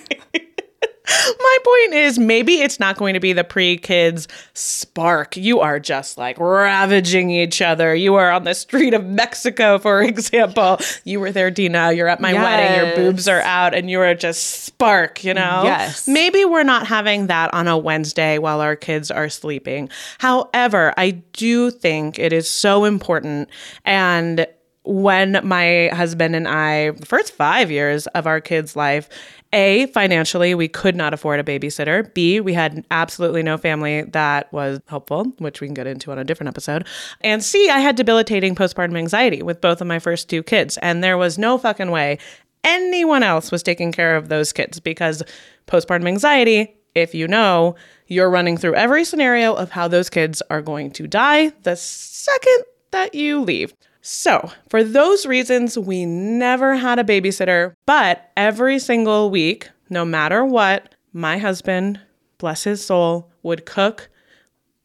My 1.39 1.57
point 1.63 1.93
is, 1.93 2.19
maybe 2.19 2.61
it's 2.61 2.79
not 2.79 2.97
going 2.97 3.13
to 3.13 3.19
be 3.19 3.33
the 3.33 3.43
pre 3.43 3.77
kids 3.77 4.27
spark. 4.53 5.35
You 5.37 5.59
are 5.59 5.79
just 5.79 6.17
like 6.17 6.39
ravaging 6.39 7.29
each 7.31 7.61
other. 7.61 7.95
You 7.95 8.15
are 8.15 8.31
on 8.31 8.43
the 8.43 8.53
street 8.53 8.93
of 8.93 9.05
Mexico, 9.05 9.77
for 9.79 10.01
example. 10.03 10.79
You 11.03 11.19
were 11.19 11.31
there, 11.31 11.51
Deena. 11.51 11.91
You're 11.91 12.07
at 12.07 12.19
my 12.19 12.33
wedding. 12.33 12.87
Your 12.87 12.95
boobs 12.95 13.27
are 13.27 13.41
out, 13.41 13.73
and 13.73 13.89
you 13.89 13.99
are 14.01 14.15
just 14.15 14.65
spark, 14.65 15.23
you 15.23 15.33
know? 15.33 15.63
Yes. 15.63 16.07
Maybe 16.07 16.45
we're 16.45 16.63
not 16.63 16.87
having 16.87 17.27
that 17.27 17.53
on 17.53 17.67
a 17.67 17.77
Wednesday 17.77 18.37
while 18.37 18.61
our 18.61 18.75
kids 18.75 19.11
are 19.11 19.29
sleeping. 19.29 19.89
However, 20.19 20.93
I 20.97 21.11
do 21.33 21.71
think 21.71 22.19
it 22.19 22.33
is 22.33 22.49
so 22.49 22.85
important. 22.85 23.49
And 23.85 24.47
when 24.83 25.39
my 25.43 25.89
husband 25.93 26.35
and 26.35 26.47
I, 26.47 26.91
the 26.91 27.05
first 27.05 27.33
five 27.33 27.69
years 27.69 28.07
of 28.07 28.25
our 28.25 28.41
kids' 28.41 28.75
life, 28.75 29.09
A, 29.51 29.87
financially, 29.87 30.53
we 30.53 30.67
could 30.67 30.95
not 30.95 31.13
afford 31.13 31.39
a 31.39 31.43
babysitter. 31.43 32.13
B, 32.13 32.39
we 32.39 32.53
had 32.53 32.85
absolutely 32.91 33.41
no 33.41 33.57
family 33.57 34.03
that 34.03 34.51
was 34.53 34.79
helpful, 34.87 35.25
which 35.39 35.59
we 35.59 35.67
can 35.67 35.73
get 35.73 35.87
into 35.87 36.11
on 36.11 36.19
a 36.19 36.23
different 36.23 36.49
episode. 36.49 36.85
And 37.21 37.43
C, 37.43 37.69
I 37.69 37.79
had 37.79 37.95
debilitating 37.95 38.53
postpartum 38.53 38.97
anxiety 38.97 39.41
with 39.41 39.59
both 39.59 39.81
of 39.81 39.87
my 39.87 39.97
first 39.97 40.29
two 40.29 40.43
kids. 40.43 40.77
And 40.77 41.03
there 41.03 41.17
was 41.17 41.37
no 41.37 41.57
fucking 41.57 41.89
way 41.89 42.19
anyone 42.63 43.23
else 43.23 43.51
was 43.51 43.63
taking 43.63 43.91
care 43.91 44.15
of 44.15 44.29
those 44.29 44.51
kids 44.53 44.79
because 44.79 45.23
postpartum 45.67 46.07
anxiety, 46.07 46.75
if 46.95 47.15
you 47.15 47.27
know, 47.27 47.75
you're 48.07 48.29
running 48.29 48.57
through 48.57 48.75
every 48.75 49.05
scenario 49.05 49.53
of 49.53 49.71
how 49.71 49.87
those 49.87 50.09
kids 50.09 50.41
are 50.49 50.61
going 50.61 50.91
to 50.91 51.07
die 51.07 51.49
the 51.63 51.75
second 51.75 52.63
that 52.91 53.13
you 53.15 53.41
leave. 53.41 53.73
So, 54.01 54.51
for 54.69 54.83
those 54.83 55.25
reasons, 55.25 55.77
we 55.77 56.05
never 56.05 56.75
had 56.75 56.99
a 56.99 57.03
babysitter, 57.03 57.73
but 57.85 58.31
every 58.37 58.79
single 58.79 59.29
week, 59.29 59.69
no 59.89 60.05
matter 60.05 60.45
what, 60.45 60.95
my 61.11 61.37
husband, 61.37 61.99
bless 62.37 62.63
his 62.63 62.83
soul, 62.85 63.29
would 63.43 63.65
cook 63.65 64.09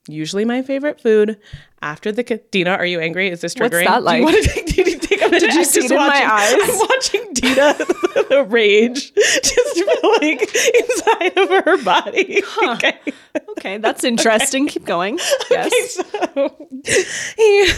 usually 0.08 0.44
my 0.44 0.62
favorite 0.62 1.00
food 1.00 1.38
after 1.80 2.10
the 2.10 2.24
ki- 2.24 2.40
Deena, 2.50 2.72
are 2.72 2.86
you 2.86 2.98
angry? 3.00 3.28
Is 3.30 3.40
this 3.40 3.54
triggering? 3.54 3.84
What's 3.84 3.86
that 3.86 3.98
Do 4.00 4.04
like? 4.04 4.18
you 4.18 4.24
want 4.24 4.36
to 4.42 4.50
think, 4.50 4.74
do 4.74 4.82
you 4.90 4.98
think 4.98 5.22
I'm 5.22 5.30
Did 5.30 5.54
you 5.54 5.64
see 5.64 5.84
it 5.84 5.90
in 5.90 5.96
my 5.96 6.32
eyes? 6.32 6.54
I'm 6.62 6.78
watching 6.78 7.23
Deena 7.44 7.74
the 8.28 8.46
rage 8.48 9.12
just 9.14 9.82
like 10.20 10.42
inside 10.42 11.38
of 11.38 11.64
her 11.64 11.82
body. 11.84 12.42
Okay. 12.68 12.98
Okay, 13.50 13.78
that's 13.78 14.04
interesting. 14.04 14.66
Keep 14.66 14.84
going. 14.84 15.18
Yes. 15.50 16.00
So 16.34 16.68
he, 17.36 17.70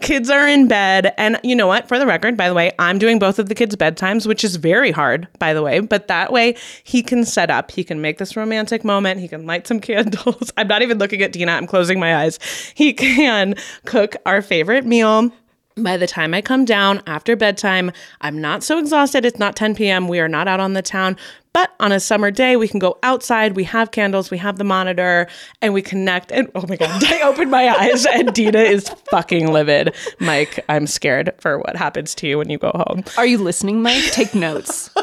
kids 0.00 0.30
are 0.30 0.46
in 0.48 0.68
bed. 0.68 1.12
And 1.18 1.38
you 1.42 1.54
know 1.54 1.66
what? 1.66 1.88
For 1.88 1.98
the 1.98 2.06
record, 2.06 2.36
by 2.36 2.48
the 2.48 2.54
way, 2.54 2.72
I'm 2.78 2.98
doing 2.98 3.18
both 3.18 3.38
of 3.38 3.48
the 3.48 3.54
kids' 3.54 3.76
bedtimes, 3.76 4.26
which 4.26 4.44
is 4.44 4.56
very 4.56 4.92
hard, 4.92 5.28
by 5.38 5.52
the 5.52 5.62
way. 5.62 5.80
But 5.80 6.08
that 6.08 6.32
way 6.32 6.56
he 6.84 7.02
can 7.02 7.24
set 7.24 7.50
up, 7.50 7.70
he 7.70 7.84
can 7.84 8.00
make 8.00 8.18
this 8.18 8.36
romantic 8.36 8.84
moment, 8.84 9.20
he 9.20 9.28
can 9.28 9.46
light 9.46 9.66
some 9.66 9.80
candles. 9.80 10.52
I'm 10.56 10.68
not 10.68 10.82
even 10.82 10.98
looking 10.98 11.22
at 11.22 11.32
Deena, 11.32 11.52
I'm 11.52 11.66
closing 11.66 12.00
my 12.00 12.16
eyes. 12.16 12.38
He 12.74 12.92
can 12.92 13.56
cook 13.84 14.16
our 14.24 14.40
favorite 14.42 14.86
meal. 14.86 15.32
By 15.76 15.96
the 15.96 16.06
time 16.06 16.34
I 16.34 16.42
come 16.42 16.64
down 16.64 17.02
after 17.06 17.34
bedtime, 17.34 17.92
I'm 18.20 18.40
not 18.40 18.62
so 18.62 18.78
exhausted. 18.78 19.24
It's 19.24 19.38
not 19.38 19.56
10 19.56 19.74
p.m. 19.74 20.06
We 20.06 20.20
are 20.20 20.28
not 20.28 20.48
out 20.48 20.60
on 20.60 20.74
the 20.74 20.82
town. 20.82 21.16
But 21.54 21.74
on 21.80 21.92
a 21.92 22.00
summer 22.00 22.30
day, 22.30 22.56
we 22.56 22.66
can 22.66 22.78
go 22.78 22.98
outside. 23.02 23.56
We 23.56 23.64
have 23.64 23.90
candles, 23.90 24.30
we 24.30 24.38
have 24.38 24.56
the 24.56 24.64
monitor, 24.64 25.28
and 25.60 25.74
we 25.74 25.82
connect. 25.82 26.32
And 26.32 26.50
oh 26.54 26.66
my 26.66 26.76
God, 26.76 27.04
I 27.06 27.20
open 27.22 27.50
my 27.50 27.68
eyes 27.68 28.06
and 28.06 28.32
Deena 28.32 28.60
is 28.60 28.88
fucking 29.10 29.52
livid. 29.52 29.94
Mike, 30.18 30.64
I'm 30.68 30.86
scared 30.86 31.32
for 31.38 31.58
what 31.58 31.76
happens 31.76 32.14
to 32.16 32.26
you 32.26 32.38
when 32.38 32.48
you 32.48 32.58
go 32.58 32.70
home. 32.86 33.04
Are 33.18 33.26
you 33.26 33.38
listening, 33.38 33.82
Mike? 33.82 34.04
Take 34.12 34.34
notes. 34.34 34.90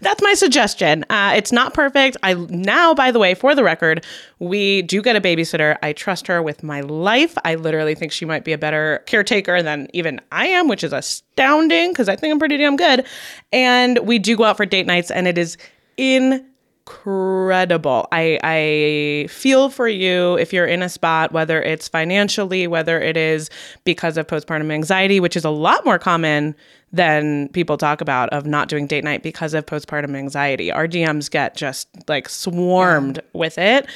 That's 0.00 0.22
my 0.22 0.34
suggestion. 0.34 1.04
Uh, 1.10 1.32
it's 1.36 1.52
not 1.52 1.74
perfect. 1.74 2.16
I 2.22 2.34
now, 2.34 2.94
by 2.94 3.10
the 3.10 3.18
way, 3.18 3.34
for 3.34 3.54
the 3.54 3.64
record, 3.64 4.04
we 4.38 4.82
do 4.82 5.02
get 5.02 5.16
a 5.16 5.20
babysitter. 5.20 5.76
I 5.82 5.92
trust 5.92 6.26
her 6.26 6.42
with 6.42 6.62
my 6.62 6.80
life. 6.80 7.36
I 7.44 7.54
literally 7.54 7.94
think 7.94 8.12
she 8.12 8.24
might 8.24 8.44
be 8.44 8.52
a 8.52 8.58
better 8.58 9.02
caretaker 9.06 9.62
than 9.62 9.88
even 9.92 10.20
I 10.32 10.46
am, 10.46 10.68
which 10.68 10.84
is 10.84 10.92
astounding 10.92 11.92
because 11.92 12.08
I 12.08 12.16
think 12.16 12.32
I'm 12.32 12.38
pretty 12.38 12.56
damn 12.56 12.76
good. 12.76 13.06
And 13.52 13.98
we 14.00 14.18
do 14.18 14.36
go 14.36 14.44
out 14.44 14.56
for 14.56 14.66
date 14.66 14.86
nights, 14.86 15.10
and 15.10 15.26
it 15.26 15.38
is 15.38 15.56
incredible. 15.96 18.08
I 18.12 18.38
I 18.42 19.26
feel 19.28 19.70
for 19.70 19.88
you 19.88 20.36
if 20.36 20.52
you're 20.52 20.66
in 20.66 20.82
a 20.82 20.88
spot, 20.88 21.32
whether 21.32 21.62
it's 21.62 21.88
financially, 21.88 22.66
whether 22.66 23.00
it 23.00 23.16
is 23.16 23.50
because 23.84 24.16
of 24.16 24.26
postpartum 24.26 24.72
anxiety, 24.72 25.20
which 25.20 25.36
is 25.36 25.44
a 25.44 25.50
lot 25.50 25.84
more 25.84 25.98
common 25.98 26.54
than 26.92 27.48
people 27.50 27.76
talk 27.76 28.00
about 28.00 28.28
of 28.30 28.46
not 28.46 28.68
doing 28.68 28.86
date 28.86 29.04
night 29.04 29.22
because 29.22 29.54
of 29.54 29.64
postpartum 29.66 30.16
anxiety. 30.16 30.72
Our 30.72 30.88
DMs 30.88 31.30
get 31.30 31.56
just 31.56 31.88
like 32.08 32.28
swarmed 32.28 33.20
with 33.32 33.58
it. 33.58 33.86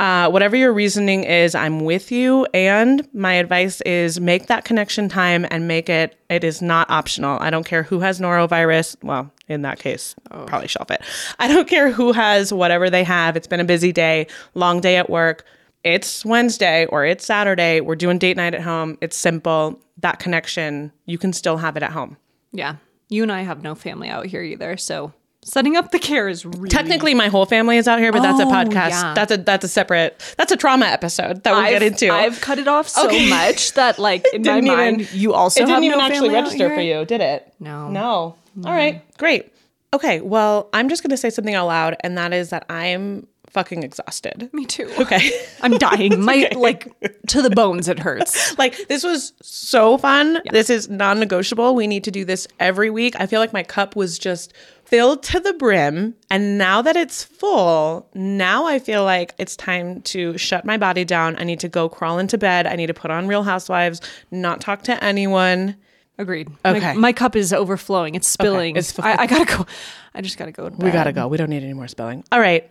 Uh, 0.00 0.28
whatever 0.30 0.56
your 0.56 0.72
reasoning 0.72 1.24
is, 1.24 1.54
I'm 1.54 1.80
with 1.80 2.10
you. 2.10 2.46
And 2.52 3.06
my 3.14 3.34
advice 3.34 3.80
is 3.82 4.20
make 4.20 4.46
that 4.46 4.64
connection 4.64 5.08
time 5.08 5.46
and 5.50 5.68
make 5.68 5.88
it, 5.88 6.16
it 6.28 6.42
is 6.42 6.60
not 6.60 6.90
optional. 6.90 7.38
I 7.40 7.50
don't 7.50 7.66
care 7.66 7.84
who 7.84 8.00
has 8.00 8.18
norovirus. 8.18 8.96
Well, 9.02 9.30
in 9.46 9.62
that 9.62 9.78
case, 9.78 10.14
probably 10.46 10.68
shelf 10.68 10.90
it. 10.90 11.02
I 11.38 11.48
don't 11.48 11.68
care 11.68 11.90
who 11.90 12.12
has 12.12 12.52
whatever 12.52 12.90
they 12.90 13.04
have. 13.04 13.36
It's 13.36 13.46
been 13.46 13.60
a 13.60 13.64
busy 13.64 13.92
day, 13.92 14.26
long 14.54 14.80
day 14.80 14.96
at 14.96 15.08
work. 15.08 15.44
It's 15.84 16.24
Wednesday 16.24 16.86
or 16.86 17.04
it's 17.06 17.24
Saturday. 17.24 17.80
We're 17.80 17.96
doing 17.96 18.18
date 18.18 18.36
night 18.36 18.54
at 18.54 18.62
home. 18.62 18.98
It's 19.00 19.16
simple. 19.16 19.80
That 19.98 20.18
connection, 20.18 20.92
you 21.06 21.18
can 21.18 21.32
still 21.32 21.56
have 21.56 21.76
it 21.76 21.82
at 21.82 21.92
home. 21.92 22.16
Yeah. 22.52 22.76
You 23.08 23.22
and 23.22 23.32
I 23.32 23.42
have 23.42 23.62
no 23.62 23.74
family 23.74 24.08
out 24.08 24.26
here 24.26 24.42
either, 24.42 24.76
so 24.76 25.12
setting 25.42 25.76
up 25.76 25.90
the 25.90 25.98
care 25.98 26.28
is 26.28 26.44
really 26.44 26.68
Technically, 26.68 27.14
my 27.14 27.28
whole 27.28 27.46
family 27.46 27.76
is 27.76 27.88
out 27.88 27.98
here, 27.98 28.12
but 28.12 28.22
that's 28.22 28.38
a 28.40 28.44
Oh, 28.44 28.50
podcast. 28.50 28.90
yeah. 28.90 29.14
That's 29.14 29.32
a 29.32 29.36
that's 29.38 29.64
a 29.64 29.68
separate. 29.68 30.34
That's 30.36 30.52
a 30.52 30.56
trauma 30.56 30.86
episode 30.86 31.42
that 31.44 31.52
we'll 31.52 31.60
I've, 31.62 31.70
get 31.70 31.82
into. 31.82 32.10
I've 32.12 32.40
cut 32.40 32.58
it 32.58 32.68
off 32.68 32.88
so 32.88 33.06
Okay. 33.06 33.28
much 33.28 33.72
that, 33.74 33.98
like, 33.98 34.26
in 34.32 34.42
my 34.42 34.58
even- 34.58 34.64
mind, 34.68 35.12
you 35.12 35.32
also 35.34 35.62
it 35.62 35.66
didn't 35.66 35.84
even 35.84 35.98
no 35.98 36.04
actually 36.04 36.30
register 36.30 36.68
for 36.74 36.80
you, 36.80 37.04
did 37.04 37.20
it? 37.20 37.52
No. 37.58 37.88
No. 37.90 38.36
All 38.64 38.72
right. 38.72 39.02
Great. 39.18 39.52
Okay. 39.92 40.20
Well, 40.20 40.68
I'm 40.72 40.88
just 40.88 41.02
going 41.02 41.10
to 41.10 41.16
say 41.16 41.30
something 41.30 41.54
out 41.54 41.66
loud, 41.66 41.96
and 42.04 42.16
that 42.18 42.32
is 42.32 42.50
that 42.50 42.64
I'm 42.70 43.26
fucking 43.50 43.82
exhausted. 43.82 44.50
Me 44.52 44.64
too. 44.64 44.90
Okay. 44.98 45.30
I'm 45.60 45.76
dying. 45.78 46.20
My 46.20 46.48
like 46.56 46.92
to 47.28 47.42
the 47.42 47.50
bones. 47.50 47.88
It 47.88 47.98
hurts. 47.98 48.56
like 48.58 48.88
this 48.88 49.04
was 49.04 49.32
so 49.42 49.98
fun. 49.98 50.40
This 50.50 50.70
is 50.70 50.88
non-negotiable. 50.88 51.74
We 51.74 51.86
need 51.86 52.04
to 52.04 52.10
do 52.10 52.24
this 52.24 52.46
every 52.58 52.90
week. 52.90 53.14
I 53.18 53.26
feel 53.26 53.40
like 53.40 53.52
my 53.52 53.62
cup 53.62 53.96
was 53.96 54.18
just 54.18 54.52
filled 54.84 55.22
to 55.22 55.38
the 55.38 55.52
brim, 55.52 56.14
and 56.30 56.58
now 56.58 56.82
that 56.82 56.96
it's 56.96 57.22
full, 57.22 58.08
now 58.14 58.66
I 58.66 58.78
feel 58.78 59.04
like 59.04 59.34
it's 59.38 59.56
time 59.56 60.02
to 60.02 60.36
shut 60.36 60.64
my 60.64 60.76
body 60.76 61.04
down. 61.04 61.36
I 61.38 61.44
need 61.44 61.60
to 61.60 61.68
go 61.68 61.88
crawl 61.88 62.18
into 62.18 62.38
bed. 62.38 62.66
I 62.66 62.76
need 62.76 62.88
to 62.88 62.94
put 62.94 63.10
on 63.10 63.28
Real 63.28 63.42
Housewives, 63.42 64.00
not 64.30 64.60
talk 64.60 64.82
to 64.84 65.04
anyone. 65.04 65.76
Agreed. 66.18 66.50
Okay. 66.66 66.80
My, 66.80 66.94
my 66.94 67.12
cup 67.14 67.34
is 67.34 67.50
overflowing. 67.50 68.14
It's 68.14 68.28
spilling. 68.28 68.76
it's 68.76 68.98
I, 68.98 69.22
I 69.22 69.26
gotta 69.26 69.46
go. 69.46 69.66
I 70.14 70.20
just 70.20 70.36
gotta 70.36 70.52
go. 70.52 70.68
We 70.68 70.90
gotta 70.90 71.12
go. 71.12 71.28
We 71.28 71.38
don't 71.38 71.48
need 71.48 71.62
any 71.62 71.72
more 71.72 71.88
spelling. 71.88 72.24
All 72.30 72.38
right. 72.38 72.70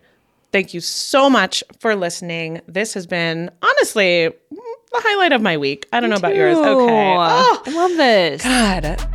Thank 0.51 0.73
you 0.73 0.81
so 0.81 1.29
much 1.29 1.63
for 1.79 1.95
listening. 1.95 2.61
This 2.67 2.95
has 2.95 3.05
been 3.05 3.51
honestly 3.61 4.29
the 4.29 4.95
highlight 4.95 5.31
of 5.31 5.43
my 5.43 5.57
week. 5.57 5.87
I 5.93 5.99
don't 5.99 6.09
know 6.09 6.15
about 6.15 6.35
yours. 6.35 6.57
Okay. 6.57 6.65
Oh, 6.67 7.63
I 7.65 7.71
love 7.71 7.97
this. 7.97 8.43
God. 8.43 9.05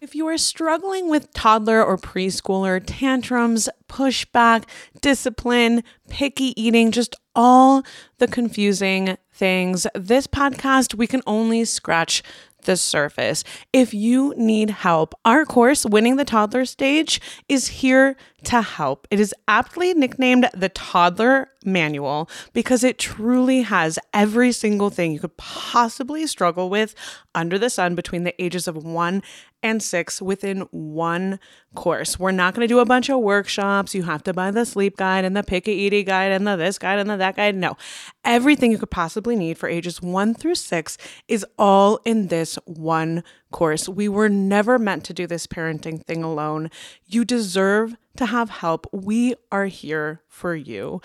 If 0.00 0.14
you 0.14 0.26
are 0.28 0.38
struggling 0.38 1.10
with 1.10 1.32
toddler 1.34 1.84
or 1.84 1.98
preschooler 1.98 2.82
tantrums, 2.84 3.68
pushback, 3.88 4.64
discipline, 5.00 5.82
picky 6.08 6.60
eating, 6.60 6.90
just 6.90 7.16
all 7.34 7.82
the 8.18 8.26
confusing 8.26 9.18
things, 9.32 9.86
this 9.94 10.26
podcast, 10.26 10.94
we 10.94 11.06
can 11.06 11.22
only 11.26 11.64
scratch 11.64 12.22
the 12.62 12.76
surface. 12.76 13.44
If 13.72 13.92
you 13.94 14.34
need 14.36 14.70
help, 14.70 15.14
our 15.24 15.44
course, 15.44 15.84
Winning 15.84 16.16
the 16.16 16.24
Toddler 16.24 16.64
Stage, 16.64 17.20
is 17.48 17.68
here 17.68 18.16
to 18.44 18.62
help. 18.62 19.06
It 19.10 19.20
is 19.20 19.34
aptly 19.48 19.94
nicknamed 19.94 20.48
the 20.54 20.68
Toddler 20.70 21.48
Manual 21.64 22.28
because 22.52 22.82
it 22.82 22.98
truly 22.98 23.62
has 23.62 23.98
every 24.14 24.52
single 24.52 24.90
thing 24.90 25.12
you 25.12 25.20
could 25.20 25.36
possibly 25.36 26.26
struggle 26.26 26.70
with 26.70 26.94
under 27.34 27.58
the 27.58 27.70
sun 27.70 27.94
between 27.94 28.24
the 28.24 28.42
ages 28.42 28.66
of 28.66 28.76
one 28.76 29.22
and 29.62 29.82
six 29.82 30.20
within 30.22 30.60
one 30.70 31.38
course. 31.74 32.18
We're 32.18 32.30
not 32.30 32.54
going 32.54 32.66
to 32.66 32.72
do 32.72 32.78
a 32.78 32.84
bunch 32.84 33.08
of 33.08 33.20
workshops. 33.20 33.94
You 33.94 34.02
have 34.04 34.22
to 34.24 34.32
buy 34.32 34.50
the 34.50 34.64
sleep 34.64 34.96
guide 34.96 35.24
and 35.24 35.36
the 35.36 35.42
pick 35.42 35.68
a 35.68 35.70
eating 35.70 36.06
guide 36.06 36.32
and 36.32 36.46
the 36.46 36.56
this 36.56 36.78
guide 36.78 36.98
and 36.98 37.10
the 37.10 37.16
that 37.16 37.36
guide. 37.36 37.54
No, 37.54 37.76
everything 38.24 38.72
you 38.72 38.78
could 38.78 38.90
possibly 38.90 39.36
need 39.36 39.58
for 39.58 39.68
ages 39.68 40.02
one 40.02 40.34
through 40.34 40.56
six 40.56 40.98
is 41.28 41.44
all 41.58 42.00
in 42.04 42.28
this 42.28 42.56
one 42.64 43.22
course. 43.50 43.88
We 43.88 44.08
were 44.08 44.28
never 44.28 44.78
meant 44.78 45.04
to 45.04 45.14
do 45.14 45.26
this 45.26 45.46
parenting 45.46 46.04
thing 46.04 46.22
alone. 46.22 46.70
You 47.06 47.24
deserve 47.24 47.96
to 48.16 48.26
have 48.26 48.50
help. 48.50 48.86
We 48.92 49.34
are 49.52 49.66
here 49.66 50.22
for 50.28 50.54
you. 50.54 51.00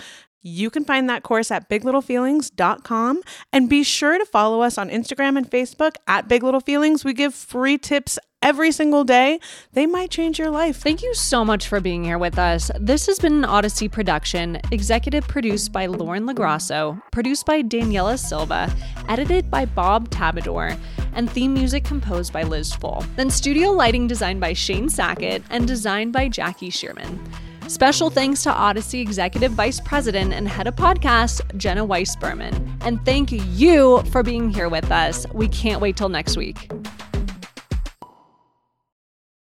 You 0.48 0.70
can 0.70 0.86
find 0.86 1.10
that 1.10 1.24
course 1.24 1.50
at 1.50 1.68
biglittlefeelings.com 1.72 3.22
and 3.52 3.68
be 3.68 3.84
sure 3.84 4.20
to 4.20 4.26
follow 4.26 4.62
us 4.62 4.78
on 4.78 4.92
Instagram 4.92 5.38
and 5.38 5.50
Facebook 5.50 5.96
at 6.06 6.28
Big 6.28 6.44
Little 6.44 6.60
Feelings. 6.60 7.04
We 7.04 7.14
give 7.16 7.34
free 7.34 7.80
tips 7.80 8.20
every 8.44 8.72
single 8.72 9.04
day. 9.04 9.40
They 9.74 9.88
might 9.88 10.12
change 10.12 10.38
your 10.38 10.52
life. 10.52 10.78
Thank 10.78 11.02
you 11.02 11.16
so 11.16 11.44
much 11.44 11.68
for 11.68 11.80
being 11.80 12.04
here 12.04 12.20
with 12.20 12.38
us. 12.38 12.70
This 12.80 13.08
has 13.08 13.18
been 13.18 13.44
an 13.44 13.50
Audacy 13.50 13.92
production, 13.92 14.62
executive 14.72 15.28
produced 15.28 15.72
by 15.72 15.88
Lauren 15.88 16.28
Lagrasso, 16.28 17.02
produced 17.12 17.48
by 17.48 17.64
Daniela 17.64 18.20
Silva, 18.20 18.72
edited 19.10 19.50
by 19.50 19.66
Bob 19.66 20.12
Tabador, 20.12 20.78
and 21.14 21.28
theme 21.28 21.56
music 21.56 21.84
composed 21.84 22.32
by 22.32 22.44
Liz 22.44 22.72
Full. 22.72 23.04
Then 23.16 23.32
studio 23.32 23.72
lighting 23.72 24.06
designed 24.06 24.42
by 24.42 24.54
Shane 24.54 24.90
Sackett 24.90 25.42
and 25.50 25.68
designed 25.68 26.14
by 26.14 26.30
Jackie 26.30 26.70
Shearman. 26.70 27.20
Special 27.68 28.12
thanks 28.12 28.44
to 28.44 28.52
Audacy 28.52 29.02
Executive 29.02 29.52
Vice 29.54 29.80
President 29.80 30.34
and 30.34 30.48
Head 30.48 30.68
of 30.68 30.76
Podcast, 30.76 31.42
Jenna 31.58 31.84
Weiss 31.84 32.16
Berman. 32.16 32.78
And 32.82 33.04
thank 33.06 33.32
you 33.32 34.04
for 34.12 34.22
being 34.22 34.52
here 34.52 34.70
with 34.70 34.92
us. 34.92 35.26
We 35.34 35.48
can't 35.48 35.82
wait 35.82 35.98
till 35.98 36.10
next 36.10 36.38
week. 36.38 36.70